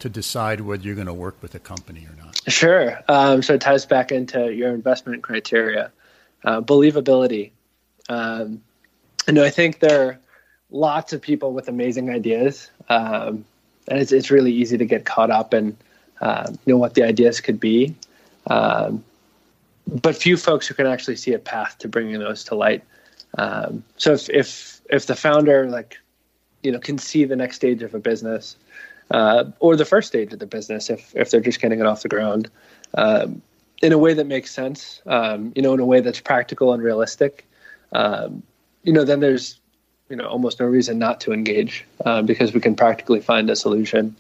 to 0.01 0.09
decide 0.09 0.61
whether 0.61 0.83
you're 0.83 0.97
going 0.97 1.07
to 1.07 1.15
work 1.15 1.37
with 1.41 1.55
a 1.55 1.61
company 1.61 2.07
or 2.07 2.17
not? 2.23 2.41
Sure. 2.49 2.99
Um, 3.09 3.43
so 3.43 3.55
it 3.55 3.61
ties 3.61 3.87
back 3.87 4.11
into 4.11 4.53
your 4.53 4.71
investment 4.75 5.23
criteria. 5.23 5.93
Uh, 6.45 6.61
believability. 6.61 7.51
Um, 8.09 8.63
you 9.27 9.35
know, 9.35 9.45
I 9.45 9.51
think 9.51 9.81
there 9.81 10.09
are 10.09 10.19
lots 10.71 11.13
of 11.13 11.21
people 11.21 11.53
with 11.53 11.69
amazing 11.69 12.11
ideas, 12.11 12.71
um, 12.89 13.45
and 13.89 13.99
it's, 14.01 14.13
it's 14.13 14.31
really 14.31 14.53
easy 14.53 14.79
to 14.79 14.85
get 14.85 15.05
caught 15.05 15.31
up 15.31 15.53
in 15.53 15.77
uh, 16.21 16.51
you 16.51 16.75
know 16.75 16.79
what 16.79 16.95
the 16.95 17.03
ideas 17.03 17.41
could 17.41 17.61
be, 17.61 17.95
um, 18.49 19.05
but 19.87 20.17
few 20.17 20.37
folks 20.37 20.67
who 20.67 20.75
can 20.75 20.87
actually 20.87 21.17
see 21.17 21.33
a 21.33 21.39
path 21.39 21.79
to 21.79 21.89
bringing 21.89 22.19
those 22.19 22.45
to 22.45 22.55
light. 22.55 22.85
Um, 23.37 23.85
so 23.97 24.13
if 24.13 24.29
if 24.31 24.81
if 24.91 25.07
the 25.07 25.17
founder 25.17 25.69
like 25.69 25.99
you 26.63 26.73
know 26.73 26.79
can 26.79 26.99
see 26.99 27.25
the 27.25 27.37
next 27.37 27.57
stage 27.57 27.83
of 27.83 27.95
a 27.95 27.99
business 27.99 28.57
uh, 29.11 29.45
or 29.61 29.77
the 29.77 29.85
first 29.85 30.09
stage 30.09 30.33
of 30.33 30.39
the 30.39 30.47
business 30.47 30.91
if 30.91 31.15
if 31.15 31.31
they're 31.31 31.41
just 31.41 31.61
getting 31.61 31.81
it 31.81 31.87
off 31.87 32.03
the 32.03 32.09
ground 32.09 32.51
um, 32.95 33.43
in 33.83 33.93
a 33.93 33.99
way 33.99 34.15
that 34.15 34.27
makes 34.27 34.51
sense, 34.51 35.03
um, 35.07 35.53
you 35.55 35.63
know, 35.63 35.73
in 35.75 35.81
a 35.81 35.85
way 35.85 36.01
that's 36.01 36.21
practical 36.21 36.73
and 36.73 36.83
realistic, 36.83 37.47
um, 37.93 38.43
you 38.83 38.93
know, 38.93 39.05
then 39.05 39.21
there's 39.21 39.61
you 40.09 40.17
know 40.17 40.27
almost 40.27 40.61
no 40.61 40.67
reason 40.67 40.99
not 40.99 41.21
to 41.21 41.33
engage 41.33 41.85
uh, 42.05 42.23
because 42.23 42.53
we 42.53 42.61
can 42.61 42.75
practically 42.75 43.21
find 43.21 43.49
a 43.51 43.57
solution. 43.57 44.17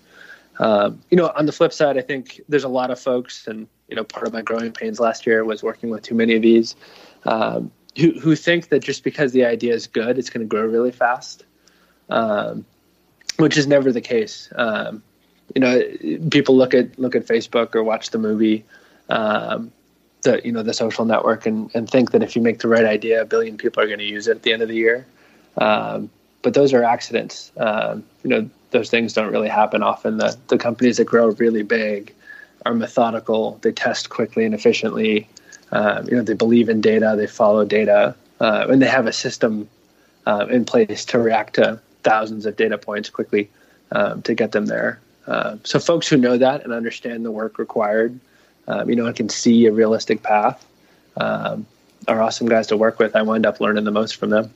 Um, 0.58 1.00
you 1.10 1.16
know, 1.16 1.32
on 1.36 1.46
the 1.46 1.52
flip 1.52 1.72
side, 1.72 1.96
I 1.96 2.02
think 2.02 2.40
there's 2.48 2.64
a 2.64 2.68
lot 2.68 2.90
of 2.90 2.98
folks, 2.98 3.46
and 3.46 3.68
you 3.88 3.96
know, 3.96 4.04
part 4.04 4.26
of 4.26 4.32
my 4.32 4.42
growing 4.42 4.72
pains 4.72 4.98
last 4.98 5.26
year 5.26 5.44
was 5.44 5.62
working 5.62 5.90
with 5.90 6.02
too 6.02 6.14
many 6.14 6.34
of 6.34 6.42
these 6.42 6.74
um, 7.24 7.70
who 7.96 8.12
who 8.18 8.36
think 8.36 8.68
that 8.68 8.80
just 8.80 9.04
because 9.04 9.32
the 9.32 9.44
idea 9.44 9.74
is 9.74 9.86
good, 9.86 10.18
it's 10.18 10.30
going 10.30 10.44
to 10.44 10.48
grow 10.48 10.66
really 10.66 10.92
fast, 10.92 11.44
um, 12.10 12.64
which 13.36 13.56
is 13.56 13.66
never 13.66 13.92
the 13.92 14.00
case. 14.00 14.52
Um, 14.54 15.02
you 15.54 15.60
know, 15.60 15.82
people 16.30 16.56
look 16.56 16.74
at 16.74 16.98
look 16.98 17.14
at 17.14 17.26
Facebook 17.26 17.74
or 17.74 17.82
watch 17.82 18.10
the 18.10 18.18
movie, 18.18 18.64
um, 19.08 19.72
the 20.22 20.40
you 20.44 20.52
know 20.52 20.62
the 20.62 20.74
social 20.74 21.04
network, 21.04 21.46
and 21.46 21.70
and 21.74 21.88
think 21.88 22.10
that 22.12 22.22
if 22.22 22.36
you 22.36 22.42
make 22.42 22.58
the 22.58 22.68
right 22.68 22.84
idea, 22.84 23.22
a 23.22 23.24
billion 23.24 23.56
people 23.56 23.82
are 23.82 23.86
going 23.86 23.98
to 23.98 24.04
use 24.04 24.28
it 24.28 24.36
at 24.36 24.42
the 24.42 24.52
end 24.52 24.62
of 24.62 24.68
the 24.68 24.76
year. 24.76 25.06
Um, 25.56 26.10
but 26.42 26.54
those 26.54 26.72
are 26.72 26.84
accidents. 26.84 27.52
you 27.56 28.02
know 28.24 28.48
those 28.70 28.90
things 28.90 29.12
don't 29.14 29.32
really 29.32 29.48
happen 29.48 29.82
often. 29.82 30.18
The 30.18 30.36
the 30.48 30.58
companies 30.58 30.98
that 30.98 31.04
grow 31.04 31.28
really 31.30 31.62
big 31.62 32.12
are 32.66 32.74
methodical. 32.74 33.58
They 33.62 33.72
test 33.72 34.10
quickly 34.10 34.44
and 34.44 34.54
efficiently. 34.54 35.28
Uh, 35.72 36.02
you 36.06 36.16
know, 36.16 36.22
they 36.22 36.34
believe 36.34 36.68
in 36.68 36.80
data. 36.80 37.14
They 37.16 37.26
follow 37.26 37.64
data, 37.64 38.14
uh, 38.40 38.66
and 38.68 38.80
they 38.80 38.88
have 38.88 39.06
a 39.06 39.12
system 39.12 39.68
uh, 40.26 40.46
in 40.50 40.64
place 40.64 41.04
to 41.06 41.18
react 41.18 41.54
to 41.54 41.80
thousands 42.02 42.46
of 42.46 42.56
data 42.56 42.78
points 42.78 43.10
quickly 43.10 43.50
um, 43.92 44.22
to 44.22 44.34
get 44.34 44.52
them 44.52 44.66
there. 44.66 45.00
Uh, 45.26 45.56
so, 45.64 45.78
folks 45.78 46.08
who 46.08 46.16
know 46.16 46.38
that 46.38 46.64
and 46.64 46.72
understand 46.72 47.24
the 47.24 47.30
work 47.30 47.58
required, 47.58 48.18
um, 48.66 48.88
you 48.88 48.96
know, 48.96 49.06
and 49.06 49.16
can 49.16 49.28
see 49.28 49.66
a 49.66 49.72
realistic 49.72 50.22
path, 50.22 50.64
um, 51.16 51.66
are 52.06 52.22
awesome 52.22 52.48
guys 52.48 52.66
to 52.68 52.76
work 52.76 52.98
with. 52.98 53.14
I 53.14 53.22
wind 53.22 53.44
up 53.44 53.60
learning 53.60 53.84
the 53.84 53.90
most 53.90 54.16
from 54.16 54.30
them. 54.30 54.52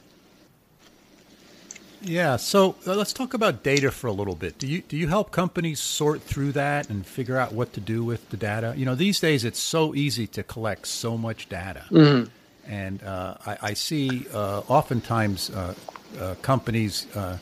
Yeah. 2.05 2.37
So 2.37 2.77
uh, 2.87 2.95
let's 2.95 3.13
talk 3.13 3.35
about 3.35 3.63
data 3.63 3.91
for 3.91 4.07
a 4.07 4.13
little 4.13 4.35
bit. 4.35 4.59
Do 4.59 4.67
you 4.67 4.83
do 4.83 4.97
you 4.97 5.09
help 5.09 5.31
companies 5.31 5.81
sort 5.81 6.23
through 6.23 6.53
that 6.53 6.91
and 6.91 7.07
figure 7.07 7.37
out 7.37 7.53
what 7.53 7.73
to 7.75 7.81
do 7.81 8.05
with 8.05 8.29
the 8.31 8.37
data? 8.37 8.75
You 8.77 8.85
know, 8.85 8.95
these 8.95 9.21
days 9.21 9.45
it's 9.45 9.61
so 9.61 9.95
easy 9.95 10.27
to 10.29 10.43
collect 10.43 10.87
so 10.89 11.17
much 11.17 11.49
data, 11.49 11.85
mm-hmm. 11.91 12.29
and 12.71 13.03
uh, 13.03 13.37
I, 13.47 13.59
I, 13.63 13.75
see 13.75 14.27
uh, 14.33 14.63
oftentimes 14.69 15.51
uh, 15.51 15.75
uh 16.19 16.35
companies 16.43 17.07
uh, 17.17 17.39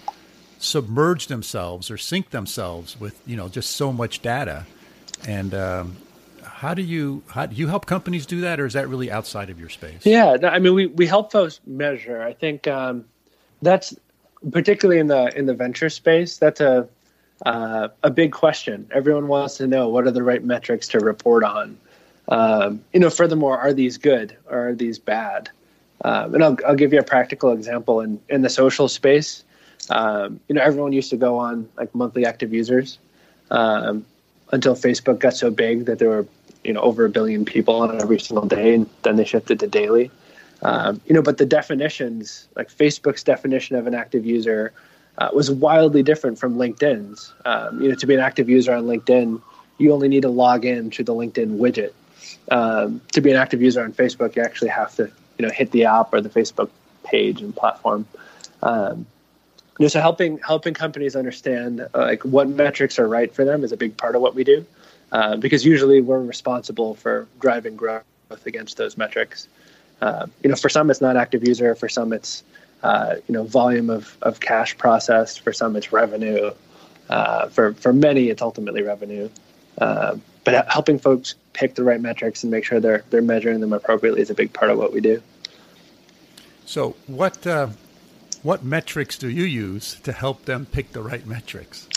submerge 0.58 1.26
themselves 1.28 1.90
or 1.90 1.96
sink 1.96 2.30
themselves 2.30 2.98
with 3.00 3.20
you 3.26 3.36
know 3.36 3.48
just 3.48 3.72
so 3.76 3.92
much 3.92 4.20
data, 4.20 4.66
and 5.26 5.54
um, 5.54 5.96
how 6.42 6.74
do 6.74 6.82
you 6.82 7.22
how 7.28 7.46
do 7.46 7.56
you 7.56 7.68
help 7.68 7.86
companies 7.86 8.26
do 8.26 8.42
that, 8.42 8.60
or 8.60 8.66
is 8.66 8.74
that 8.74 8.88
really 8.88 9.10
outside 9.10 9.48
of 9.50 9.58
your 9.58 9.70
space? 9.70 10.04
Yeah, 10.04 10.36
I 10.42 10.58
mean, 10.58 10.74
we 10.74 10.86
we 10.86 11.06
help 11.06 11.32
folks 11.32 11.60
measure. 11.66 12.22
I 12.22 12.34
think. 12.34 12.68
Um, 12.68 13.06
that's 13.62 13.94
particularly 14.52 15.00
in 15.00 15.06
the 15.08 15.36
in 15.36 15.46
the 15.46 15.54
venture 15.54 15.90
space, 15.90 16.38
that's 16.38 16.60
a 16.60 16.88
uh, 17.46 17.88
a 18.02 18.10
big 18.10 18.32
question. 18.32 18.88
Everyone 18.92 19.28
wants 19.28 19.56
to 19.58 19.66
know 19.66 19.88
what 19.88 20.06
are 20.06 20.10
the 20.10 20.22
right 20.22 20.44
metrics 20.44 20.88
to 20.88 21.00
report 21.00 21.42
on. 21.42 21.78
Um, 22.28 22.84
you 22.92 23.00
know, 23.00 23.10
furthermore, 23.10 23.58
are 23.58 23.72
these 23.72 23.96
good 23.96 24.36
or 24.48 24.68
are 24.68 24.74
these 24.74 24.98
bad? 24.98 25.48
Um, 26.04 26.34
and 26.34 26.44
I'll, 26.44 26.56
I'll 26.66 26.76
give 26.76 26.92
you 26.92 26.98
a 26.98 27.04
practical 27.04 27.52
example 27.52 28.00
in 28.00 28.20
in 28.28 28.42
the 28.42 28.50
social 28.50 28.88
space. 28.88 29.44
Um, 29.88 30.40
you 30.48 30.54
know, 30.54 30.62
everyone 30.62 30.92
used 30.92 31.10
to 31.10 31.16
go 31.16 31.38
on 31.38 31.68
like 31.76 31.94
monthly 31.94 32.24
active 32.24 32.52
users 32.52 32.98
um, 33.50 34.04
until 34.52 34.74
Facebook 34.74 35.18
got 35.18 35.34
so 35.34 35.50
big 35.50 35.86
that 35.86 35.98
there 35.98 36.08
were 36.08 36.26
you 36.64 36.72
know 36.72 36.80
over 36.80 37.04
a 37.04 37.10
billion 37.10 37.44
people 37.44 37.76
on 37.76 38.00
every 38.00 38.20
single 38.20 38.46
day, 38.46 38.74
and 38.74 38.88
then 39.02 39.16
they 39.16 39.24
shifted 39.24 39.60
to 39.60 39.66
daily. 39.66 40.10
Um, 40.62 41.00
you 41.06 41.14
know, 41.14 41.22
but 41.22 41.38
the 41.38 41.46
definitions, 41.46 42.48
like 42.56 42.70
Facebook's 42.70 43.22
definition 43.22 43.76
of 43.76 43.86
an 43.86 43.94
active 43.94 44.26
user, 44.26 44.72
uh, 45.18 45.28
was 45.32 45.50
wildly 45.50 46.02
different 46.02 46.38
from 46.38 46.56
LinkedIn's. 46.56 47.32
Um, 47.44 47.82
you 47.82 47.88
know, 47.88 47.94
to 47.94 48.06
be 48.06 48.14
an 48.14 48.20
active 48.20 48.48
user 48.48 48.74
on 48.74 48.84
LinkedIn, 48.84 49.40
you 49.78 49.92
only 49.92 50.08
need 50.08 50.22
to 50.22 50.28
log 50.28 50.64
in 50.64 50.90
to 50.90 51.04
the 51.04 51.14
LinkedIn 51.14 51.58
widget. 51.58 51.92
Um, 52.50 53.00
to 53.12 53.20
be 53.20 53.30
an 53.30 53.36
active 53.36 53.62
user 53.62 53.82
on 53.82 53.92
Facebook, 53.92 54.36
you 54.36 54.42
actually 54.42 54.70
have 54.70 54.94
to 54.96 55.10
you 55.38 55.46
know 55.46 55.50
hit 55.50 55.70
the 55.70 55.84
app 55.84 56.12
or 56.12 56.20
the 56.20 56.28
Facebook 56.28 56.70
page 57.04 57.40
and 57.40 57.54
platform. 57.54 58.06
Um, 58.62 59.06
you 59.78 59.84
know, 59.84 59.88
so 59.88 60.00
helping 60.00 60.38
helping 60.38 60.74
companies 60.74 61.16
understand 61.16 61.80
uh, 61.80 61.88
like 61.94 62.22
what 62.24 62.48
metrics 62.48 62.98
are 62.98 63.08
right 63.08 63.34
for 63.34 63.44
them 63.44 63.64
is 63.64 63.72
a 63.72 63.76
big 63.76 63.96
part 63.96 64.14
of 64.14 64.22
what 64.22 64.34
we 64.34 64.44
do, 64.44 64.66
uh, 65.12 65.36
because 65.36 65.64
usually 65.64 66.00
we're 66.02 66.20
responsible 66.20 66.94
for 66.94 67.26
driving 67.40 67.76
growth 67.76 68.04
against 68.44 68.76
those 68.76 68.98
metrics. 68.98 69.48
Uh, 70.00 70.26
you 70.42 70.50
know, 70.50 70.56
for 70.56 70.68
some 70.68 70.90
it's 70.90 71.00
not 71.00 71.16
active 71.16 71.46
user, 71.46 71.74
for 71.74 71.88
some 71.88 72.12
it's 72.12 72.42
uh, 72.82 73.16
you 73.28 73.34
know 73.34 73.44
volume 73.44 73.90
of, 73.90 74.16
of 74.22 74.40
cash 74.40 74.76
processed, 74.78 75.40
for 75.40 75.52
some 75.52 75.76
it's 75.76 75.92
revenue, 75.92 76.50
uh, 77.08 77.48
for 77.48 77.74
for 77.74 77.92
many 77.92 78.30
it's 78.30 78.42
ultimately 78.42 78.82
revenue. 78.82 79.28
Uh, 79.78 80.16
but 80.44 80.66
helping 80.70 80.98
folks 80.98 81.34
pick 81.52 81.74
the 81.74 81.84
right 81.84 82.00
metrics 82.00 82.42
and 82.42 82.50
make 82.50 82.64
sure 82.64 82.80
they're 82.80 83.04
they're 83.10 83.22
measuring 83.22 83.60
them 83.60 83.72
appropriately 83.72 84.22
is 84.22 84.30
a 84.30 84.34
big 84.34 84.52
part 84.52 84.70
of 84.70 84.78
what 84.78 84.92
we 84.92 85.00
do. 85.00 85.22
So 86.64 86.96
what 87.06 87.46
uh, 87.46 87.68
what 88.42 88.64
metrics 88.64 89.18
do 89.18 89.28
you 89.28 89.44
use 89.44 90.00
to 90.00 90.12
help 90.12 90.46
them 90.46 90.66
pick 90.66 90.92
the 90.92 91.02
right 91.02 91.26
metrics? 91.26 91.88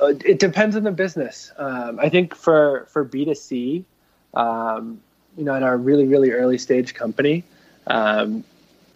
It 0.00 0.38
depends 0.38 0.76
on 0.76 0.82
the 0.84 0.92
business. 0.92 1.52
Um, 1.58 2.00
I 2.00 2.08
think 2.08 2.34
for 2.34 2.86
for 2.90 3.04
B 3.04 3.26
two 3.26 3.34
C, 3.34 3.84
um, 4.32 5.00
you 5.36 5.44
know, 5.44 5.54
in 5.54 5.62
our 5.62 5.76
really 5.76 6.06
really 6.06 6.30
early 6.30 6.58
stage 6.58 6.94
company, 6.94 7.44
um, 7.86 8.44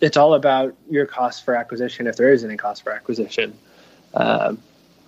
it's 0.01 0.17
all 0.17 0.35
about 0.35 0.75
your 0.91 1.07
cost 1.07 1.45
for 1.45 1.55
acquisition 1.55 2.07
if 2.07 2.17
there 2.17 2.33
is 2.33 2.45
any 2.45 2.57
cost 2.57 2.83
for 2.83 2.93
acquisition. 2.93 3.57
Um, 4.15 4.59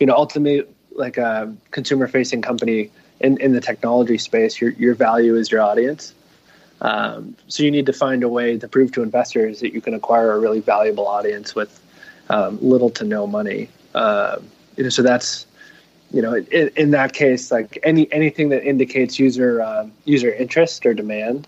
you 0.00 0.06
know, 0.06 0.14
ultimately, 0.14 0.66
like 0.92 1.16
a 1.16 1.54
consumer 1.70 2.08
facing 2.08 2.42
company 2.42 2.90
in, 3.20 3.40
in 3.40 3.52
the 3.52 3.60
technology 3.60 4.18
space, 4.18 4.60
your 4.60 4.70
your 4.72 4.94
value 4.94 5.36
is 5.36 5.50
your 5.50 5.60
audience. 5.60 6.14
Um, 6.80 7.36
so 7.48 7.62
you 7.62 7.70
need 7.70 7.86
to 7.86 7.92
find 7.92 8.22
a 8.22 8.28
way 8.28 8.58
to 8.58 8.68
prove 8.68 8.92
to 8.92 9.02
investors 9.02 9.60
that 9.60 9.72
you 9.72 9.80
can 9.80 9.94
acquire 9.94 10.32
a 10.32 10.38
really 10.38 10.60
valuable 10.60 11.06
audience 11.06 11.54
with 11.54 11.80
um, 12.28 12.58
little 12.60 12.90
to 12.90 13.04
no 13.04 13.26
money. 13.26 13.70
Uh, 13.94 14.36
you 14.76 14.84
know, 14.84 14.90
so 14.90 15.02
that's 15.02 15.46
you 16.12 16.22
know, 16.22 16.34
in, 16.34 16.70
in, 16.76 16.90
that 16.92 17.12
case, 17.12 17.50
like 17.50 17.78
any 17.82 18.10
anything 18.12 18.50
that 18.50 18.64
indicates 18.64 19.18
user 19.18 19.60
uh, 19.60 19.88
user 20.04 20.32
interest 20.32 20.86
or 20.86 20.94
demand, 20.94 21.46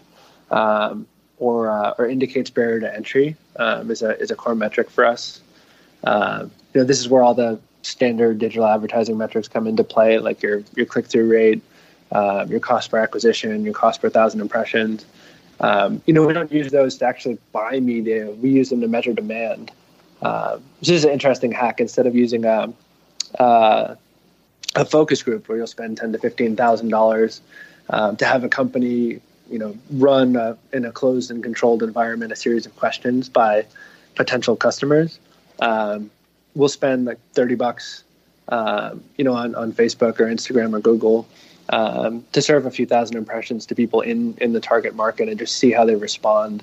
um, 0.51 1.07
or 1.39 1.71
uh, 1.71 1.95
or 1.99 2.09
indicates 2.09 2.51
barrier 2.51 2.81
to 2.81 2.95
entry 2.95 3.37
um, 3.57 3.91
is 3.91 4.03
a 4.03 4.19
is 4.21 4.31
a 4.31 4.37
core 4.37 4.55
metric 4.55 4.91
for 4.91 5.05
us. 5.05 5.41
Uh, 6.05 6.47
you 6.75 6.81
know, 6.81 6.87
this 6.87 6.99
is 6.99 7.09
where 7.09 7.23
all 7.23 7.35
the 7.35 7.61
standard 7.83 8.39
digital 8.39 8.67
advertising 8.67 9.17
metrics 9.17 9.49
come 9.49 9.67
into 9.67 9.85
play, 9.85 10.19
like 10.19 10.43
your 10.43 10.63
your 10.75 10.87
click 10.87 11.07
through 11.07 11.29
rate, 11.29 11.63
uh, 12.13 12.45
your 12.49 12.61
cost 12.61 12.91
per 12.91 12.99
acquisition, 12.99 13.65
your 13.65 13.75
cost 13.75 14.01
per 14.01 14.11
thousand 14.11 14.41
impressions. 14.41 15.07
Um, 15.61 16.03
you 16.07 16.15
know, 16.15 16.25
we 16.25 16.33
don't 16.33 16.53
use 16.53 16.71
those 16.71 16.99
to 16.99 17.05
actually 17.05 17.39
buy 17.53 17.81
media. 17.81 18.31
We 18.31 18.51
use 18.51 18.71
them 18.71 18.81
to 18.81 18.89
measure 18.89 19.13
demand, 19.13 19.73
which 20.79 20.89
is 20.89 21.05
an 21.05 21.11
interesting 21.11 21.53
hack. 21.53 21.81
Instead 21.81 22.07
of 22.07 22.15
using 22.15 22.45
a 22.45 22.73
uh, 23.39 23.97
a 24.75 24.85
focus 24.85 25.23
group 25.23 25.49
where 25.49 25.59
you'll 25.59 25.67
spend 25.67 25.97
ten 25.97 26.13
to 26.13 26.19
fifteen 26.19 26.57
thousand 26.57 26.87
um, 26.87 26.91
dollars 26.91 27.41
to 27.91 28.25
have 28.25 28.45
a 28.45 28.49
company, 28.49 29.21
you 29.51 29.59
know, 29.59 29.77
run 29.93 30.37
a, 30.37 30.57
in 30.73 30.85
a 30.85 30.93
closed 30.93 31.31
and 31.31 31.43
controlled 31.43 31.83
environment 31.83 32.33
a 32.33 32.37
series 32.37 32.67
of 32.67 32.77
questions 32.77 33.29
by 33.29 33.65
potential 34.15 34.57
customers. 34.57 35.19
Um, 35.61 36.11
we'll 36.55 36.69
spend 36.69 37.07
like 37.07 37.19
thirty 37.33 37.55
bucks, 37.55 38.05
uh, 38.49 38.95
you 39.17 39.25
know, 39.25 39.35
on, 39.35 39.55
on 39.55 39.73
Facebook 39.73 40.21
or 40.21 40.27
Instagram 40.27 40.75
or 40.75 40.81
Google 40.81 41.27
um, 41.71 42.25
to 42.33 42.43
serve 42.43 42.67
a 42.67 42.71
few 42.71 42.87
thousand 42.87 43.17
impressions 43.17 43.67
to 43.67 43.75
people 43.75 44.01
in 44.01 44.37
in 44.41 44.53
the 44.53 44.61
target 44.61 44.95
market 44.95 45.29
and 45.29 45.39
just 45.39 45.57
see 45.57 45.71
how 45.71 45.85
they 45.85 45.97
respond. 45.97 46.63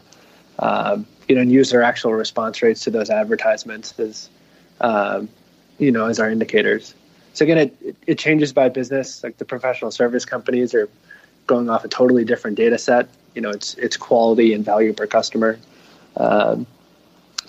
Um, 0.59 1.05
you 1.27 1.35
know, 1.35 1.41
and 1.41 1.51
use 1.51 1.71
their 1.71 1.81
actual 1.81 2.13
response 2.13 2.61
rates 2.61 2.81
to 2.81 2.91
those 2.91 3.09
advertisements 3.09 3.99
as 3.99 4.29
um, 4.79 5.27
you 5.79 5.91
know 5.91 6.05
as 6.05 6.19
our 6.19 6.29
indicators. 6.29 6.93
So 7.35 7.43
again, 7.43 7.57
it, 7.57 7.95
it 8.07 8.17
changes 8.17 8.53
by 8.53 8.69
business. 8.69 9.21
Like 9.21 9.37
the 9.37 9.45
professional 9.45 9.91
service 9.91 10.23
companies 10.23 10.73
are 10.73 10.89
going 11.47 11.69
off 11.69 11.83
a 11.83 11.89
totally 11.89 12.23
different 12.23 12.55
data 12.55 12.77
set. 12.77 13.09
You 13.35 13.41
know, 13.41 13.49
it's 13.49 13.75
it's 13.75 13.97
quality 13.97 14.53
and 14.53 14.63
value 14.63 14.93
per 14.93 15.05
customer. 15.05 15.59
Um, 16.15 16.65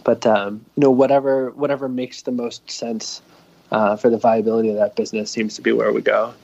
but 0.02 0.26
um, 0.26 0.64
you 0.74 0.82
know, 0.82 0.90
whatever 0.90 1.50
whatever 1.52 1.88
makes 1.88 2.22
the 2.22 2.32
most 2.32 2.68
sense 2.68 3.22
uh, 3.70 3.96
for 3.96 4.10
the 4.10 4.18
viability 4.18 4.70
of 4.70 4.76
that 4.76 4.96
business 4.96 5.30
seems 5.30 5.54
to 5.54 5.62
be 5.62 5.72
where 5.72 5.92
we 5.92 6.02
go. 6.02 6.34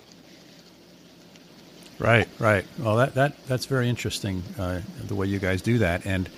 Right, 1.98 2.28
right. 2.38 2.64
Well, 2.78 2.96
that 2.96 3.14
that 3.14 3.44
that's 3.48 3.66
very 3.66 3.88
interesting 3.88 4.44
uh, 4.56 4.82
the 5.04 5.16
way 5.16 5.26
you 5.26 5.40
guys 5.40 5.62
do 5.62 5.78
that, 5.78 6.06
and 6.06 6.30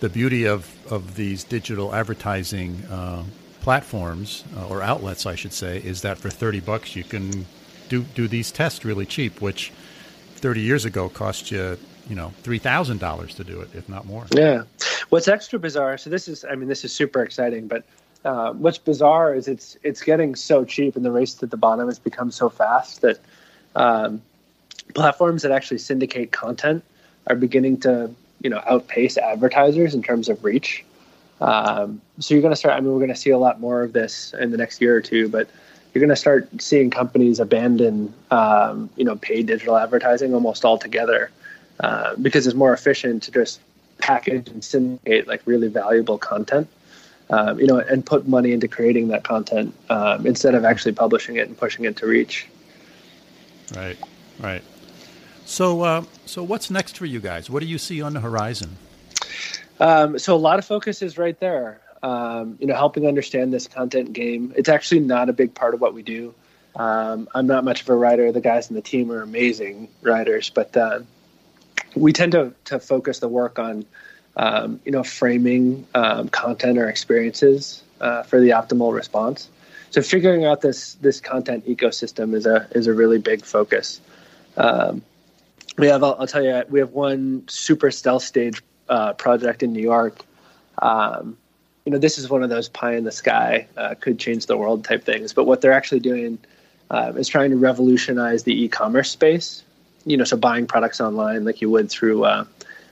the 0.00 0.08
beauty 0.08 0.46
of 0.46 0.68
of 0.90 1.14
these 1.14 1.44
digital 1.44 1.94
advertising 1.94 2.82
uh, 2.90 3.22
platforms 3.62 4.44
uh, 4.56 4.68
or 4.68 4.82
outlets, 4.82 5.24
I 5.26 5.34
should 5.34 5.52
say, 5.52 5.78
is 5.78 6.02
that 6.02 6.18
for 6.18 6.30
thirty 6.30 6.60
bucks 6.60 6.94
you 6.94 7.04
can 7.04 7.46
do 7.88 8.02
do 8.14 8.28
these 8.28 8.50
tests 8.50 8.84
really 8.84 9.06
cheap, 9.06 9.40
which 9.40 9.72
thirty 10.36 10.60
years 10.60 10.84
ago 10.84 11.08
cost 11.08 11.50
you 11.50 11.78
you 12.08 12.16
know 12.16 12.32
three 12.42 12.58
thousand 12.58 12.98
dollars 12.98 13.34
to 13.36 13.44
do 13.44 13.60
it, 13.60 13.70
if 13.74 13.88
not 13.88 14.04
more. 14.04 14.26
Yeah. 14.34 14.64
What's 15.08 15.28
extra 15.28 15.58
bizarre? 15.58 15.98
So 15.98 16.10
this 16.10 16.28
is, 16.28 16.44
I 16.44 16.54
mean, 16.54 16.68
this 16.68 16.84
is 16.84 16.92
super 16.92 17.22
exciting, 17.22 17.68
but 17.68 17.84
uh, 18.24 18.52
what's 18.52 18.78
bizarre 18.78 19.34
is 19.34 19.48
it's 19.48 19.78
it's 19.82 20.02
getting 20.02 20.34
so 20.34 20.64
cheap, 20.64 20.96
and 20.96 21.04
the 21.04 21.10
race 21.10 21.34
to 21.34 21.46
the 21.46 21.56
bottom 21.56 21.86
has 21.88 21.98
become 21.98 22.30
so 22.30 22.48
fast 22.48 23.00
that. 23.00 23.18
Um, 23.74 24.20
platforms 24.94 25.42
that 25.42 25.52
actually 25.52 25.78
syndicate 25.78 26.32
content 26.32 26.84
are 27.28 27.36
beginning 27.36 27.78
to 27.80 28.10
you 28.42 28.50
know 28.50 28.62
outpace 28.66 29.16
advertisers 29.16 29.94
in 29.94 30.02
terms 30.02 30.28
of 30.28 30.42
reach. 30.44 30.84
Um, 31.42 32.00
so 32.20 32.34
you're 32.34 32.40
going 32.40 32.52
to 32.52 32.56
start. 32.56 32.76
I 32.76 32.80
mean, 32.80 32.92
we're 32.92 33.00
going 33.00 33.08
to 33.08 33.16
see 33.16 33.30
a 33.30 33.38
lot 33.38 33.58
more 33.60 33.82
of 33.82 33.92
this 33.92 34.32
in 34.38 34.52
the 34.52 34.56
next 34.56 34.80
year 34.80 34.96
or 34.96 35.00
two, 35.00 35.28
but 35.28 35.48
you're 35.92 36.00
going 36.00 36.08
to 36.08 36.16
start 36.16 36.48
seeing 36.62 36.88
companies 36.88 37.40
abandon 37.40 38.14
um, 38.30 38.88
you 38.96 39.04
know 39.04 39.16
paid 39.16 39.46
digital 39.46 39.76
advertising 39.76 40.34
almost 40.34 40.64
altogether 40.64 41.30
uh, 41.80 42.14
because 42.16 42.46
it's 42.46 42.54
more 42.54 42.72
efficient 42.72 43.24
to 43.24 43.32
just 43.32 43.60
package 43.98 44.48
and 44.48 44.64
syndicate 44.64 45.26
like 45.26 45.42
really 45.44 45.66
valuable 45.68 46.16
content. 46.16 46.68
Um, 47.30 47.58
you 47.58 47.66
know, 47.66 47.78
and 47.78 48.04
put 48.04 48.28
money 48.28 48.52
into 48.52 48.68
creating 48.68 49.08
that 49.08 49.24
content 49.24 49.74
um, 49.88 50.26
instead 50.26 50.54
of 50.54 50.66
actually 50.66 50.92
publishing 50.92 51.36
it 51.36 51.48
and 51.48 51.56
pushing 51.56 51.86
it 51.86 51.96
to 51.96 52.06
reach. 52.06 52.46
Right, 53.74 53.96
right. 54.38 54.62
So, 55.46 55.80
uh, 55.80 56.04
so 56.26 56.42
what's 56.42 56.70
next 56.70 56.98
for 56.98 57.06
you 57.06 57.20
guys? 57.20 57.48
What 57.48 57.60
do 57.60 57.66
you 57.66 57.78
see 57.78 58.02
on 58.02 58.12
the 58.12 58.20
horizon? 58.20 58.76
Um, 59.82 60.16
so, 60.20 60.36
a 60.36 60.38
lot 60.38 60.60
of 60.60 60.64
focus 60.64 61.02
is 61.02 61.18
right 61.18 61.38
there. 61.40 61.80
Um, 62.04 62.56
you 62.60 62.68
know, 62.68 62.74
helping 62.74 63.06
understand 63.06 63.52
this 63.52 63.66
content 63.66 64.12
game. 64.12 64.52
It's 64.56 64.68
actually 64.68 65.00
not 65.00 65.28
a 65.28 65.32
big 65.32 65.54
part 65.54 65.74
of 65.74 65.80
what 65.80 65.92
we 65.92 66.02
do. 66.02 66.34
Um, 66.76 67.28
I'm 67.34 67.48
not 67.48 67.64
much 67.64 67.82
of 67.82 67.88
a 67.88 67.94
writer. 67.94 68.30
The 68.30 68.40
guys 68.40 68.70
in 68.70 68.76
the 68.76 68.82
team 68.82 69.10
are 69.10 69.22
amazing 69.22 69.88
writers, 70.00 70.50
but 70.50 70.76
uh, 70.76 71.00
we 71.96 72.12
tend 72.12 72.32
to 72.32 72.54
to 72.66 72.78
focus 72.78 73.18
the 73.18 73.28
work 73.28 73.58
on, 73.58 73.84
um, 74.36 74.80
you 74.84 74.92
know, 74.92 75.02
framing 75.02 75.84
um, 75.96 76.28
content 76.28 76.78
or 76.78 76.88
experiences 76.88 77.82
uh, 78.00 78.22
for 78.22 78.40
the 78.40 78.50
optimal 78.50 78.94
response. 78.94 79.48
So, 79.90 80.00
figuring 80.00 80.44
out 80.44 80.60
this 80.60 80.94
this 80.94 81.20
content 81.20 81.66
ecosystem 81.66 82.34
is 82.34 82.46
a 82.46 82.68
is 82.70 82.86
a 82.86 82.92
really 82.92 83.18
big 83.18 83.44
focus. 83.44 84.00
Um, 84.56 85.02
we 85.76 85.88
have 85.88 86.04
I'll, 86.04 86.16
I'll, 86.20 86.28
tell 86.28 86.44
you 86.44 86.62
we 86.70 86.78
have 86.78 86.92
one 86.92 87.48
super 87.48 87.90
stealth 87.90 88.22
stage 88.22 88.62
uh, 88.88 89.12
project 89.14 89.62
in 89.62 89.72
New 89.72 89.82
York. 89.82 90.24
Um, 90.80 91.36
you 91.84 91.92
know, 91.92 91.98
this 91.98 92.18
is 92.18 92.28
one 92.30 92.42
of 92.42 92.50
those 92.50 92.68
pie 92.68 92.94
in 92.94 93.04
the 93.04 93.12
sky, 93.12 93.66
uh, 93.76 93.94
could 93.98 94.18
change 94.18 94.46
the 94.46 94.56
world 94.56 94.84
type 94.84 95.04
things. 95.04 95.32
But 95.32 95.44
what 95.44 95.60
they're 95.60 95.72
actually 95.72 96.00
doing 96.00 96.38
uh, 96.90 97.12
is 97.16 97.28
trying 97.28 97.50
to 97.50 97.56
revolutionize 97.56 98.44
the 98.44 98.64
e-commerce 98.64 99.10
space. 99.10 99.64
You 100.04 100.16
know, 100.16 100.24
so 100.24 100.36
buying 100.36 100.66
products 100.66 101.00
online 101.00 101.44
like 101.44 101.60
you 101.60 101.70
would 101.70 101.90
through 101.90 102.24
uh, 102.24 102.44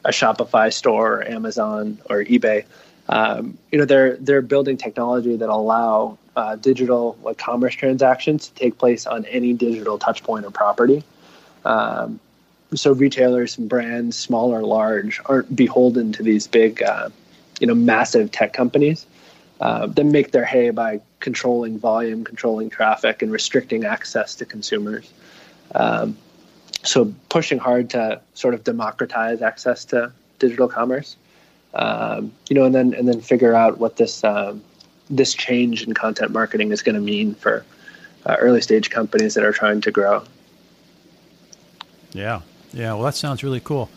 a 0.04 0.10
Shopify 0.10 0.72
store, 0.72 1.18
or 1.18 1.28
Amazon, 1.28 1.98
or 2.08 2.24
eBay. 2.24 2.64
Um, 3.08 3.58
you 3.72 3.78
know, 3.78 3.84
they're 3.84 4.16
they're 4.16 4.42
building 4.42 4.76
technology 4.76 5.36
that 5.36 5.48
allow 5.48 6.18
uh, 6.36 6.56
digital 6.56 7.18
like 7.22 7.38
commerce 7.38 7.74
transactions 7.74 8.48
to 8.48 8.54
take 8.54 8.78
place 8.78 9.06
on 9.06 9.24
any 9.26 9.52
digital 9.52 9.98
touchpoint 9.98 10.44
or 10.44 10.50
property. 10.50 11.02
Um, 11.64 12.20
so 12.74 12.92
retailers 12.92 13.58
and 13.58 13.68
brands, 13.68 14.16
small 14.16 14.54
or 14.54 14.62
large, 14.62 15.20
aren't 15.26 15.54
beholden 15.54 16.12
to 16.12 16.22
these 16.22 16.46
big, 16.46 16.82
uh, 16.82 17.08
you 17.58 17.66
know, 17.66 17.74
massive 17.74 18.30
tech 18.30 18.52
companies 18.52 19.06
uh, 19.60 19.86
that 19.86 20.04
make 20.04 20.30
their 20.30 20.44
hay 20.44 20.70
by 20.70 21.00
controlling 21.20 21.78
volume, 21.78 22.24
controlling 22.24 22.70
traffic, 22.70 23.22
and 23.22 23.30
restricting 23.32 23.84
access 23.84 24.34
to 24.36 24.44
consumers. 24.44 25.12
Um, 25.74 26.16
so 26.82 27.12
pushing 27.28 27.58
hard 27.58 27.90
to 27.90 28.20
sort 28.34 28.54
of 28.54 28.64
democratize 28.64 29.42
access 29.42 29.84
to 29.86 30.12
digital 30.38 30.68
commerce, 30.68 31.16
um, 31.74 32.32
you 32.48 32.54
know, 32.54 32.64
and 32.64 32.74
then 32.74 32.94
and 32.94 33.06
then 33.06 33.20
figure 33.20 33.54
out 33.54 33.78
what 33.78 33.96
this 33.96 34.24
um, 34.24 34.62
this 35.10 35.34
change 35.34 35.82
in 35.82 35.92
content 35.92 36.30
marketing 36.32 36.72
is 36.72 36.82
going 36.82 36.94
to 36.94 37.00
mean 37.00 37.34
for 37.34 37.64
uh, 38.26 38.36
early 38.38 38.60
stage 38.60 38.90
companies 38.90 39.34
that 39.34 39.44
are 39.44 39.52
trying 39.52 39.80
to 39.82 39.90
grow. 39.90 40.22
Yeah, 42.12 42.40
yeah. 42.72 42.92
Well, 42.94 43.04
that 43.04 43.14
sounds 43.14 43.42
really 43.42 43.60
cool. 43.60 43.90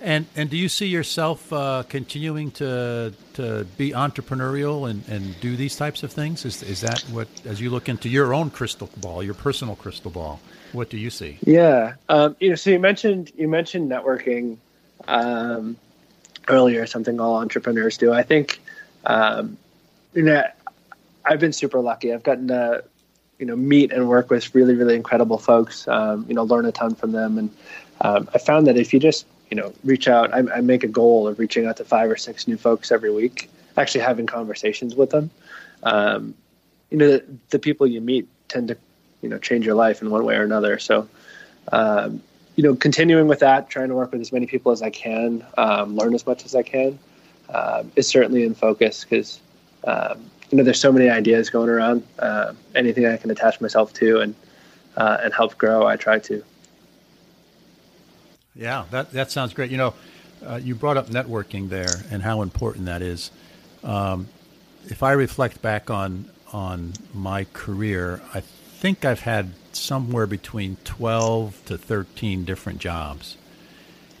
And 0.00 0.26
and 0.34 0.50
do 0.50 0.56
you 0.56 0.68
see 0.68 0.86
yourself 0.86 1.52
uh, 1.52 1.84
continuing 1.88 2.50
to 2.52 3.14
to 3.34 3.64
be 3.76 3.92
entrepreneurial 3.92 4.90
and, 4.90 5.08
and 5.08 5.38
do 5.40 5.54
these 5.54 5.76
types 5.76 6.02
of 6.02 6.12
things? 6.12 6.44
Is 6.44 6.62
is 6.62 6.80
that 6.80 7.00
what 7.12 7.28
as 7.44 7.60
you 7.60 7.70
look 7.70 7.88
into 7.88 8.08
your 8.08 8.34
own 8.34 8.50
crystal 8.50 8.90
ball, 8.96 9.22
your 9.22 9.34
personal 9.34 9.76
crystal 9.76 10.10
ball? 10.10 10.40
What 10.72 10.90
do 10.90 10.98
you 10.98 11.08
see? 11.08 11.38
Yeah, 11.44 11.94
um, 12.08 12.34
you 12.40 12.48
know. 12.48 12.56
So 12.56 12.70
you 12.70 12.80
mentioned 12.80 13.30
you 13.36 13.46
mentioned 13.46 13.90
networking 13.90 14.56
um, 15.06 15.76
earlier, 16.48 16.84
something 16.86 17.20
all 17.20 17.36
entrepreneurs 17.36 17.96
do. 17.96 18.12
I 18.12 18.24
think 18.24 18.60
um, 19.06 19.56
you 20.14 20.22
know 20.22 20.42
I've 21.24 21.38
been 21.38 21.52
super 21.52 21.78
lucky. 21.78 22.12
I've 22.12 22.24
gotten 22.24 22.48
to 22.48 22.82
you 23.38 23.46
know 23.46 23.56
meet 23.56 23.92
and 23.92 24.08
work 24.08 24.30
with 24.30 24.52
really 24.52 24.74
really 24.74 24.96
incredible 24.96 25.38
folks. 25.38 25.86
Um, 25.86 26.24
you 26.28 26.34
know, 26.34 26.42
learn 26.42 26.66
a 26.66 26.72
ton 26.72 26.96
from 26.96 27.12
them, 27.12 27.38
and 27.38 27.50
um, 28.02 28.28
I 28.34 28.38
found 28.38 28.66
that 28.66 28.76
if 28.76 28.92
you 28.92 29.00
just 29.00 29.26
you 29.50 29.56
know 29.56 29.72
reach 29.84 30.08
out, 30.08 30.32
I, 30.32 30.38
I, 30.56 30.60
make 30.60 30.84
a 30.84 30.88
goal 30.88 31.26
of 31.26 31.38
reaching 31.38 31.66
out 31.66 31.76
to 31.78 31.84
five 31.84 32.10
or 32.10 32.16
six 32.16 32.46
new 32.46 32.56
folks 32.56 32.92
every 32.92 33.12
week. 33.12 33.50
Actually, 33.76 34.02
having 34.02 34.26
conversations 34.26 34.94
with 34.94 35.10
them. 35.10 35.30
Um, 35.82 36.34
you 36.90 36.98
know, 36.98 37.12
the, 37.12 37.24
the, 37.48 37.58
people 37.58 37.86
you 37.86 38.00
meet 38.00 38.28
tend 38.48 38.68
to 38.68 38.76
you 39.22 39.28
know 39.28 39.38
change 39.38 39.64
your 39.64 39.74
life 39.74 40.02
in 40.02 40.10
one 40.10 40.24
way 40.24 40.36
or 40.36 40.44
another. 40.44 40.78
So. 40.78 41.08
Um, 41.70 42.22
you 42.54 42.62
know, 42.62 42.74
continuing 42.74 43.28
with 43.28 43.38
that, 43.38 43.70
trying 43.70 43.88
to 43.88 43.94
work 43.94 44.12
with 44.12 44.20
as 44.20 44.30
many 44.30 44.44
people 44.44 44.72
as 44.72 44.82
I 44.82 44.90
can, 44.90 45.42
um, 45.56 45.96
learn 45.96 46.12
as 46.12 46.26
much 46.26 46.44
as 46.44 46.54
I 46.54 46.62
can, 46.62 46.98
uh, 47.48 47.84
is 47.96 48.06
certainly 48.06 48.44
in 48.44 48.54
focus 48.54 49.04
because 49.04 49.40
um, 49.84 50.30
you 50.50 50.58
know, 50.58 50.64
there's 50.64 50.80
so 50.80 50.92
many 50.92 51.08
ideas 51.08 51.48
going 51.48 51.70
around. 51.70 52.06
Uh, 52.18 52.52
anything 52.74 53.06
I 53.06 53.16
can 53.16 53.30
attach 53.30 53.60
myself 53.60 53.92
to 53.94 54.20
and 54.20 54.34
uh, 54.96 55.18
and 55.22 55.32
help 55.32 55.56
grow, 55.56 55.86
I 55.86 55.96
try 55.96 56.18
to. 56.20 56.44
Yeah, 58.54 58.84
that 58.90 59.12
that 59.12 59.30
sounds 59.30 59.54
great. 59.54 59.70
You 59.70 59.78
know, 59.78 59.94
uh, 60.44 60.60
you 60.62 60.74
brought 60.74 60.96
up 60.96 61.08
networking 61.08 61.68
there 61.68 62.02
and 62.10 62.22
how 62.22 62.42
important 62.42 62.86
that 62.86 63.02
is. 63.02 63.30
Um, 63.82 64.28
if 64.86 65.02
I 65.02 65.12
reflect 65.12 65.62
back 65.62 65.90
on 65.90 66.26
on 66.52 66.92
my 67.14 67.46
career, 67.52 68.20
I 68.34 68.40
think 68.40 69.04
I've 69.04 69.20
had 69.20 69.52
somewhere 69.72 70.26
between 70.26 70.76
12 70.84 71.62
to 71.66 71.78
13 71.78 72.44
different 72.44 72.78
jobs. 72.78 73.36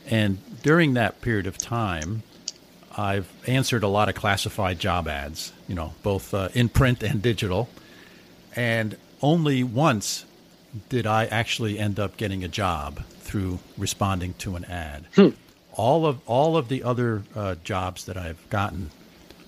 And 0.06 0.38
during 0.62 0.94
that 0.94 1.20
period 1.20 1.46
of 1.46 1.58
time, 1.58 2.22
I've 2.96 3.30
answered 3.46 3.82
a 3.82 3.88
lot 3.88 4.08
of 4.08 4.14
classified 4.14 4.78
job 4.78 5.08
ads, 5.08 5.52
you 5.68 5.74
know, 5.74 5.92
both 6.02 6.32
uh, 6.32 6.48
in 6.54 6.68
print 6.68 7.02
and 7.02 7.20
digital. 7.20 7.68
And 8.56 8.96
only 9.20 9.62
once 9.62 10.24
did 10.88 11.06
I 11.06 11.26
actually 11.26 11.78
end 11.78 11.98
up 11.98 12.16
getting 12.16 12.44
a 12.44 12.48
job 12.48 13.04
through 13.20 13.58
responding 13.76 14.34
to 14.38 14.56
an 14.56 14.64
ad. 14.64 15.04
Hmm. 15.14 15.28
All 15.72 16.06
of 16.06 16.20
all 16.26 16.56
of 16.56 16.68
the 16.68 16.82
other 16.82 17.22
uh, 17.34 17.54
jobs 17.64 18.04
that 18.04 18.16
I've 18.16 18.48
gotten 18.50 18.90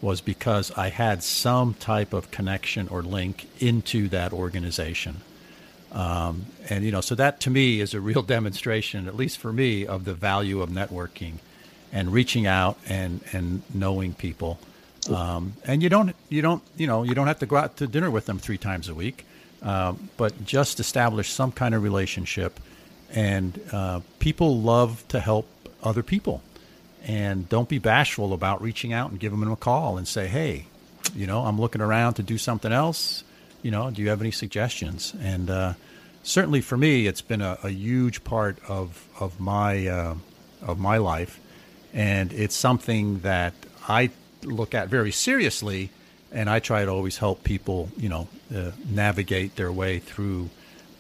was 0.01 0.21
because 0.21 0.71
I 0.73 0.89
had 0.89 1.23
some 1.23 1.75
type 1.75 2.13
of 2.13 2.31
connection 2.31 2.89
or 2.89 3.03
link 3.03 3.49
into 3.59 4.09
that 4.09 4.33
organization. 4.33 5.23
Um, 5.93 6.47
and 6.69 6.85
you 6.85 6.91
know, 6.91 7.01
so 7.01 7.15
that 7.15 7.41
to 7.41 7.51
me 7.51 7.81
is 7.81 7.95
a 7.95 8.01
real 8.01 8.23
demonstration, 8.37 9.07
at 9.07 9.17
least 9.17 9.39
for 9.39 9.53
me, 9.53 9.87
of 9.87 10.05
the 10.05 10.15
value 10.15 10.61
of 10.61 10.71
networking 10.71 11.35
and 11.93 12.13
reaching 12.13 12.47
out 12.47 12.79
and 12.87 13.21
and 13.33 13.63
knowing 13.73 14.15
people. 14.15 14.59
Um, 15.11 15.55
and 15.65 15.83
you 15.83 15.89
don't 15.89 16.15
you 16.29 16.43
don't 16.43 16.63
you 16.77 16.87
know 16.87 17.03
you 17.03 17.15
don't 17.15 17.27
have 17.27 17.39
to 17.41 17.47
go 17.47 17.57
out 17.57 17.77
to 17.79 17.87
dinner 17.87 18.11
with 18.11 18.27
them 18.27 18.39
three 18.39 18.59
times 18.59 18.89
a 18.89 18.95
week, 18.95 19.25
um, 19.65 20.09
but 20.17 20.45
just 20.45 20.79
establish 20.79 21.31
some 21.31 21.51
kind 21.51 21.75
of 21.75 21.83
relationship. 21.83 22.61
And 23.11 23.61
uh, 23.73 24.01
people 24.19 24.61
love 24.61 25.07
to 25.09 25.21
help 25.21 25.49
other 25.83 26.03
people, 26.03 26.43
and 27.05 27.49
don't 27.49 27.69
be 27.69 27.79
bashful 27.79 28.33
about 28.33 28.63
reaching 28.63 28.93
out 28.93 29.11
and 29.11 29.19
giving 29.19 29.41
them 29.41 29.51
a 29.51 29.57
call 29.57 29.99
and 29.99 30.07
say, 30.07 30.27
hey, 30.27 30.67
you 31.15 31.27
know, 31.27 31.45
I'm 31.45 31.61
looking 31.61 31.81
around 31.81 32.15
to 32.15 32.23
do 32.23 32.39
something 32.39 32.73
else. 32.73 33.25
You 33.63 33.71
know, 33.71 33.91
do 33.91 34.03
you 34.03 34.11
have 34.11 34.21
any 34.21 34.31
suggestions? 34.31 35.15
And 35.21 35.51
uh, 35.51 35.75
certainly 36.23 36.61
for 36.61 36.77
me, 36.77 37.07
it's 37.07 37.23
been 37.23 37.41
a, 37.41 37.59
a 37.63 37.71
huge 37.71 38.25
part 38.25 38.59
of 38.69 39.09
of 39.19 39.41
my 39.41 39.87
uh, 39.87 40.15
of 40.63 40.79
my 40.79 40.99
life 40.99 41.41
and 41.95 42.33
it's 42.33 42.57
something 42.57 43.21
that 43.21 43.55
I 43.89 44.11
look 44.43 44.75
at 44.75 44.89
very 44.89 45.13
seriously, 45.13 45.91
and 46.35 46.51
I 46.51 46.59
try 46.59 46.85
to 46.85 46.91
always 46.91 47.17
help 47.17 47.45
people, 47.45 47.89
you 47.97 48.09
know, 48.09 48.29
uh, 48.55 48.73
navigate 48.91 49.57
their 49.57 49.73
way 49.73 50.01
through 50.01 50.51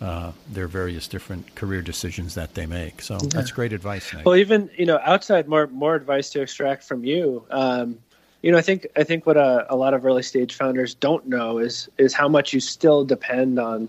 uh, 0.00 0.32
their 0.50 0.68
various 0.68 1.08
different 1.08 1.54
career 1.54 1.82
decisions 1.82 2.34
that 2.34 2.54
they 2.54 2.66
make. 2.66 3.02
So 3.02 3.14
yeah. 3.14 3.28
that's 3.30 3.50
great 3.50 3.72
advice. 3.72 4.12
Nick. 4.14 4.24
Well, 4.24 4.36
even 4.36 4.70
you 4.76 4.86
know, 4.86 5.00
outside 5.02 5.48
more 5.48 5.66
more 5.66 5.94
advice 5.94 6.30
to 6.30 6.40
extract 6.40 6.84
from 6.84 7.04
you. 7.04 7.44
Um, 7.50 7.98
you 8.42 8.52
know, 8.52 8.58
I 8.58 8.62
think 8.62 8.86
I 8.96 9.04
think 9.04 9.26
what 9.26 9.36
a, 9.36 9.66
a, 9.72 9.76
lot 9.76 9.94
of 9.94 10.04
early 10.04 10.22
stage 10.22 10.54
founders 10.54 10.94
don't 10.94 11.26
know 11.26 11.58
is 11.58 11.88
is 11.98 12.12
how 12.12 12.28
much 12.28 12.52
you 12.52 12.60
still 12.60 13.04
depend 13.04 13.58
on 13.58 13.88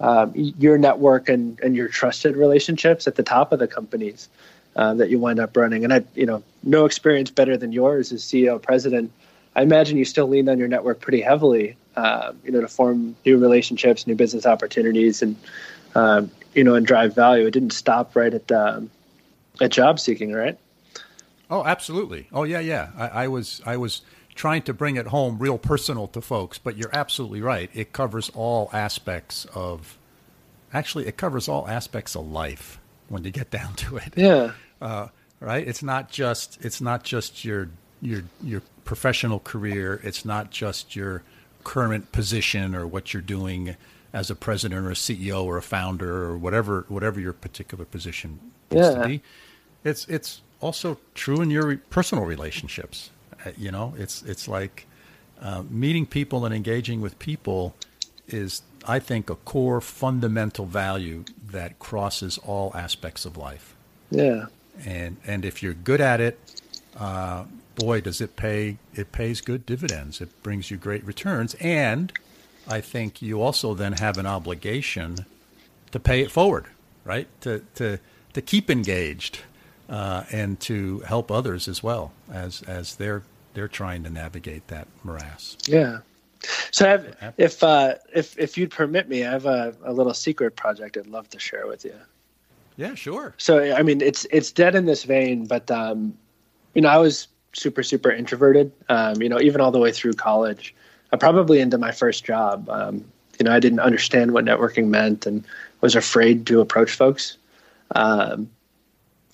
um, 0.00 0.32
your 0.34 0.76
network 0.78 1.28
and 1.28 1.58
and 1.60 1.76
your 1.76 1.88
trusted 1.88 2.36
relationships 2.36 3.06
at 3.06 3.14
the 3.14 3.22
top 3.22 3.52
of 3.52 3.58
the 3.58 3.68
companies 3.68 4.28
uh, 4.74 4.94
that 4.94 5.10
you 5.10 5.18
wind 5.18 5.38
up 5.38 5.56
running. 5.56 5.84
And 5.84 5.92
I, 5.92 6.04
you 6.14 6.26
know, 6.26 6.42
no 6.64 6.84
experience 6.84 7.30
better 7.30 7.56
than 7.56 7.72
yours 7.72 8.12
as 8.12 8.22
CEO 8.22 8.60
president. 8.60 9.12
I 9.54 9.62
imagine 9.62 9.98
you 9.98 10.04
still 10.04 10.28
leaned 10.28 10.48
on 10.48 10.58
your 10.58 10.68
network 10.68 11.00
pretty 11.00 11.20
heavily, 11.20 11.76
uh, 11.96 12.32
you 12.44 12.50
know, 12.50 12.60
to 12.60 12.68
form 12.68 13.14
new 13.26 13.38
relationships, 13.38 14.06
new 14.06 14.14
business 14.14 14.46
opportunities, 14.46 15.22
and 15.22 15.36
uh, 15.94 16.22
you 16.54 16.64
know, 16.64 16.74
and 16.74 16.86
drive 16.86 17.14
value. 17.14 17.46
It 17.46 17.50
didn't 17.50 17.72
stop 17.72 18.16
right 18.16 18.32
at 18.32 18.50
um, 18.50 18.90
at 19.60 19.70
job 19.70 20.00
seeking, 20.00 20.32
right? 20.32 20.58
Oh, 21.50 21.64
absolutely. 21.64 22.28
Oh, 22.32 22.44
yeah, 22.44 22.60
yeah. 22.60 22.90
I, 22.96 23.08
I 23.08 23.28
was 23.28 23.60
I 23.66 23.76
was 23.76 24.00
trying 24.34 24.62
to 24.62 24.72
bring 24.72 24.96
it 24.96 25.08
home 25.08 25.38
real 25.38 25.58
personal 25.58 26.06
to 26.08 26.22
folks, 26.22 26.56
but 26.56 26.78
you're 26.78 26.94
absolutely 26.94 27.42
right. 27.42 27.68
It 27.74 27.92
covers 27.92 28.30
all 28.30 28.70
aspects 28.72 29.46
of. 29.54 29.98
Actually, 30.72 31.06
it 31.06 31.18
covers 31.18 31.48
all 31.48 31.68
aspects 31.68 32.16
of 32.16 32.26
life 32.30 32.80
when 33.10 33.24
you 33.24 33.30
get 33.30 33.50
down 33.50 33.74
to 33.74 33.98
it. 33.98 34.14
Yeah. 34.16 34.52
Uh, 34.80 35.08
right. 35.38 35.68
It's 35.68 35.82
not 35.82 36.10
just 36.10 36.64
it's 36.64 36.80
not 36.80 37.04
just 37.04 37.44
your 37.44 37.68
your 38.02 38.24
your 38.42 38.62
professional 38.84 39.38
career. 39.38 40.00
It's 40.02 40.24
not 40.24 40.50
just 40.50 40.94
your 40.94 41.22
current 41.64 42.12
position 42.12 42.74
or 42.74 42.86
what 42.86 43.14
you're 43.14 43.22
doing 43.22 43.76
as 44.12 44.30
a 44.30 44.34
president 44.34 44.84
or 44.84 44.90
a 44.90 44.94
CEO 44.94 45.44
or 45.44 45.56
a 45.56 45.62
founder 45.62 46.24
or 46.24 46.36
whatever 46.36 46.84
whatever 46.88 47.20
your 47.20 47.32
particular 47.32 47.84
position 47.84 48.38
is 48.70 48.86
yeah. 48.86 49.02
to 49.02 49.08
be. 49.08 49.22
It's 49.84 50.06
it's 50.08 50.42
also 50.60 50.98
true 51.14 51.40
in 51.40 51.50
your 51.50 51.76
personal 51.76 52.24
relationships. 52.24 53.10
Uh, 53.46 53.52
you 53.56 53.70
know, 53.70 53.94
it's 53.96 54.22
it's 54.22 54.48
like 54.48 54.86
uh, 55.40 55.62
meeting 55.70 56.04
people 56.04 56.44
and 56.44 56.54
engaging 56.54 57.00
with 57.00 57.18
people 57.18 57.74
is 58.28 58.62
I 58.86 58.98
think, 58.98 59.30
a 59.30 59.36
core 59.36 59.80
fundamental 59.80 60.66
value 60.66 61.24
that 61.50 61.78
crosses 61.78 62.38
all 62.38 62.72
aspects 62.74 63.24
of 63.24 63.36
life. 63.36 63.74
Yeah. 64.10 64.46
And 64.84 65.18
and 65.26 65.44
if 65.44 65.62
you're 65.62 65.74
good 65.74 66.00
at 66.00 66.20
it, 66.20 66.38
uh, 66.96 67.44
boy, 67.74 68.00
does 68.00 68.20
it 68.20 68.36
pay! 68.36 68.78
It 68.94 69.12
pays 69.12 69.40
good 69.40 69.66
dividends. 69.66 70.20
It 70.20 70.42
brings 70.42 70.70
you 70.70 70.76
great 70.76 71.04
returns, 71.04 71.54
and 71.60 72.12
I 72.68 72.80
think 72.80 73.22
you 73.22 73.42
also 73.42 73.74
then 73.74 73.94
have 73.94 74.18
an 74.18 74.26
obligation 74.26 75.26
to 75.90 76.00
pay 76.00 76.20
it 76.20 76.30
forward, 76.30 76.66
right? 77.04 77.28
To 77.42 77.62
to 77.76 77.98
to 78.32 78.42
keep 78.42 78.70
engaged 78.70 79.40
uh, 79.88 80.24
and 80.30 80.58
to 80.60 81.00
help 81.00 81.30
others 81.30 81.68
as 81.68 81.82
well 81.82 82.12
as 82.32 82.62
as 82.62 82.96
they're 82.96 83.22
they're 83.54 83.68
trying 83.68 84.02
to 84.04 84.10
navigate 84.10 84.68
that 84.68 84.88
morass. 85.04 85.56
Yeah. 85.66 85.98
So, 86.72 86.86
have, 86.86 87.34
if 87.36 87.62
uh, 87.62 87.94
if 88.12 88.36
if 88.38 88.58
you'd 88.58 88.70
permit 88.70 89.08
me, 89.08 89.24
I 89.24 89.30
have 89.30 89.46
a, 89.46 89.74
a 89.84 89.92
little 89.92 90.14
secret 90.14 90.56
project 90.56 90.96
I'd 90.96 91.06
love 91.06 91.28
to 91.30 91.38
share 91.38 91.66
with 91.66 91.84
you. 91.84 91.94
Yeah, 92.76 92.94
sure. 92.94 93.34
So, 93.38 93.72
I 93.72 93.82
mean, 93.82 94.00
it's 94.00 94.26
it's 94.30 94.50
dead 94.50 94.74
in 94.74 94.86
this 94.86 95.04
vein, 95.04 95.46
but 95.46 95.70
um, 95.70 96.16
you 96.74 96.82
know, 96.82 96.88
I 96.88 96.96
was 96.96 97.28
super 97.52 97.82
super 97.82 98.10
introverted. 98.10 98.72
Um, 98.88 99.20
you 99.22 99.28
know, 99.28 99.40
even 99.40 99.60
all 99.60 99.70
the 99.70 99.78
way 99.78 99.92
through 99.92 100.14
college, 100.14 100.74
uh, 101.12 101.16
probably 101.16 101.60
into 101.60 101.78
my 101.78 101.92
first 101.92 102.24
job. 102.24 102.68
Um, 102.68 103.04
you 103.38 103.44
know, 103.44 103.52
I 103.52 103.60
didn't 103.60 103.80
understand 103.80 104.32
what 104.32 104.44
networking 104.44 104.88
meant 104.88 105.26
and 105.26 105.44
was 105.80 105.96
afraid 105.96 106.46
to 106.46 106.60
approach 106.60 106.92
folks. 106.92 107.36
Um, 107.94 108.50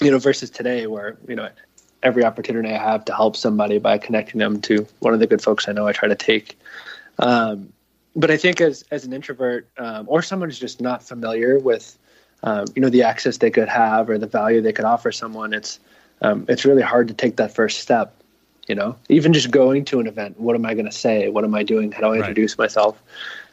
you 0.03 0.11
know, 0.11 0.19
versus 0.19 0.51
today, 0.51 0.87
where 0.87 1.17
you 1.27 1.35
know 1.35 1.49
every 2.03 2.25
opportunity 2.25 2.69
I 2.73 2.79
have 2.79 3.05
to 3.07 3.15
help 3.15 3.37
somebody 3.37 3.79
by 3.79 3.99
connecting 3.99 4.39
them 4.39 4.61
to 4.63 4.87
one 5.01 5.15
of 5.15 5.21
the 5.21 5.27
good 5.27 5.43
folks 5.43 5.69
I 5.69 5.73
know, 5.73 5.87
I 5.87 5.93
try 5.93 6.09
to 6.09 6.15
take. 6.15 6.59
Um, 7.19 7.73
but 8.15 8.31
I 8.31 8.37
think 8.37 8.61
as 8.61 8.85
as 8.91 9.05
an 9.05 9.13
introvert 9.13 9.69
um, 9.79 10.07
or 10.09 10.23
someone 10.23 10.49
who's 10.49 10.59
just 10.59 10.81
not 10.81 11.03
familiar 11.03 11.59
with 11.59 11.99
um, 12.43 12.67
you 12.75 12.83
know 12.83 12.89
the 12.89 13.03
access 13.03 13.39
they 13.39 13.51
could 13.51 13.69
have 13.69 14.09
or 14.09 14.19
the 14.19 14.27
value 14.27 14.61
they 14.61 14.73
could 14.73 14.85
offer 14.85 15.13
someone, 15.13 15.53
it's 15.53 15.81
um, 16.23 16.45
it's 16.49 16.65
really 16.65 16.83
hard 16.83 17.09
to 17.09 17.15
take 17.15 17.37
that 17.37 17.55
first 17.55 17.81
step. 17.81 18.15
You 18.67 18.75
know, 18.75 18.97
even 19.09 19.33
just 19.33 19.51
going 19.51 19.87
to 19.87 19.99
an 19.99 20.07
event, 20.07 20.39
what 20.39 20.55
am 20.55 20.67
I 20.67 20.75
going 20.75 20.85
to 20.85 20.93
say? 20.93 21.31
What 21.31 21.43
am 21.43 21.55
I 21.55 21.63
doing? 21.63 21.91
How 21.91 22.01
do 22.01 22.07
I 22.09 22.11
Right. 22.11 22.19
introduce 22.19 22.59
myself? 22.59 23.03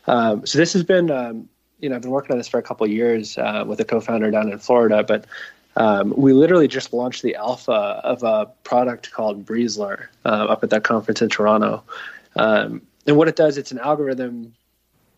Um, 0.08 0.46
so 0.46 0.58
this 0.58 0.74
has 0.74 0.84
been, 0.84 1.10
um, 1.10 1.48
you 1.80 1.88
know, 1.88 1.96
I've 1.96 2.02
been 2.02 2.12
working 2.12 2.34
on 2.34 2.38
this 2.38 2.50
for 2.50 2.58
a 2.58 2.62
couple 2.62 2.86
of 2.86 2.92
years 2.92 3.38
uh, 3.38 3.64
with 3.66 3.80
a 3.80 3.86
co-founder 3.86 4.30
down 4.30 4.52
in 4.52 4.60
Florida, 4.60 5.04
but 5.04 5.26
um, 5.78 6.14
we 6.18 6.34
literally 6.34 6.68
just 6.68 6.92
launched 6.92 7.22
the 7.22 7.36
alpha 7.36 7.72
of 8.04 8.24
a 8.24 8.48
product 8.64 9.12
called 9.12 9.46
Breezler 9.46 10.08
uh, 10.26 10.48
up 10.50 10.64
at 10.64 10.70
that 10.72 10.84
conference 10.84 11.22
in 11.22 11.30
Toronto. 11.30 11.82
Um, 12.36 12.82
and 13.08 13.16
what 13.16 13.30
it 13.30 13.38
does, 13.38 13.58
it's 13.58 13.72
an 13.72 13.80
algorithm 13.80 14.54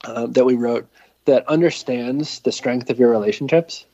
uh, 0.03 0.27
that 0.27 0.45
we 0.45 0.53
wrote 0.53 0.87
that 1.25 1.47
understands 1.47 2.39
the 2.41 2.51
strength 2.51 2.91
of 2.91 2.99
your 2.99 3.09
relationships, 3.09 3.85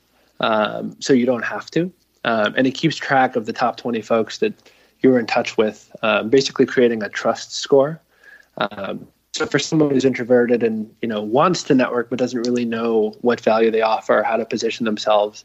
um, 0.41 0.97
so 0.99 1.13
you 1.13 1.25
don't 1.25 1.45
have 1.45 1.71
to, 1.71 1.91
um, 2.25 2.53
and 2.55 2.67
it 2.67 2.71
keeps 2.71 2.95
track 2.95 3.35
of 3.35 3.45
the 3.45 3.53
top 3.53 3.77
20 3.77 4.01
folks 4.01 4.39
that 4.39 4.53
you're 5.01 5.19
in 5.19 5.25
touch 5.25 5.57
with, 5.57 5.93
um, 6.01 6.29
basically 6.29 6.65
creating 6.65 7.03
a 7.03 7.09
trust 7.09 7.53
score. 7.53 8.01
Um, 8.57 9.07
so 9.33 9.45
for 9.47 9.59
someone 9.59 9.89
who's 9.89 10.05
introverted 10.05 10.61
and 10.61 10.93
you 11.01 11.07
know 11.07 11.21
wants 11.21 11.63
to 11.63 11.75
network 11.75 12.09
but 12.09 12.19
doesn't 12.19 12.43
really 12.43 12.65
know 12.65 13.15
what 13.21 13.41
value 13.41 13.71
they 13.71 13.81
offer, 13.81 14.23
how 14.23 14.37
to 14.37 14.45
position 14.45 14.85
themselves, 14.85 15.43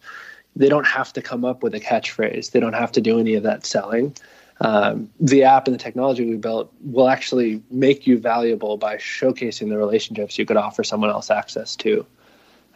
they 0.55 0.69
don't 0.69 0.87
have 0.87 1.13
to 1.15 1.23
come 1.23 1.45
up 1.45 1.63
with 1.63 1.75
a 1.75 1.81
catchphrase. 1.81 2.51
They 2.51 2.61
don't 2.61 2.75
have 2.75 2.93
to 2.93 3.01
do 3.01 3.19
any 3.19 3.35
of 3.35 3.43
that 3.45 3.65
selling. 3.65 4.15
Um, 4.61 5.09
the 5.21 5.45
app 5.45 5.69
and 5.69 5.75
the 5.75 5.79
technology 5.79 6.29
we 6.29 6.37
built 6.37 6.73
will 6.83 7.09
actually 7.09 7.63
make 7.71 8.07
you 8.07 8.19
valuable 8.19 8.77
by 8.77 8.97
showcasing 8.97 9.69
the 9.69 9.79
relationships 9.79 10.37
you 10.37 10.45
could 10.45 10.57
offer 10.57 10.83
someone 10.83 11.11
else 11.11 11.31
access 11.31 11.77
to. 11.77 12.05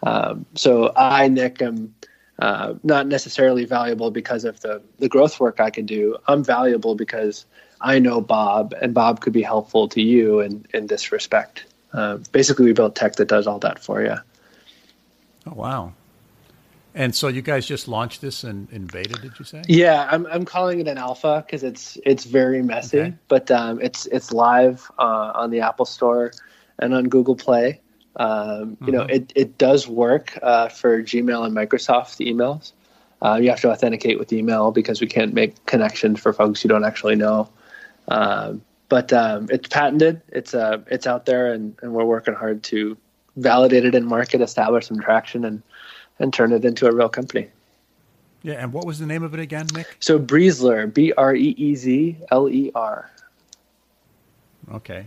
Um, 0.04 0.46
so 0.54 0.92
I, 0.96 1.28
Nick, 1.28 1.60
am 1.60 1.92
uh, 2.38 2.74
not 2.82 3.06
necessarily 3.06 3.64
valuable 3.64 4.10
because 4.10 4.44
of 4.44 4.60
the 4.60 4.82
the 4.98 5.08
growth 5.08 5.38
work 5.40 5.60
I 5.60 5.70
can 5.70 5.86
do. 5.86 6.16
I'm 6.26 6.42
valuable 6.42 6.94
because 6.94 7.46
I 7.80 7.98
know 7.98 8.20
Bob, 8.20 8.74
and 8.80 8.94
Bob 8.94 9.20
could 9.20 9.32
be 9.32 9.42
helpful 9.42 9.88
to 9.88 10.00
you 10.00 10.40
in 10.40 10.66
in 10.72 10.86
this 10.86 11.12
respect. 11.12 11.64
Uh, 11.92 12.18
basically, 12.32 12.64
we 12.66 12.72
built 12.72 12.94
tech 12.96 13.16
that 13.16 13.28
does 13.28 13.46
all 13.46 13.58
that 13.60 13.78
for 13.78 14.02
you. 14.02 14.16
Oh 15.46 15.54
wow! 15.54 15.92
And 16.94 17.14
so 17.14 17.28
you 17.28 17.42
guys 17.42 17.66
just 17.66 17.86
launched 17.86 18.20
this 18.22 18.44
in, 18.44 18.68
in 18.72 18.86
beta, 18.86 19.14
did 19.20 19.38
you 19.38 19.44
say? 19.44 19.62
Yeah, 19.68 20.08
I'm 20.10 20.26
I'm 20.26 20.44
calling 20.44 20.80
it 20.80 20.88
an 20.88 20.98
alpha 20.98 21.42
because 21.44 21.62
it's 21.62 21.98
it's 22.04 22.24
very 22.24 22.62
messy, 22.62 22.98
Okay. 22.98 23.14
but 23.28 23.50
um, 23.50 23.80
it's 23.82 24.06
it's 24.06 24.32
live 24.32 24.90
uh, 24.98 25.32
on 25.34 25.50
the 25.50 25.60
Apple 25.60 25.84
Store 25.84 26.32
and 26.78 26.94
on 26.94 27.08
Google 27.08 27.36
Play. 27.36 27.81
Um, 28.16 28.76
you 28.84 28.92
know, 28.92 29.02
it 29.02 29.32
it 29.34 29.58
does 29.58 29.88
work 29.88 30.38
uh, 30.42 30.68
for 30.68 31.02
Gmail 31.02 31.46
and 31.46 31.56
Microsoft 31.56 32.24
emails. 32.24 32.72
Uh, 33.22 33.38
you 33.40 33.48
have 33.50 33.60
to 33.60 33.70
authenticate 33.70 34.18
with 34.18 34.32
email 34.32 34.72
because 34.72 35.00
we 35.00 35.06
can't 35.06 35.32
make 35.32 35.64
connections 35.66 36.20
for 36.20 36.32
folks 36.32 36.64
you 36.64 36.68
don't 36.68 36.84
actually 36.84 37.14
know. 37.14 37.48
Um, 38.08 38.62
but 38.88 39.12
um, 39.12 39.46
it's 39.50 39.68
patented. 39.68 40.20
It's 40.28 40.54
uh, 40.54 40.82
it's 40.88 41.06
out 41.06 41.24
there, 41.24 41.52
and, 41.52 41.74
and 41.82 41.94
we're 41.94 42.04
working 42.04 42.34
hard 42.34 42.62
to 42.64 42.96
validate 43.36 43.86
it 43.86 43.94
in 43.94 44.04
market, 44.04 44.40
establish 44.40 44.88
some 44.88 45.00
traction, 45.00 45.44
and 45.44 45.62
and 46.18 46.34
turn 46.34 46.52
it 46.52 46.64
into 46.64 46.86
a 46.86 46.92
real 46.92 47.08
company. 47.08 47.48
Yeah. 48.42 48.54
And 48.54 48.72
what 48.72 48.84
was 48.84 48.98
the 48.98 49.06
name 49.06 49.22
of 49.22 49.34
it 49.34 49.40
again, 49.40 49.66
Nick? 49.72 49.96
So 50.00 50.18
Breezler, 50.18 50.92
B 50.92 51.12
R 51.16 51.34
E 51.34 51.54
E 51.56 51.74
Z 51.74 52.18
L 52.30 52.48
E 52.48 52.70
R. 52.74 53.10
Okay. 54.72 55.06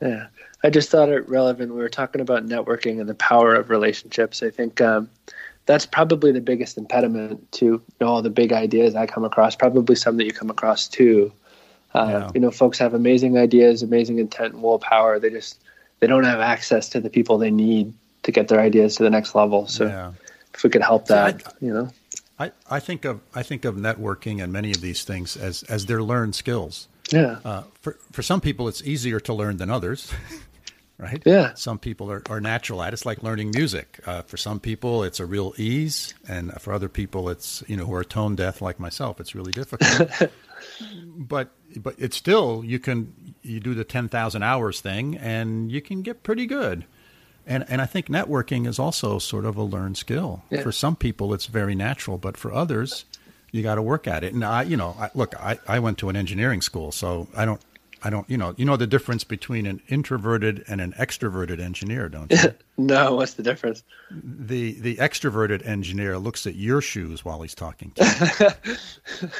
Yeah, 0.00 0.26
I 0.62 0.70
just 0.70 0.90
thought 0.90 1.08
it 1.08 1.28
relevant. 1.28 1.72
We 1.72 1.78
were 1.80 1.88
talking 1.88 2.20
about 2.20 2.46
networking 2.46 3.00
and 3.00 3.08
the 3.08 3.14
power 3.14 3.54
of 3.54 3.70
relationships. 3.70 4.42
I 4.42 4.50
think 4.50 4.80
um, 4.80 5.08
that's 5.64 5.86
probably 5.86 6.32
the 6.32 6.40
biggest 6.40 6.76
impediment 6.76 7.50
to 7.52 7.64
you 7.66 7.82
know, 8.00 8.06
all 8.08 8.22
the 8.22 8.30
big 8.30 8.52
ideas 8.52 8.94
I 8.94 9.06
come 9.06 9.24
across. 9.24 9.56
Probably 9.56 9.96
some 9.96 10.16
that 10.18 10.24
you 10.24 10.32
come 10.32 10.50
across 10.50 10.86
too. 10.88 11.32
Uh, 11.94 12.06
Yeah. 12.10 12.30
You 12.34 12.40
know, 12.40 12.50
folks 12.50 12.78
have 12.78 12.92
amazing 12.94 13.38
ideas, 13.38 13.82
amazing 13.82 14.18
intent, 14.18 14.52
and 14.54 14.62
willpower. 14.62 15.18
They 15.18 15.30
just 15.30 15.62
they 16.00 16.06
don't 16.06 16.24
have 16.24 16.40
access 16.40 16.90
to 16.90 17.00
the 17.00 17.08
people 17.08 17.38
they 17.38 17.50
need 17.50 17.94
to 18.24 18.32
get 18.32 18.48
their 18.48 18.60
ideas 18.60 18.96
to 18.96 19.02
the 19.02 19.10
next 19.10 19.34
level. 19.34 19.66
So 19.66 19.86
Yeah. 19.86 20.12
if 20.52 20.62
we 20.62 20.68
could 20.68 20.82
help 20.82 21.06
So 21.08 21.14
that, 21.14 21.42
I- 21.46 21.50
you 21.64 21.72
know. 21.72 21.88
I, 22.38 22.52
I 22.70 22.80
think 22.80 23.06
of 23.06 23.20
I 23.34 23.42
think 23.42 23.64
of 23.64 23.76
networking 23.76 24.42
and 24.42 24.52
many 24.52 24.70
of 24.72 24.82
these 24.82 25.04
things 25.04 25.38
as 25.38 25.62
as 25.70 25.86
their 25.86 26.02
learned 26.02 26.34
skills. 26.34 26.86
Yeah. 27.10 27.38
Uh, 27.44 27.62
for 27.80 27.98
for 28.12 28.22
some 28.22 28.40
people, 28.40 28.68
it's 28.68 28.82
easier 28.82 29.20
to 29.20 29.34
learn 29.34 29.56
than 29.58 29.70
others, 29.70 30.12
right? 30.98 31.22
Yeah. 31.24 31.54
Some 31.54 31.78
people 31.78 32.10
are, 32.10 32.22
are 32.28 32.40
natural 32.40 32.82
at 32.82 32.88
it. 32.88 32.94
It's 32.94 33.06
like 33.06 33.22
learning 33.22 33.52
music. 33.54 34.00
Uh, 34.06 34.22
for 34.22 34.36
some 34.36 34.60
people, 34.60 35.04
it's 35.04 35.20
a 35.20 35.26
real 35.26 35.54
ease, 35.56 36.14
and 36.28 36.52
for 36.60 36.72
other 36.72 36.88
people, 36.88 37.28
it's 37.28 37.62
you 37.68 37.76
know 37.76 37.86
who 37.86 37.94
are 37.94 38.04
tone 38.04 38.34
deaf 38.36 38.60
like 38.60 38.80
myself. 38.80 39.20
It's 39.20 39.34
really 39.34 39.52
difficult. 39.52 40.10
but 41.16 41.52
but 41.76 41.94
it's 41.98 42.16
still 42.16 42.62
you 42.64 42.78
can 42.78 43.12
you 43.42 43.60
do 43.60 43.74
the 43.74 43.84
ten 43.84 44.08
thousand 44.08 44.42
hours 44.42 44.80
thing, 44.80 45.16
and 45.16 45.70
you 45.70 45.80
can 45.80 46.02
get 46.02 46.22
pretty 46.22 46.46
good. 46.46 46.86
And 47.46 47.64
and 47.68 47.80
I 47.80 47.86
think 47.86 48.08
networking 48.08 48.66
is 48.66 48.78
also 48.78 49.20
sort 49.20 49.44
of 49.44 49.56
a 49.56 49.62
learned 49.62 49.96
skill. 49.96 50.42
Yeah. 50.50 50.62
For 50.62 50.72
some 50.72 50.96
people, 50.96 51.32
it's 51.32 51.46
very 51.46 51.76
natural, 51.76 52.18
but 52.18 52.36
for 52.36 52.52
others, 52.52 53.04
you 53.56 53.62
got 53.62 53.76
to 53.76 53.82
work 53.82 54.06
at 54.06 54.22
it. 54.22 54.34
And 54.34 54.44
I, 54.44 54.62
you 54.62 54.76
know, 54.76 54.94
I, 54.98 55.10
look, 55.14 55.34
I, 55.40 55.58
I 55.66 55.78
went 55.78 55.98
to 55.98 56.08
an 56.08 56.16
engineering 56.16 56.60
school, 56.60 56.92
so 56.92 57.28
I 57.36 57.44
don't, 57.44 57.60
I 58.02 58.10
don't, 58.10 58.28
you 58.28 58.36
know, 58.36 58.54
you 58.56 58.64
know 58.64 58.76
the 58.76 58.86
difference 58.86 59.24
between 59.24 59.66
an 59.66 59.80
introverted 59.88 60.64
and 60.68 60.80
an 60.80 60.92
extroverted 60.92 61.60
engineer, 61.60 62.08
don't 62.08 62.30
you? 62.30 62.54
no, 62.76 63.14
what's 63.16 63.34
the 63.34 63.42
difference? 63.42 63.82
the 64.10 64.74
the 64.80 64.96
extroverted 64.96 65.66
engineer 65.66 66.18
looks 66.18 66.46
at 66.46 66.54
your 66.54 66.80
shoes 66.80 67.24
while 67.24 67.42
he's 67.42 67.54
talking 67.54 67.90
to 67.96 68.54
you. 69.20 69.28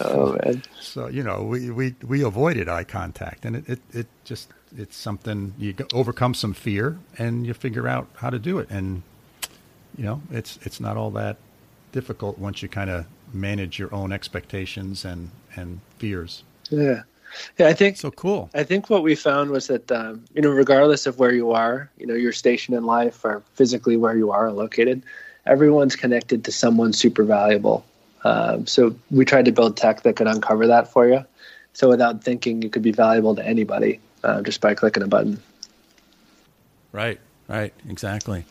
Oh 0.00 0.32
man. 0.42 0.62
so 0.80 1.06
you 1.06 1.22
know 1.22 1.42
we, 1.42 1.70
we 1.70 1.94
we 2.02 2.22
avoided 2.24 2.68
eye 2.68 2.82
contact 2.82 3.44
and 3.44 3.56
it, 3.56 3.68
it, 3.68 3.80
it 3.92 4.06
just 4.24 4.48
it's 4.76 4.96
something 4.96 5.54
you 5.58 5.74
overcome 5.92 6.34
some 6.34 6.52
fear 6.52 6.98
and 7.18 7.46
you 7.46 7.54
figure 7.54 7.86
out 7.86 8.08
how 8.14 8.30
to 8.30 8.38
do 8.38 8.58
it 8.58 8.68
and 8.70 9.02
you 9.96 10.04
know 10.04 10.20
it's 10.32 10.58
it's 10.62 10.80
not 10.80 10.96
all 10.96 11.10
that 11.12 11.36
difficult 11.94 12.38
once 12.38 12.60
you 12.60 12.68
kind 12.68 12.90
of 12.90 13.06
manage 13.32 13.78
your 13.78 13.92
own 13.94 14.12
expectations 14.12 15.04
and 15.04 15.30
and 15.56 15.80
fears 15.98 16.42
Yeah. 16.70 17.02
Yeah, 17.58 17.66
I 17.66 17.72
think 17.72 17.96
so 17.96 18.10
cool 18.10 18.50
I 18.54 18.64
think 18.64 18.90
what 18.90 19.02
we 19.02 19.14
found 19.14 19.50
was 19.50 19.66
that 19.68 19.90
um, 19.90 20.24
you 20.34 20.42
know, 20.42 20.50
regardless 20.50 21.06
of 21.06 21.18
where 21.18 21.32
you 21.32 21.52
are, 21.52 21.90
you 21.98 22.06
know, 22.06 22.14
your 22.14 22.32
station 22.32 22.74
in 22.74 22.84
life 22.84 23.24
or 23.24 23.42
physically 23.54 23.96
where 23.96 24.16
you 24.16 24.30
are 24.30 24.52
located, 24.52 25.02
everyone's 25.46 25.96
connected 25.96 26.44
to 26.44 26.52
someone 26.52 26.92
super 26.92 27.24
valuable. 27.24 27.84
Um, 28.24 28.66
so 28.66 28.94
we 29.10 29.24
tried 29.24 29.44
to 29.44 29.52
build 29.52 29.76
tech 29.76 30.02
that 30.02 30.16
could 30.16 30.26
uncover 30.26 30.66
that 30.66 30.88
for 30.92 31.08
you. 31.08 31.24
So 31.74 31.88
without 31.88 32.24
thinking, 32.24 32.62
you 32.62 32.70
could 32.70 32.82
be 32.82 32.92
valuable 32.92 33.34
to 33.34 33.44
anybody 33.44 34.00
uh, 34.22 34.40
just 34.42 34.60
by 34.60 34.74
clicking 34.74 35.02
a 35.02 35.08
button. 35.08 35.42
Right, 36.92 37.20
right, 37.48 37.74
exactly. 37.88 38.44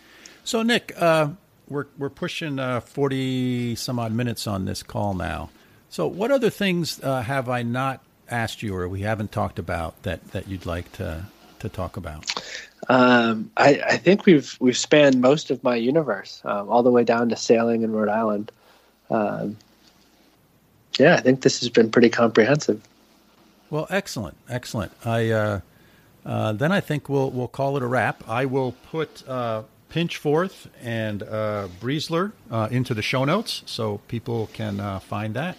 So, 0.44 0.62
Nick, 0.62 0.94
uh, 0.98 1.30
we're 1.68 1.86
we're 1.98 2.10
pushing 2.10 2.60
uh, 2.60 2.80
forty 2.82 3.76
some 3.76 4.00
odd 4.00 4.12
minutes 4.12 4.48
on 4.48 4.66
this 4.66 4.84
call 4.84 5.14
now. 5.14 5.50
So, 5.90 6.08
what 6.08 6.32
other 6.32 6.50
things 6.50 7.00
uh, 7.02 7.22
have 7.22 7.50
I 7.50 7.64
not 7.64 8.02
asked 8.30 8.64
you, 8.64 8.76
or 8.76 8.88
we 8.88 9.02
haven't 9.02 9.32
talked 9.32 9.60
about 9.60 10.02
that 10.04 10.32
that 10.32 10.48
you'd 10.48 10.66
like 10.66 10.92
to 10.94 11.26
to 11.60 11.70
talk 11.70 11.98
about? 11.98 12.26
Um, 12.90 13.52
I, 13.58 13.82
I 13.86 13.98
think 13.98 14.26
we've 14.26 14.58
we've 14.60 14.78
spanned 14.78 15.22
most 15.22 15.52
of 15.52 15.64
my 15.64 15.76
universe, 15.76 16.42
um, 16.46 16.70
all 16.70 16.84
the 16.84 16.92
way 16.92 17.04
down 17.04 17.30
to 17.30 17.36
sailing 17.36 17.84
in 17.84 17.92
Rhode 17.92 18.10
Island. 18.10 18.52
Um, 19.10 19.58
yeah, 21.00 21.16
I 21.16 21.22
think 21.22 21.42
this 21.42 21.60
has 21.62 21.70
been 21.70 21.90
pretty 21.90 22.10
comprehensive. 22.10 22.82
Well, 23.70 23.88
excellent, 23.90 24.38
excellent. 24.50 24.92
I 25.06 25.30
uh, 25.32 25.60
uh, 26.26 26.54
then 26.54 26.72
I 26.72 26.80
think 26.80 27.10
we'll 27.10 27.32
we'll 27.32 27.48
call 27.48 27.78
it 27.78 27.84
a 27.84 27.88
wrap. 27.88 28.24
I 28.28 28.46
will 28.46 28.74
put 28.92 29.28
uh, 29.28 29.64
Pinchforth 29.94 30.68
and 30.82 31.22
uh, 31.22 31.68
uh, 32.50 32.68
into 32.72 32.96
the 32.96 33.02
show 33.04 33.26
notes 33.26 33.62
so 33.68 34.00
people 34.08 34.50
can 34.52 34.80
uh, 34.80 34.98
find 34.98 35.36
that. 35.36 35.56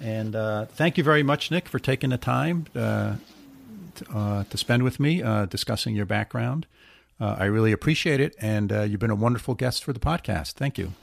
And 0.00 0.34
uh, 0.34 0.64
thank 0.64 0.96
you 0.96 1.04
very 1.04 1.22
much, 1.22 1.50
Nick, 1.50 1.68
for 1.68 1.78
taking 1.78 2.08
the 2.08 2.16
time 2.16 2.64
uh, 2.74 3.16
to, 3.96 4.10
uh, 4.14 4.44
to 4.44 4.56
spend 4.56 4.82
with 4.82 4.98
me 4.98 5.22
uh, 5.22 5.44
discussing 5.44 5.94
your 5.94 6.06
background. 6.06 6.66
Uh, 7.20 7.36
I 7.38 7.44
really 7.44 7.72
appreciate 7.72 8.18
it, 8.18 8.34
and 8.40 8.72
uh, 8.72 8.80
you've 8.80 8.98
been 8.98 9.10
a 9.10 9.14
wonderful 9.14 9.54
guest 9.54 9.84
for 9.84 9.92
the 9.92 10.00
podcast. 10.00 10.52
Thank 10.52 10.78
you. 10.78 10.94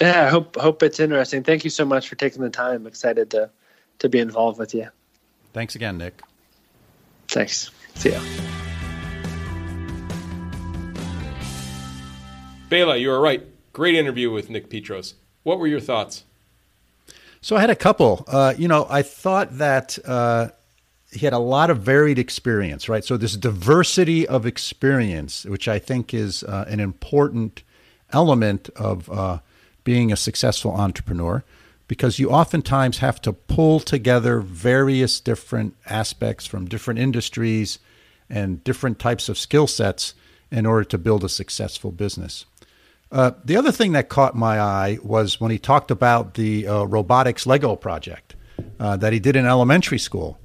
Yeah, 0.00 0.26
I 0.26 0.28
hope 0.28 0.54
hope 0.54 0.80
it's 0.84 1.00
interesting. 1.00 1.42
Thank 1.42 1.64
you 1.64 1.70
so 1.70 1.84
much 1.84 2.08
for 2.08 2.14
taking 2.14 2.40
the 2.40 2.50
time. 2.50 2.86
Excited 2.86 3.32
to 3.32 3.50
to 3.98 4.08
be 4.08 4.20
involved 4.20 4.60
with 4.60 4.74
you. 4.74 4.90
Thanks 5.52 5.74
again, 5.74 5.98
Nick. 5.98 6.22
Thanks. 7.26 7.72
See 7.96 8.12
ya. 8.12 8.20
Bela, 12.68 12.96
you 12.96 13.08
were 13.08 13.20
right. 13.20 13.42
Great 13.72 13.94
interview 13.94 14.30
with 14.30 14.50
Nick 14.50 14.70
Petros. 14.70 15.14
What 15.42 15.58
were 15.58 15.66
your 15.66 15.80
thoughts? 15.80 16.24
So 17.40 17.56
I 17.56 17.60
had 17.60 17.70
a 17.70 17.76
couple. 17.76 18.24
Uh, 18.26 18.54
you 18.56 18.68
know, 18.68 18.86
I 18.88 19.02
thought 19.02 19.58
that 19.58 19.98
uh, 20.04 20.48
he 21.12 21.20
had 21.26 21.32
a 21.34 21.38
lot 21.38 21.70
of 21.70 21.80
varied 21.82 22.18
experience, 22.18 22.88
right? 22.88 23.04
So 23.04 23.16
this 23.16 23.36
diversity 23.36 24.26
of 24.26 24.46
experience, 24.46 25.44
which 25.44 25.68
I 25.68 25.78
think 25.78 26.14
is 26.14 26.42
uh, 26.42 26.64
an 26.68 26.80
important 26.80 27.62
element 28.12 28.70
of 28.76 29.10
uh, 29.10 29.38
being 29.84 30.10
a 30.10 30.16
successful 30.16 30.72
entrepreneur. 30.72 31.44
because 31.86 32.18
you 32.18 32.30
oftentimes 32.30 32.98
have 32.98 33.20
to 33.22 33.32
pull 33.32 33.78
together 33.80 34.40
various 34.40 35.20
different 35.20 35.76
aspects 35.86 36.46
from 36.46 36.66
different 36.66 36.98
industries 36.98 37.78
and 38.30 38.64
different 38.64 38.98
types 38.98 39.28
of 39.28 39.36
skill 39.36 39.66
sets 39.66 40.14
in 40.50 40.66
order 40.66 40.84
to 40.84 40.98
build 40.98 41.24
a 41.24 41.28
successful 41.28 41.90
business. 41.92 42.46
Uh, 43.12 43.32
the 43.44 43.56
other 43.56 43.70
thing 43.70 43.92
that 43.92 44.08
caught 44.08 44.34
my 44.34 44.58
eye 44.58 44.98
was 45.02 45.40
when 45.40 45.50
he 45.50 45.58
talked 45.58 45.90
about 45.90 46.34
the 46.34 46.66
uh, 46.66 46.84
robotics 46.84 47.46
Lego 47.46 47.76
project 47.76 48.34
uh, 48.80 48.96
that 48.96 49.12
he 49.12 49.20
did 49.20 49.36
in 49.36 49.46
elementary 49.46 49.98
school. 49.98 50.38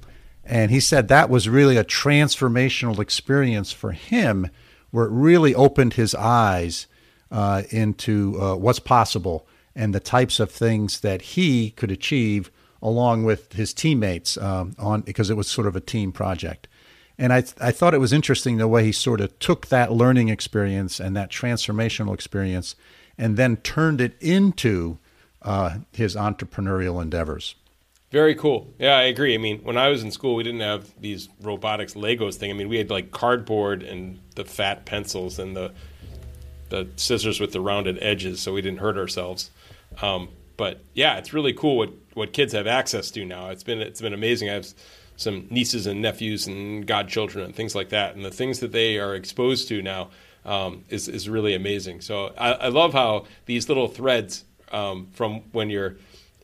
And 0.44 0.70
he 0.70 0.80
said 0.80 1.08
that 1.08 1.30
was 1.30 1.48
really 1.48 1.76
a 1.76 1.84
transformational 1.84 2.98
experience 2.98 3.72
for 3.72 3.92
him, 3.92 4.50
where 4.90 5.06
it 5.06 5.12
really 5.12 5.54
opened 5.54 5.94
his 5.94 6.14
eyes 6.14 6.86
uh, 7.30 7.62
into 7.70 8.40
uh, 8.40 8.56
what's 8.56 8.80
possible 8.80 9.46
and 9.74 9.94
the 9.94 10.00
types 10.00 10.40
of 10.40 10.50
things 10.50 11.00
that 11.00 11.22
he 11.22 11.70
could 11.70 11.90
achieve 11.90 12.50
along 12.82 13.24
with 13.24 13.52
his 13.52 13.72
teammates 13.72 14.36
um, 14.38 14.74
on 14.78 15.02
because 15.02 15.30
it 15.30 15.36
was 15.36 15.48
sort 15.48 15.66
of 15.66 15.76
a 15.76 15.80
team 15.80 16.12
project. 16.12 16.66
And 17.20 17.34
I, 17.34 17.44
I 17.60 17.70
thought 17.70 17.92
it 17.92 17.98
was 17.98 18.14
interesting 18.14 18.56
the 18.56 18.66
way 18.66 18.82
he 18.82 18.92
sort 18.92 19.20
of 19.20 19.38
took 19.38 19.66
that 19.66 19.92
learning 19.92 20.30
experience 20.30 20.98
and 20.98 21.14
that 21.16 21.30
transformational 21.30 22.14
experience 22.14 22.76
and 23.18 23.36
then 23.36 23.58
turned 23.58 24.00
it 24.00 24.16
into 24.22 24.98
uh, 25.42 25.80
his 25.92 26.16
entrepreneurial 26.16 27.00
endeavors. 27.02 27.56
Very 28.10 28.34
cool. 28.34 28.72
Yeah, 28.78 28.96
I 28.96 29.02
agree. 29.02 29.34
I 29.34 29.38
mean, 29.38 29.58
when 29.58 29.76
I 29.76 29.88
was 29.88 30.02
in 30.02 30.10
school, 30.10 30.34
we 30.34 30.42
didn't 30.42 30.62
have 30.62 30.98
these 30.98 31.28
robotics 31.42 31.92
Legos 31.92 32.36
thing. 32.36 32.50
I 32.50 32.54
mean, 32.54 32.70
we 32.70 32.78
had 32.78 32.88
like 32.88 33.10
cardboard 33.10 33.82
and 33.82 34.18
the 34.34 34.46
fat 34.46 34.86
pencils 34.86 35.38
and 35.38 35.54
the 35.54 35.72
the 36.70 36.88
scissors 36.96 37.38
with 37.38 37.52
the 37.52 37.60
rounded 37.60 37.98
edges, 38.00 38.40
so 38.40 38.54
we 38.54 38.62
didn't 38.62 38.78
hurt 38.78 38.96
ourselves. 38.96 39.50
Um, 40.00 40.30
but 40.56 40.80
yeah, 40.94 41.18
it's 41.18 41.34
really 41.34 41.52
cool 41.52 41.76
what 41.76 41.90
what 42.14 42.32
kids 42.32 42.54
have 42.54 42.66
access 42.66 43.10
to 43.10 43.24
now. 43.26 43.50
It's 43.50 43.62
been 43.62 43.80
it's 43.80 44.00
been 44.00 44.14
amazing. 44.14 44.48
I 44.48 44.54
have 44.54 44.66
some 45.20 45.46
nieces 45.50 45.86
and 45.86 46.00
nephews 46.00 46.46
and 46.46 46.86
godchildren 46.86 47.44
and 47.44 47.54
things 47.54 47.74
like 47.74 47.90
that. 47.90 48.14
And 48.16 48.24
the 48.24 48.30
things 48.30 48.60
that 48.60 48.72
they 48.72 48.98
are 48.98 49.14
exposed 49.14 49.68
to 49.68 49.82
now 49.82 50.10
um, 50.44 50.84
is, 50.88 51.08
is 51.08 51.28
really 51.28 51.54
amazing. 51.54 52.00
So 52.00 52.32
I, 52.38 52.52
I 52.52 52.68
love 52.68 52.94
how 52.94 53.26
these 53.44 53.68
little 53.68 53.88
threads 53.88 54.44
um, 54.72 55.08
from 55.12 55.42
when 55.52 55.68
you're 55.68 55.96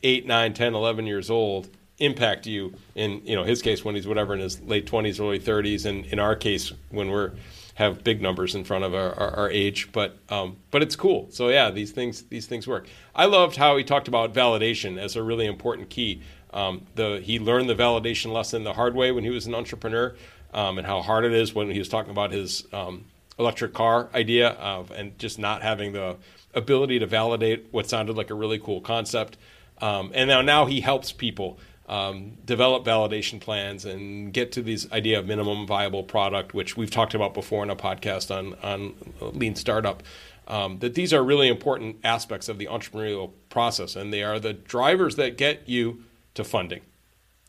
8, 0.02 0.26
9, 0.26 0.52
10, 0.52 0.74
11 0.74 1.06
years 1.06 1.30
old 1.30 1.70
impact 1.98 2.46
you 2.46 2.74
in 2.94 3.22
you 3.24 3.34
know 3.34 3.42
his 3.42 3.62
case 3.62 3.82
when 3.82 3.94
he's 3.94 4.06
whatever 4.06 4.34
in 4.34 4.40
his 4.40 4.60
late 4.60 4.86
20s 4.86 5.18
early 5.18 5.40
30s 5.40 5.86
and 5.86 6.04
in 6.06 6.18
our 6.18 6.36
case 6.36 6.70
when 6.90 7.08
we're 7.08 7.32
have 7.74 8.04
big 8.04 8.20
numbers 8.20 8.54
in 8.54 8.64
front 8.64 8.84
of 8.84 8.94
our, 8.94 9.18
our, 9.18 9.30
our 9.30 9.50
age 9.50 9.90
but 9.92 10.18
um, 10.28 10.58
but 10.70 10.82
it's 10.82 10.94
cool 10.94 11.26
so 11.30 11.48
yeah 11.48 11.70
these 11.70 11.92
things 11.92 12.24
these 12.24 12.44
things 12.44 12.66
work 12.66 12.86
i 13.14 13.24
loved 13.24 13.56
how 13.56 13.78
he 13.78 13.82
talked 13.82 14.08
about 14.08 14.34
validation 14.34 14.98
as 14.98 15.16
a 15.16 15.22
really 15.22 15.46
important 15.46 15.88
key 15.88 16.20
um, 16.56 16.86
the, 16.94 17.20
he 17.22 17.38
learned 17.38 17.68
the 17.68 17.74
validation 17.74 18.32
lesson 18.32 18.64
the 18.64 18.72
hard 18.72 18.94
way 18.94 19.12
when 19.12 19.24
he 19.24 19.30
was 19.30 19.46
an 19.46 19.54
entrepreneur, 19.54 20.16
um, 20.54 20.78
and 20.78 20.86
how 20.86 21.02
hard 21.02 21.24
it 21.24 21.32
is 21.32 21.54
when 21.54 21.70
he 21.70 21.78
was 21.78 21.88
talking 21.88 22.10
about 22.10 22.32
his 22.32 22.64
um, 22.72 23.04
electric 23.38 23.74
car 23.74 24.08
idea 24.14 24.48
of, 24.50 24.90
and 24.90 25.18
just 25.18 25.38
not 25.38 25.60
having 25.62 25.92
the 25.92 26.16
ability 26.54 26.98
to 26.98 27.06
validate 27.06 27.66
what 27.72 27.88
sounded 27.88 28.16
like 28.16 28.30
a 28.30 28.34
really 28.34 28.58
cool 28.58 28.80
concept. 28.80 29.36
Um, 29.82 30.10
and 30.14 30.28
now, 30.28 30.40
now 30.40 30.64
he 30.64 30.80
helps 30.80 31.12
people 31.12 31.58
um, 31.88 32.38
develop 32.44 32.84
validation 32.84 33.38
plans 33.38 33.84
and 33.84 34.32
get 34.32 34.52
to 34.52 34.62
this 34.62 34.90
idea 34.90 35.18
of 35.18 35.26
minimum 35.26 35.66
viable 35.66 36.02
product, 36.02 36.54
which 36.54 36.76
we've 36.76 36.90
talked 36.90 37.14
about 37.14 37.34
before 37.34 37.62
in 37.62 37.70
a 37.70 37.76
podcast 37.76 38.34
on 38.34 38.54
on 38.62 38.94
lean 39.20 39.54
startup. 39.54 40.02
Um, 40.48 40.78
that 40.78 40.94
these 40.94 41.12
are 41.12 41.24
really 41.24 41.48
important 41.48 41.96
aspects 42.04 42.48
of 42.48 42.58
the 42.58 42.66
entrepreneurial 42.66 43.32
process, 43.50 43.96
and 43.96 44.12
they 44.12 44.22
are 44.22 44.38
the 44.38 44.52
drivers 44.52 45.16
that 45.16 45.36
get 45.36 45.68
you 45.68 46.04
to 46.36 46.44
funding, 46.44 46.80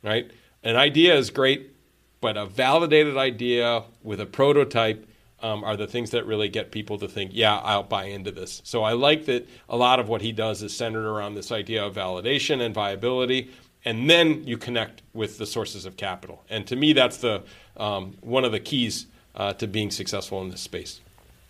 right? 0.03 0.29
An 0.63 0.75
idea 0.75 1.15
is 1.15 1.29
great, 1.29 1.75
but 2.19 2.35
a 2.35 2.45
validated 2.45 3.15
idea 3.17 3.83
with 4.03 4.19
a 4.19 4.25
prototype 4.25 5.07
um, 5.41 5.63
are 5.63 5.77
the 5.77 5.87
things 5.87 6.11
that 6.11 6.25
really 6.25 6.49
get 6.49 6.71
people 6.71 6.97
to 6.97 7.07
think, 7.07 7.31
yeah, 7.33 7.57
I'll 7.57 7.83
buy 7.83 8.05
into 8.05 8.31
this. 8.31 8.61
So 8.65 8.83
I 8.83 8.93
like 8.93 9.25
that 9.25 9.47
a 9.69 9.77
lot 9.77 9.99
of 9.99 10.09
what 10.09 10.21
he 10.21 10.31
does 10.31 10.63
is 10.63 10.75
centered 10.75 11.05
around 11.07 11.35
this 11.35 11.51
idea 11.51 11.85
of 11.85 11.93
validation 11.93 12.61
and 12.61 12.73
viability, 12.73 13.51
and 13.85 14.09
then 14.09 14.43
you 14.45 14.57
connect 14.57 15.03
with 15.13 15.37
the 15.37 15.45
sources 15.45 15.85
of 15.85 15.95
capital. 15.95 16.43
And 16.49 16.65
to 16.67 16.75
me, 16.75 16.93
that's 16.93 17.17
the 17.17 17.43
um, 17.77 18.17
one 18.21 18.45
of 18.45 18.51
the 18.51 18.59
keys 18.59 19.05
uh, 19.35 19.53
to 19.53 19.67
being 19.67 19.91
successful 19.91 20.41
in 20.41 20.49
this 20.49 20.61
space. 20.61 20.99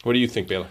What 0.03 0.13
do 0.13 0.19
you 0.19 0.27
think, 0.27 0.49
Bela? 0.49 0.67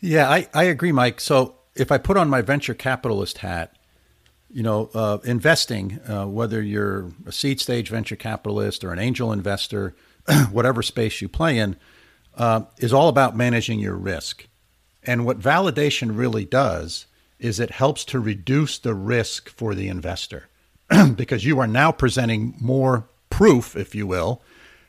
Yeah, 0.00 0.28
I, 0.30 0.48
I 0.54 0.64
agree, 0.64 0.92
Mike. 0.92 1.20
So 1.20 1.56
if 1.74 1.92
I 1.92 1.98
put 1.98 2.16
on 2.16 2.30
my 2.30 2.40
venture 2.40 2.74
capitalist 2.74 3.38
hat, 3.38 3.75
you 4.56 4.62
know, 4.62 4.88
uh, 4.94 5.18
investing, 5.24 6.00
uh, 6.08 6.24
whether 6.24 6.62
you're 6.62 7.12
a 7.26 7.30
seed 7.30 7.60
stage 7.60 7.90
venture 7.90 8.16
capitalist 8.16 8.84
or 8.84 8.90
an 8.90 8.98
angel 8.98 9.30
investor, 9.30 9.94
whatever 10.50 10.82
space 10.82 11.20
you 11.20 11.28
play 11.28 11.58
in, 11.58 11.76
uh, 12.38 12.62
is 12.78 12.90
all 12.90 13.08
about 13.08 13.36
managing 13.36 13.78
your 13.78 13.96
risk. 13.96 14.48
And 15.02 15.26
what 15.26 15.38
validation 15.38 16.16
really 16.16 16.46
does 16.46 17.04
is 17.38 17.60
it 17.60 17.70
helps 17.70 18.02
to 18.06 18.18
reduce 18.18 18.78
the 18.78 18.94
risk 18.94 19.50
for 19.50 19.74
the 19.74 19.88
investor 19.88 20.48
because 21.16 21.44
you 21.44 21.60
are 21.60 21.66
now 21.66 21.92
presenting 21.92 22.54
more 22.58 23.06
proof, 23.28 23.76
if 23.76 23.94
you 23.94 24.06
will, 24.06 24.40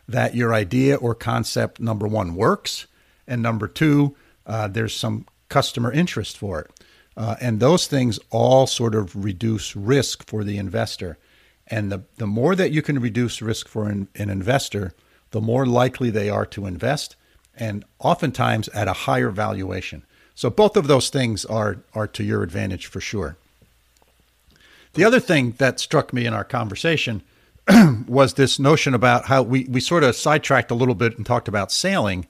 that 0.08 0.34
your 0.34 0.54
idea 0.54 0.96
or 0.96 1.14
concept, 1.14 1.82
number 1.82 2.08
one, 2.08 2.36
works, 2.36 2.88
and 3.28 3.42
number 3.42 3.68
two, 3.68 4.16
uh, 4.46 4.70
there's 4.70 4.96
some 4.96 5.26
customer 5.50 5.92
interest 5.92 6.38
for 6.38 6.62
it. 6.62 6.72
Uh, 7.18 7.36
and 7.42 7.60
those 7.60 7.88
things 7.88 8.20
all 8.30 8.68
sort 8.68 8.94
of 8.94 9.16
reduce 9.16 9.76
risk 9.76 10.24
for 10.28 10.44
the 10.44 10.58
investor. 10.60 11.18
And 11.66 11.92
the, 11.92 12.04
the 12.18 12.28
more 12.28 12.56
that 12.56 12.72
you 12.72 12.84
can 12.84 13.00
reduce 13.00 13.42
risk 13.42 13.68
for 13.68 13.90
an, 13.90 14.08
an 14.16 14.30
investor, 14.30 14.94
the 15.32 15.42
more 15.42 15.66
likely 15.66 16.12
they 16.12 16.30
are 16.30 16.46
to 16.46 16.68
invest, 16.68 17.16
and 17.56 17.84
oftentimes 18.00 18.70
at 18.70 18.88
a 18.88 18.94
higher 18.94 19.32
valuation. 19.32 20.04
So 20.36 20.52
both 20.52 20.78
of 20.78 20.86
those 20.86 21.10
things 21.10 21.44
are, 21.46 21.80
are 21.96 22.08
to 22.08 22.24
your 22.24 22.44
advantage 22.44 22.86
for 22.86 23.02
sure. 23.02 23.36
The 24.94 25.04
other 25.04 25.20
thing 25.20 25.54
that 25.58 25.80
struck 25.80 26.14
me 26.14 26.28
in 26.28 26.34
our 26.36 26.44
conversation 26.44 27.24
was 28.08 28.36
this 28.36 28.60
notion 28.60 28.94
about 28.94 29.26
how 29.26 29.42
we, 29.42 29.66
we 29.66 29.80
sort 29.80 30.04
of 30.04 30.16
sidetracked 30.16 30.70
a 30.70 30.76
little 30.76 30.96
bit 30.96 31.18
and 31.18 31.26
talked 31.26 31.48
about 31.48 31.72
sailing. 31.72 32.28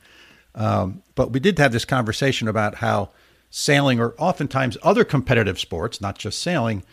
Um, 0.56 1.04
but 1.16 1.32
we 1.32 1.42
did 1.42 1.60
have 1.60 1.74
this 1.74 1.86
conversation 1.86 2.48
about 2.48 2.76
how 2.76 3.10
sailing 3.50 4.00
or 4.00 4.14
oftentimes 4.18 4.78
other 4.84 5.04
competitive 5.04 5.60
sports, 5.60 6.02
not 6.02 6.18
just 6.18 6.41
sailing, 6.41 6.84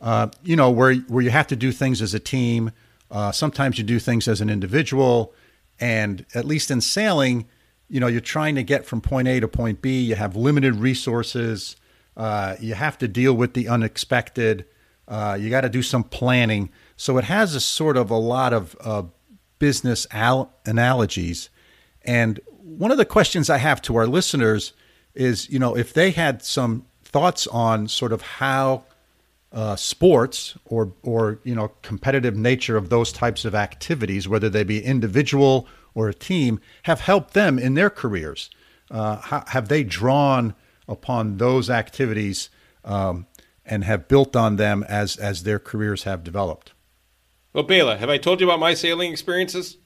uh, 0.00 0.28
you 0.42 0.56
know, 0.56 0.70
where 0.70 0.94
where 0.94 1.22
you 1.22 1.30
have 1.30 1.46
to 1.48 1.56
do 1.56 1.72
things 1.72 2.02
as 2.02 2.14
a 2.14 2.18
team. 2.18 2.70
Uh, 3.10 3.32
sometimes 3.32 3.78
you 3.78 3.84
do 3.84 3.98
things 3.98 4.26
as 4.26 4.40
an 4.40 4.50
individual, 4.50 5.32
and 5.78 6.24
at 6.34 6.44
least 6.44 6.70
in 6.70 6.80
sailing, 6.80 7.46
you 7.88 8.00
know, 8.00 8.06
you're 8.06 8.20
trying 8.20 8.54
to 8.54 8.62
get 8.62 8.86
from 8.86 9.00
point 9.00 9.28
A 9.28 9.40
to 9.40 9.48
point 9.48 9.82
B. 9.82 10.00
You 10.02 10.14
have 10.14 10.36
limited 10.36 10.76
resources. 10.76 11.76
Uh, 12.16 12.56
you 12.60 12.74
have 12.74 12.98
to 12.98 13.08
deal 13.08 13.34
with 13.34 13.54
the 13.54 13.68
unexpected. 13.68 14.66
Uh, 15.06 15.36
you 15.38 15.50
got 15.50 15.62
to 15.62 15.68
do 15.68 15.82
some 15.82 16.04
planning. 16.04 16.70
So 16.96 17.18
it 17.18 17.24
has 17.24 17.54
a 17.54 17.60
sort 17.60 17.96
of 17.96 18.10
a 18.10 18.16
lot 18.16 18.52
of 18.52 18.76
business 19.58 20.06
al- 20.10 20.52
analogies. 20.64 21.50
And 22.02 22.40
one 22.60 22.90
of 22.90 22.98
the 22.98 23.04
questions 23.04 23.50
I 23.50 23.58
have 23.58 23.80
to 23.82 23.96
our 23.96 24.06
listeners 24.06 24.72
is 25.14 25.48
you 25.50 25.58
know 25.58 25.76
if 25.76 25.92
they 25.92 26.10
had 26.10 26.42
some 26.42 26.84
thoughts 27.04 27.46
on 27.48 27.88
sort 27.88 28.12
of 28.12 28.22
how 28.22 28.84
uh, 29.52 29.76
sports 29.76 30.56
or 30.64 30.92
or 31.02 31.38
you 31.44 31.54
know 31.54 31.68
competitive 31.82 32.36
nature 32.36 32.76
of 32.76 32.88
those 32.88 33.12
types 33.12 33.44
of 33.44 33.54
activities, 33.54 34.28
whether 34.28 34.50
they 34.50 34.64
be 34.64 34.82
individual 34.82 35.68
or 35.94 36.08
a 36.08 36.14
team, 36.14 36.60
have 36.82 37.00
helped 37.00 37.34
them 37.34 37.58
in 37.58 37.74
their 37.74 37.90
careers. 37.90 38.50
Uh, 38.90 39.16
how, 39.16 39.44
have 39.48 39.68
they 39.68 39.84
drawn 39.84 40.54
upon 40.88 41.38
those 41.38 41.70
activities 41.70 42.50
um, 42.84 43.26
and 43.64 43.84
have 43.84 44.08
built 44.08 44.34
on 44.34 44.56
them 44.56 44.84
as 44.88 45.16
as 45.16 45.44
their 45.44 45.60
careers 45.60 46.02
have 46.02 46.24
developed? 46.24 46.72
Well, 47.52 47.62
Bela, 47.62 47.96
have 47.96 48.10
I 48.10 48.18
told 48.18 48.40
you 48.40 48.48
about 48.48 48.58
my 48.58 48.74
sailing 48.74 49.12
experiences? 49.12 49.76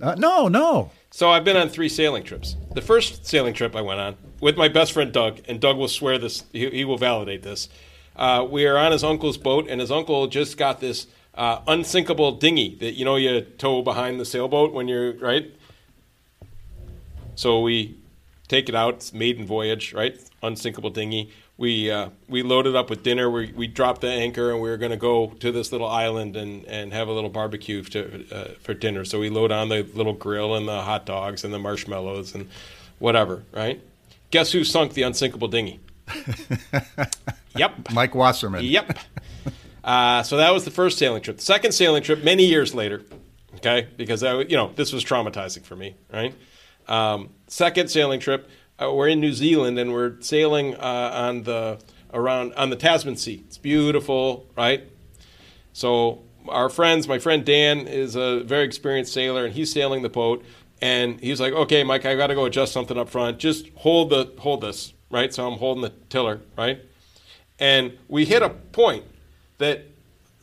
Uh, 0.00 0.14
no, 0.16 0.48
no. 0.48 0.90
So 1.16 1.30
I've 1.30 1.44
been 1.44 1.56
on 1.56 1.70
three 1.70 1.88
sailing 1.88 2.24
trips. 2.24 2.56
The 2.74 2.82
first 2.82 3.24
sailing 3.24 3.54
trip 3.54 3.74
I 3.74 3.80
went 3.80 4.00
on 4.00 4.16
with 4.38 4.58
my 4.58 4.68
best 4.68 4.92
friend 4.92 5.10
Doug, 5.10 5.40
and 5.48 5.58
Doug 5.58 5.78
will 5.78 5.88
swear 5.88 6.18
this, 6.18 6.44
he, 6.52 6.68
he 6.68 6.84
will 6.84 6.98
validate 6.98 7.42
this. 7.42 7.70
Uh, 8.14 8.46
we 8.46 8.66
are 8.66 8.76
on 8.76 8.92
his 8.92 9.02
uncle's 9.02 9.38
boat, 9.38 9.66
and 9.70 9.80
his 9.80 9.90
uncle 9.90 10.26
just 10.26 10.58
got 10.58 10.78
this 10.78 11.06
uh, 11.34 11.62
unsinkable 11.66 12.32
dinghy 12.32 12.74
that 12.80 12.98
you 12.98 13.06
know 13.06 13.16
you 13.16 13.40
tow 13.40 13.80
behind 13.80 14.20
the 14.20 14.26
sailboat 14.26 14.74
when 14.74 14.88
you're 14.88 15.14
right. 15.14 15.54
So 17.34 17.62
we 17.62 17.96
take 18.46 18.68
it 18.68 18.74
out. 18.74 19.10
Maiden 19.14 19.46
voyage, 19.46 19.94
right? 19.94 20.20
Unsinkable 20.42 20.90
dinghy 20.90 21.32
we 21.58 21.90
uh, 21.90 22.10
we 22.28 22.42
loaded 22.42 22.76
up 22.76 22.90
with 22.90 23.02
dinner. 23.02 23.30
We 23.30 23.52
we 23.52 23.66
dropped 23.66 24.02
the 24.02 24.10
anchor 24.10 24.50
and 24.50 24.60
we 24.60 24.68
were 24.68 24.76
going 24.76 24.90
to 24.90 24.96
go 24.96 25.28
to 25.40 25.52
this 25.52 25.72
little 25.72 25.88
island 25.88 26.36
and, 26.36 26.64
and 26.66 26.92
have 26.92 27.08
a 27.08 27.12
little 27.12 27.30
barbecue 27.30 27.82
to, 27.82 28.26
uh, 28.30 28.44
for 28.60 28.74
dinner. 28.74 29.04
So 29.04 29.20
we 29.20 29.30
load 29.30 29.52
on 29.52 29.68
the 29.68 29.82
little 29.94 30.12
grill 30.12 30.54
and 30.54 30.68
the 30.68 30.82
hot 30.82 31.06
dogs 31.06 31.44
and 31.44 31.54
the 31.54 31.58
marshmallows 31.58 32.34
and 32.34 32.48
whatever. 32.98 33.44
Right? 33.52 33.80
Guess 34.30 34.52
who 34.52 34.64
sunk 34.64 34.94
the 34.94 35.02
unsinkable 35.02 35.48
dinghy? 35.48 35.80
Yep. 37.56 37.92
Mike 37.92 38.14
Wasserman. 38.14 38.64
Yep. 38.64 38.98
Uh, 39.82 40.22
so 40.22 40.36
that 40.36 40.52
was 40.52 40.64
the 40.64 40.70
first 40.70 40.98
sailing 40.98 41.22
trip. 41.22 41.36
The 41.38 41.42
second 41.42 41.72
sailing 41.72 42.02
trip, 42.02 42.24
many 42.24 42.44
years 42.44 42.74
later, 42.74 43.02
okay, 43.56 43.88
because 43.96 44.22
I, 44.22 44.40
you 44.40 44.56
know 44.56 44.72
this 44.74 44.92
was 44.92 45.04
traumatizing 45.04 45.62
for 45.62 45.76
me, 45.76 45.94
right? 46.12 46.34
Um, 46.88 47.30
second 47.46 47.88
sailing 47.88 48.20
trip, 48.20 48.48
uh, 48.82 48.92
we're 48.92 49.08
in 49.08 49.20
New 49.20 49.32
Zealand 49.32 49.78
and 49.78 49.92
we're 49.92 50.20
sailing 50.20 50.74
uh, 50.74 51.10
on 51.14 51.42
the 51.44 51.78
around 52.12 52.54
on 52.54 52.70
the 52.70 52.76
Tasman 52.76 53.16
Sea. 53.16 53.42
It's 53.46 53.58
beautiful, 53.58 54.46
right? 54.56 54.84
So 55.72 56.22
our 56.48 56.68
friends, 56.68 57.08
my 57.08 57.18
friend 57.18 57.44
Dan 57.44 57.86
is 57.86 58.16
a 58.16 58.40
very 58.40 58.64
experienced 58.64 59.12
sailor, 59.12 59.44
and 59.44 59.54
he's 59.54 59.72
sailing 59.72 60.02
the 60.02 60.08
boat. 60.08 60.44
And 60.82 61.18
he's 61.20 61.40
like, 61.40 61.54
"Okay, 61.54 61.84
Mike, 61.84 62.04
I 62.04 62.14
got 62.16 62.26
to 62.26 62.34
go 62.34 62.44
adjust 62.44 62.72
something 62.72 62.98
up 62.98 63.08
front. 63.08 63.38
Just 63.38 63.68
hold 63.76 64.10
the 64.10 64.32
hold 64.38 64.60
this, 64.60 64.92
right?" 65.10 65.32
So 65.32 65.46
I'm 65.46 65.58
holding 65.58 65.82
the 65.82 65.92
tiller, 66.10 66.40
right? 66.56 66.80
And 67.58 67.96
we 68.08 68.26
hit 68.26 68.42
a 68.42 68.50
point 68.50 69.04
that, 69.58 69.86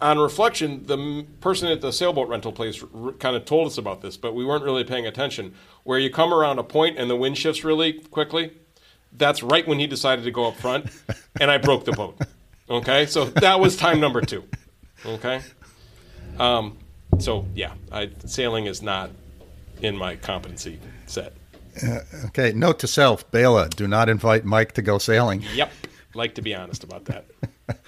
on 0.03 0.19
reflection, 0.19 0.85
the 0.85 1.25
person 1.39 1.69
at 1.69 1.79
the 1.79 1.91
sailboat 1.93 2.27
rental 2.27 2.51
place 2.51 2.83
r- 2.93 3.13
kind 3.13 3.37
of 3.37 3.45
told 3.45 3.67
us 3.67 3.77
about 3.77 4.01
this, 4.01 4.17
but 4.17 4.35
we 4.35 4.43
weren't 4.43 4.65
really 4.65 4.83
paying 4.83 5.07
attention. 5.07 5.53
Where 5.83 5.97
you 5.97 6.09
come 6.09 6.33
around 6.33 6.59
a 6.59 6.63
point 6.63 6.97
and 6.97 7.09
the 7.09 7.15
wind 7.15 7.37
shifts 7.37 7.63
really 7.63 7.93
quickly, 7.93 8.51
that's 9.13 9.41
right 9.41 9.65
when 9.65 9.79
he 9.79 9.87
decided 9.87 10.25
to 10.25 10.31
go 10.31 10.45
up 10.45 10.57
front, 10.57 10.87
and 11.39 11.49
I 11.49 11.57
broke 11.57 11.85
the 11.85 11.93
boat. 11.93 12.19
Okay, 12.69 13.05
so 13.05 13.25
that 13.25 13.59
was 13.59 13.77
time 13.77 13.99
number 14.01 14.21
two. 14.21 14.43
Okay, 15.05 15.41
um, 16.37 16.77
so 17.19 17.45
yeah, 17.55 17.73
I, 17.91 18.09
sailing 18.25 18.65
is 18.65 18.81
not 18.81 19.09
in 19.81 19.95
my 19.95 20.17
competency 20.17 20.79
set. 21.05 21.33
Okay, 22.25 22.51
note 22.53 22.79
to 22.79 22.87
self, 22.87 23.29
Bela, 23.31 23.69
do 23.69 23.87
not 23.87 24.09
invite 24.09 24.45
Mike 24.45 24.73
to 24.73 24.81
go 24.81 24.97
sailing. 24.97 25.43
Yep, 25.55 25.71
like 26.13 26.35
to 26.35 26.41
be 26.41 26.53
honest 26.53 26.83
about 26.83 27.05
that. 27.05 27.25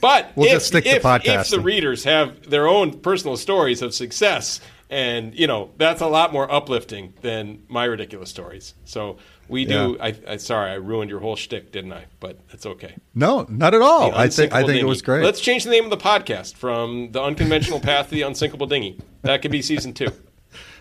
But 0.00 0.32
We'll 0.34 0.46
if, 0.46 0.52
just 0.52 0.66
stick 0.68 0.84
to 0.84 0.96
if, 0.96 1.04
if 1.04 1.48
the 1.50 1.60
readers 1.60 2.04
have 2.04 2.48
their 2.48 2.66
own 2.66 3.00
personal 3.00 3.36
stories 3.36 3.82
of 3.82 3.94
success, 3.94 4.60
and 4.88 5.34
you 5.34 5.46
know 5.46 5.70
that's 5.76 6.00
a 6.00 6.06
lot 6.06 6.32
more 6.32 6.50
uplifting 6.50 7.14
than 7.22 7.62
my 7.68 7.84
ridiculous 7.84 8.30
stories. 8.30 8.74
So 8.84 9.18
we 9.48 9.64
do. 9.64 9.96
I, 10.00 10.14
I 10.26 10.36
sorry, 10.36 10.70
I 10.70 10.74
ruined 10.74 11.10
your 11.10 11.20
whole 11.20 11.36
shtick, 11.36 11.72
didn't 11.72 11.92
I? 11.92 12.06
But 12.20 12.38
it's 12.50 12.66
okay. 12.66 12.96
No, 13.14 13.46
not 13.48 13.74
at 13.74 13.82
all. 13.82 14.14
I 14.14 14.28
think 14.28 14.52
I 14.52 14.64
think 14.64 14.80
it 14.80 14.86
was 14.86 15.02
great. 15.02 15.24
Let's 15.24 15.40
change 15.40 15.64
the 15.64 15.70
name 15.70 15.84
of 15.84 15.90
the 15.90 15.96
podcast 15.96 16.54
from 16.54 17.12
the 17.12 17.22
unconventional 17.22 17.80
path 17.80 18.08
to 18.08 18.14
the 18.14 18.22
unsinkable 18.22 18.66
dinghy. 18.66 19.00
That 19.22 19.42
could 19.42 19.50
be 19.50 19.62
season 19.62 19.92
two. 19.92 20.08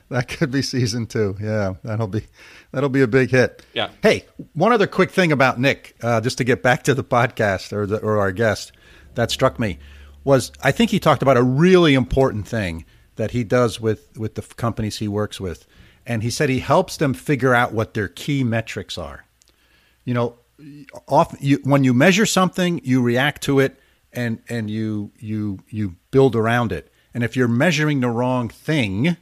That 0.09 0.27
could 0.27 0.51
be 0.51 0.61
season 0.61 1.07
two. 1.07 1.35
Yeah, 1.41 1.73
that'll 1.83 2.07
be 2.07 2.27
that'll 2.71 2.89
be 2.89 3.01
a 3.01 3.07
big 3.07 3.31
hit. 3.31 3.65
Yeah. 3.73 3.89
Hey, 4.03 4.25
one 4.53 4.71
other 4.71 4.85
quick 4.85 5.09
thing 5.09 5.31
about 5.31 5.59
Nick, 5.59 5.95
uh, 6.03 6.21
just 6.21 6.37
to 6.37 6.43
get 6.43 6.61
back 6.61 6.83
to 6.83 6.93
the 6.93 7.03
podcast 7.03 7.73
or 7.73 7.87
the, 7.87 7.97
or 7.97 8.19
our 8.19 8.31
guest, 8.31 8.71
that 9.15 9.31
struck 9.31 9.59
me 9.59 9.77
was 10.23 10.51
I 10.63 10.71
think 10.71 10.91
he 10.91 10.99
talked 10.99 11.21
about 11.21 11.37
a 11.37 11.43
really 11.43 11.93
important 11.93 12.47
thing 12.47 12.85
that 13.15 13.31
he 13.31 13.43
does 13.43 13.79
with 13.79 14.17
with 14.17 14.35
the 14.35 14.41
companies 14.41 14.97
he 14.97 15.07
works 15.07 15.39
with, 15.39 15.65
and 16.05 16.23
he 16.23 16.29
said 16.29 16.49
he 16.49 16.59
helps 16.59 16.97
them 16.97 17.13
figure 17.13 17.53
out 17.53 17.73
what 17.73 17.93
their 17.93 18.07
key 18.07 18.43
metrics 18.43 18.97
are. 18.97 19.25
You 20.03 20.13
know, 20.13 20.35
often 21.07 21.39
you, 21.41 21.59
when 21.63 21.83
you 21.83 21.93
measure 21.93 22.25
something, 22.25 22.81
you 22.83 23.01
react 23.01 23.43
to 23.43 23.59
it, 23.59 23.79
and 24.13 24.41
and 24.49 24.69
you 24.69 25.11
you 25.19 25.59
you 25.69 25.95
build 26.11 26.35
around 26.35 26.71
it. 26.71 26.91
And 27.13 27.23
if 27.23 27.37
you're 27.37 27.47
measuring 27.47 28.01
the 28.01 28.09
wrong 28.09 28.49
thing, 28.49 29.15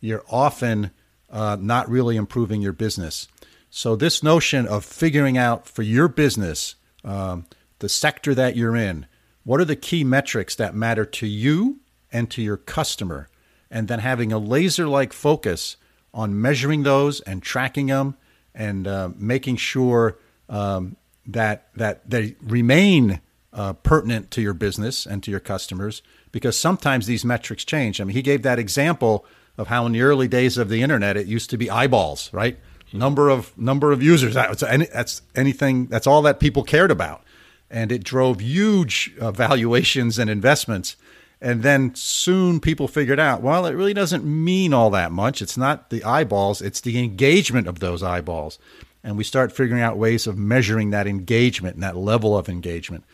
you're 0.00 0.24
often 0.28 0.90
uh, 1.30 1.56
not 1.60 1.88
really 1.88 2.16
improving 2.16 2.60
your 2.60 2.72
business. 2.72 3.28
So, 3.70 3.94
this 3.94 4.22
notion 4.22 4.66
of 4.66 4.84
figuring 4.84 5.38
out 5.38 5.68
for 5.68 5.82
your 5.82 6.08
business, 6.08 6.74
um, 7.04 7.46
the 7.78 7.88
sector 7.88 8.34
that 8.34 8.56
you're 8.56 8.74
in, 8.74 9.06
what 9.44 9.60
are 9.60 9.64
the 9.64 9.76
key 9.76 10.04
metrics 10.04 10.54
that 10.56 10.74
matter 10.74 11.04
to 11.04 11.26
you 11.26 11.80
and 12.12 12.30
to 12.30 12.42
your 12.42 12.56
customer, 12.56 13.28
and 13.70 13.88
then 13.88 14.00
having 14.00 14.32
a 14.32 14.38
laser 14.38 14.86
like 14.88 15.12
focus 15.12 15.76
on 16.12 16.40
measuring 16.40 16.82
those 16.82 17.20
and 17.20 17.42
tracking 17.42 17.86
them 17.86 18.16
and 18.54 18.86
uh, 18.86 19.10
making 19.16 19.56
sure 19.56 20.18
um, 20.48 20.96
that, 21.26 21.68
that 21.76 22.08
they 22.08 22.34
remain 22.42 23.20
uh, 23.52 23.72
pertinent 23.72 24.30
to 24.32 24.40
your 24.40 24.54
business 24.54 25.06
and 25.06 25.22
to 25.22 25.30
your 25.30 25.40
customers 25.40 26.02
because 26.32 26.58
sometimes 26.58 27.06
these 27.06 27.24
metrics 27.24 27.64
change. 27.64 28.00
I 28.00 28.04
mean, 28.04 28.14
he 28.14 28.22
gave 28.22 28.42
that 28.42 28.58
example 28.58 29.24
of 29.58 29.68
how 29.68 29.86
in 29.86 29.92
the 29.92 30.02
early 30.02 30.28
days 30.28 30.58
of 30.58 30.68
the 30.68 30.82
internet 30.82 31.16
it 31.16 31.26
used 31.26 31.50
to 31.50 31.58
be 31.58 31.70
eyeballs, 31.70 32.32
right? 32.32 32.58
Number 32.92 33.28
of 33.28 33.56
number 33.56 33.92
of 33.92 34.02
users. 34.02 34.34
That's, 34.34 34.64
any, 34.64 34.86
that's 34.86 35.22
anything. 35.36 35.86
That's 35.86 36.08
all 36.08 36.22
that 36.22 36.40
people 36.40 36.64
cared 36.64 36.90
about, 36.90 37.22
and 37.70 37.92
it 37.92 38.04
drove 38.04 38.40
huge 38.40 39.14
uh, 39.20 39.30
valuations 39.30 40.18
and 40.18 40.28
investments. 40.28 40.96
And 41.40 41.62
then 41.62 41.94
soon 41.94 42.60
people 42.60 42.86
figured 42.86 43.18
out, 43.18 43.40
well, 43.40 43.64
it 43.64 43.72
really 43.72 43.94
doesn't 43.94 44.24
mean 44.24 44.74
all 44.74 44.90
that 44.90 45.10
much. 45.10 45.40
It's 45.40 45.56
not 45.56 45.88
the 45.88 46.04
eyeballs; 46.04 46.60
it's 46.60 46.82
the 46.82 46.98
engagement 46.98 47.66
of 47.66 47.78
those 47.78 48.02
eyeballs. 48.02 48.58
And 49.02 49.16
we 49.16 49.24
start 49.24 49.50
figuring 49.50 49.80
out 49.80 49.96
ways 49.96 50.26
of 50.26 50.36
measuring 50.36 50.90
that 50.90 51.06
engagement 51.06 51.76
and 51.76 51.82
that 51.82 51.96
level 51.96 52.36
of 52.36 52.50
engagement. 52.50 53.04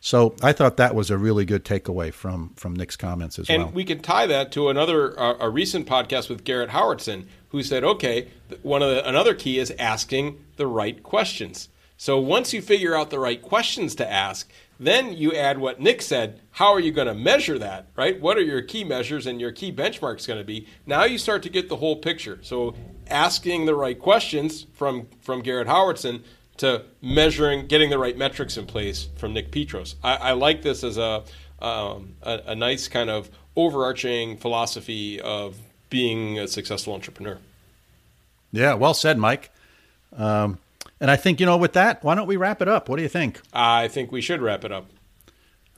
So 0.00 0.34
I 0.42 0.52
thought 0.52 0.76
that 0.76 0.94
was 0.94 1.10
a 1.10 1.16
really 1.16 1.46
good 1.46 1.64
takeaway 1.64 2.12
from 2.12 2.52
from 2.56 2.74
Nick's 2.74 2.96
comments 2.96 3.38
as 3.38 3.48
And 3.48 3.58
well. 3.58 3.66
And 3.68 3.76
we 3.76 3.84
can 3.84 4.00
tie 4.00 4.26
that 4.26 4.52
to 4.52 4.68
another 4.68 5.18
uh, 5.18 5.36
a 5.40 5.48
recent 5.48 5.86
podcast 5.86 6.28
with 6.28 6.44
Garrett 6.44 6.70
Howardson, 6.70 7.24
who 7.48 7.62
said, 7.62 7.84
okay, 7.84 8.28
one 8.62 8.82
of 8.82 8.90
the, 8.90 9.08
another 9.08 9.34
key 9.34 9.58
is 9.58 9.72
asking 9.78 10.44
the 10.56 10.66
right 10.66 11.02
questions. 11.02 11.68
So 11.96 12.18
once 12.18 12.52
you 12.52 12.60
figure 12.60 12.94
out 12.94 13.10
the 13.10 13.18
right 13.18 13.40
questions 13.40 13.94
to 13.96 14.10
ask, 14.10 14.50
then 14.78 15.12
you 15.12 15.32
add 15.32 15.58
what 15.58 15.80
Nick 15.80 16.02
said. 16.02 16.40
How 16.52 16.72
are 16.72 16.80
you 16.80 16.92
going 16.92 17.06
to 17.06 17.14
measure 17.14 17.58
that? 17.58 17.86
Right? 17.96 18.20
What 18.20 18.36
are 18.36 18.42
your 18.42 18.62
key 18.62 18.84
measures 18.84 19.26
and 19.26 19.40
your 19.40 19.52
key 19.52 19.72
benchmarks 19.72 20.26
going 20.26 20.40
to 20.40 20.44
be? 20.44 20.66
Now 20.86 21.04
you 21.04 21.18
start 21.18 21.42
to 21.44 21.48
get 21.48 21.68
the 21.68 21.76
whole 21.76 21.96
picture. 21.96 22.38
So 22.42 22.74
asking 23.08 23.66
the 23.66 23.74
right 23.74 23.98
questions 23.98 24.66
from 24.74 25.06
from 25.22 25.40
Garrett 25.42 25.68
Howardson 25.68 26.22
to 26.56 26.84
measuring, 27.02 27.66
getting 27.66 27.90
the 27.90 27.98
right 27.98 28.16
metrics 28.16 28.56
in 28.56 28.66
place 28.66 29.08
from 29.16 29.32
Nick 29.32 29.50
Petros. 29.50 29.96
I, 30.02 30.16
I 30.16 30.32
like 30.32 30.62
this 30.62 30.84
as 30.84 30.98
a, 30.98 31.24
um, 31.60 32.14
a 32.22 32.42
a 32.46 32.54
nice 32.54 32.88
kind 32.88 33.10
of 33.10 33.30
overarching 33.56 34.36
philosophy 34.36 35.20
of 35.20 35.56
being 35.90 36.38
a 36.38 36.48
successful 36.48 36.92
entrepreneur. 36.92 37.38
yeah, 38.52 38.74
well 38.74 38.94
said, 38.94 39.18
Mike. 39.18 39.50
Um, 40.16 40.58
and 41.00 41.10
I 41.10 41.16
think 41.16 41.40
you 41.40 41.46
know, 41.46 41.56
with 41.56 41.72
that, 41.74 42.02
why 42.04 42.14
don't 42.14 42.26
we 42.26 42.36
wrap 42.36 42.62
it 42.62 42.68
up? 42.68 42.88
What 42.88 42.96
do 42.96 43.02
you 43.02 43.08
think? 43.08 43.40
I 43.52 43.88
think 43.88 44.12
we 44.12 44.20
should 44.20 44.40
wrap 44.42 44.64
it 44.64 44.72
up. 44.72 44.90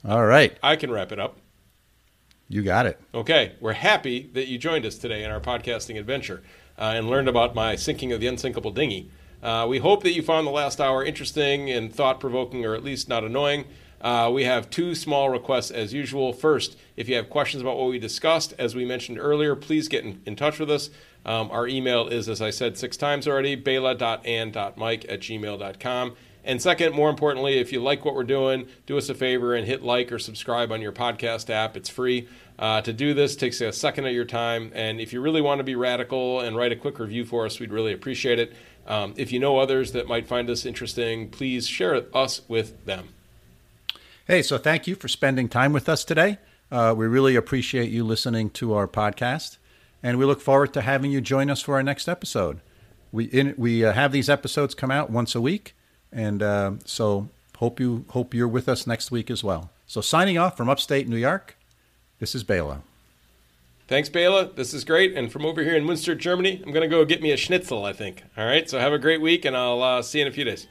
All 0.07 0.25
right, 0.25 0.57
I 0.63 0.75
can 0.75 0.91
wrap 0.91 1.11
it 1.11 1.19
up. 1.19 1.37
you 2.47 2.63
got 2.63 2.85
it. 2.85 2.99
Okay, 3.13 3.53
we're 3.59 3.73
happy 3.73 4.29
that 4.33 4.47
you 4.47 4.57
joined 4.57 4.85
us 4.85 4.97
today 4.97 5.23
in 5.23 5.31
our 5.31 5.41
podcasting 5.41 5.99
adventure 5.99 6.43
uh, 6.77 6.93
and 6.95 7.09
learned 7.09 7.27
about 7.27 7.55
my 7.55 7.75
sinking 7.75 8.11
of 8.11 8.19
the 8.21 8.27
unsinkable 8.27 8.71
dinghy. 8.71 9.11
Uh, 9.43 9.65
we 9.69 9.79
hope 9.79 10.03
that 10.03 10.13
you 10.13 10.21
found 10.21 10.47
the 10.47 10.51
last 10.51 10.79
hour 10.79 11.03
interesting 11.03 11.69
and 11.69 11.93
thought 11.93 12.19
provoking, 12.19 12.65
or 12.65 12.73
at 12.75 12.83
least 12.83 13.09
not 13.09 13.23
annoying. 13.23 13.65
Uh, 13.99 14.29
we 14.31 14.43
have 14.43 14.69
two 14.69 14.93
small 14.93 15.29
requests 15.29 15.71
as 15.71 15.93
usual. 15.93 16.31
First, 16.31 16.77
if 16.95 17.09
you 17.09 17.15
have 17.15 17.29
questions 17.29 17.61
about 17.61 17.77
what 17.77 17.89
we 17.89 17.97
discussed, 17.99 18.53
as 18.59 18.75
we 18.75 18.85
mentioned 18.85 19.17
earlier, 19.19 19.55
please 19.55 19.87
get 19.87 20.03
in, 20.05 20.21
in 20.25 20.35
touch 20.35 20.59
with 20.59 20.69
us. 20.69 20.89
Um, 21.27 21.51
our 21.51 21.67
email 21.67 22.07
is, 22.07 22.29
as 22.29 22.41
I 22.41 22.49
said 22.49 22.77
six 22.77 22.97
times 22.97 23.27
already, 23.27 23.55
bela.and.mike 23.55 25.05
at 25.09 25.19
gmail.com. 25.19 26.15
And 26.43 26.61
second, 26.61 26.95
more 26.95 27.09
importantly, 27.09 27.59
if 27.59 27.73
you 27.73 27.81
like 27.81 28.05
what 28.05 28.15
we're 28.15 28.23
doing, 28.23 28.67
do 28.85 28.97
us 28.97 29.09
a 29.09 29.13
favor 29.13 29.53
and 29.53 29.67
hit 29.67 29.83
like 29.83 30.13
or 30.13 30.17
subscribe 30.17 30.71
on 30.71 30.81
your 30.81 30.93
podcast 30.93 31.49
app. 31.49 31.75
It's 31.75 31.89
free. 31.89 32.29
Uh, 32.57 32.81
to 32.81 32.93
do 32.93 33.13
this 33.13 33.35
takes 33.35 33.59
a 33.59 33.73
second 33.73 34.05
of 34.05 34.13
your 34.13 34.23
time. 34.23 34.71
And 34.73 35.01
if 35.01 35.11
you 35.11 35.19
really 35.19 35.41
want 35.41 35.59
to 35.59 35.65
be 35.65 35.75
radical 35.75 36.39
and 36.39 36.55
write 36.55 36.71
a 36.71 36.77
quick 36.77 36.99
review 36.99 37.25
for 37.25 37.45
us, 37.45 37.59
we'd 37.59 37.73
really 37.73 37.91
appreciate 37.91 38.39
it. 38.39 38.53
Um, 38.87 39.13
if 39.17 39.33
you 39.33 39.39
know 39.39 39.59
others 39.59 39.91
that 39.91 40.07
might 40.07 40.25
find 40.25 40.47
this 40.47 40.65
interesting, 40.65 41.29
please 41.29 41.67
share 41.67 42.05
us 42.15 42.41
with 42.47 42.85
them. 42.85 43.09
Hey, 44.25 44.41
so 44.41 44.57
thank 44.57 44.87
you 44.87 44.95
for 44.95 45.09
spending 45.09 45.49
time 45.49 45.73
with 45.73 45.89
us 45.89 46.05
today. 46.05 46.37
Uh, 46.71 46.93
we 46.97 47.07
really 47.07 47.35
appreciate 47.35 47.91
you 47.91 48.03
listening 48.03 48.49
to 48.51 48.73
our 48.73 48.87
podcast, 48.87 49.57
and 50.07 50.17
we 50.17 50.23
look 50.23 50.39
forward 50.39 50.71
to 50.71 50.81
having 50.81 51.11
you 51.11 51.19
join 51.19 51.49
us 51.49 51.61
for 51.61 51.75
our 51.75 51.83
next 51.83 52.07
episode. 52.07 52.61
We 53.11 53.25
in, 53.25 53.53
we 53.57 53.83
uh, 53.83 53.91
have 53.91 54.13
these 54.13 54.29
episodes 54.29 54.73
come 54.73 54.89
out 54.89 55.09
once 55.09 55.35
a 55.35 55.41
week, 55.41 55.75
and 56.13 56.41
uh, 56.41 56.71
so 56.85 57.27
hope 57.57 57.77
you 57.81 58.05
hope 58.11 58.33
you're 58.33 58.47
with 58.47 58.69
us 58.69 58.87
next 58.87 59.11
week 59.11 59.29
as 59.29 59.43
well. 59.43 59.69
So 59.85 59.99
signing 59.99 60.37
off 60.37 60.55
from 60.55 60.69
upstate 60.69 61.09
New 61.09 61.17
York, 61.17 61.57
this 62.19 62.35
is 62.35 62.45
Bela. 62.45 62.83
Thanks, 63.89 64.07
Bela. 64.07 64.45
This 64.45 64.73
is 64.73 64.85
great. 64.85 65.13
And 65.13 65.29
from 65.29 65.45
over 65.45 65.61
here 65.61 65.75
in 65.75 65.83
Munster, 65.83 66.15
Germany, 66.15 66.61
I'm 66.65 66.71
going 66.71 66.89
to 66.89 66.93
go 66.93 67.03
get 67.03 67.21
me 67.21 67.31
a 67.31 67.37
schnitzel, 67.37 67.83
I 67.83 67.91
think. 67.91 68.23
All 68.37 68.45
right. 68.45 68.69
So 68.69 68.79
have 68.79 68.93
a 68.93 68.99
great 68.99 69.19
week, 69.19 69.43
and 69.43 69.57
I'll 69.57 69.83
uh, 69.83 70.01
see 70.01 70.19
you 70.19 70.25
in 70.25 70.31
a 70.31 70.33
few 70.33 70.45
days. 70.45 70.67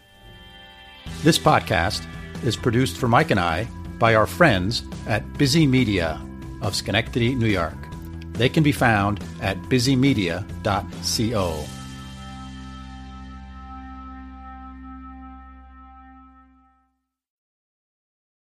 This 1.22 1.38
podcast 1.38 2.06
is 2.42 2.56
produced 2.56 2.96
for 2.96 3.08
Mike 3.08 3.30
and 3.30 3.40
I 3.40 3.64
by 3.98 4.14
our 4.14 4.26
friends 4.26 4.82
at 5.06 5.30
Busy 5.36 5.66
Media 5.66 6.20
of 6.62 6.74
Schenectady, 6.74 7.34
New 7.34 7.48
York. 7.48 7.85
They 8.36 8.48
can 8.48 8.62
be 8.62 8.72
found 8.72 9.20
at 9.40 9.60
busymedia.co. 9.62 11.75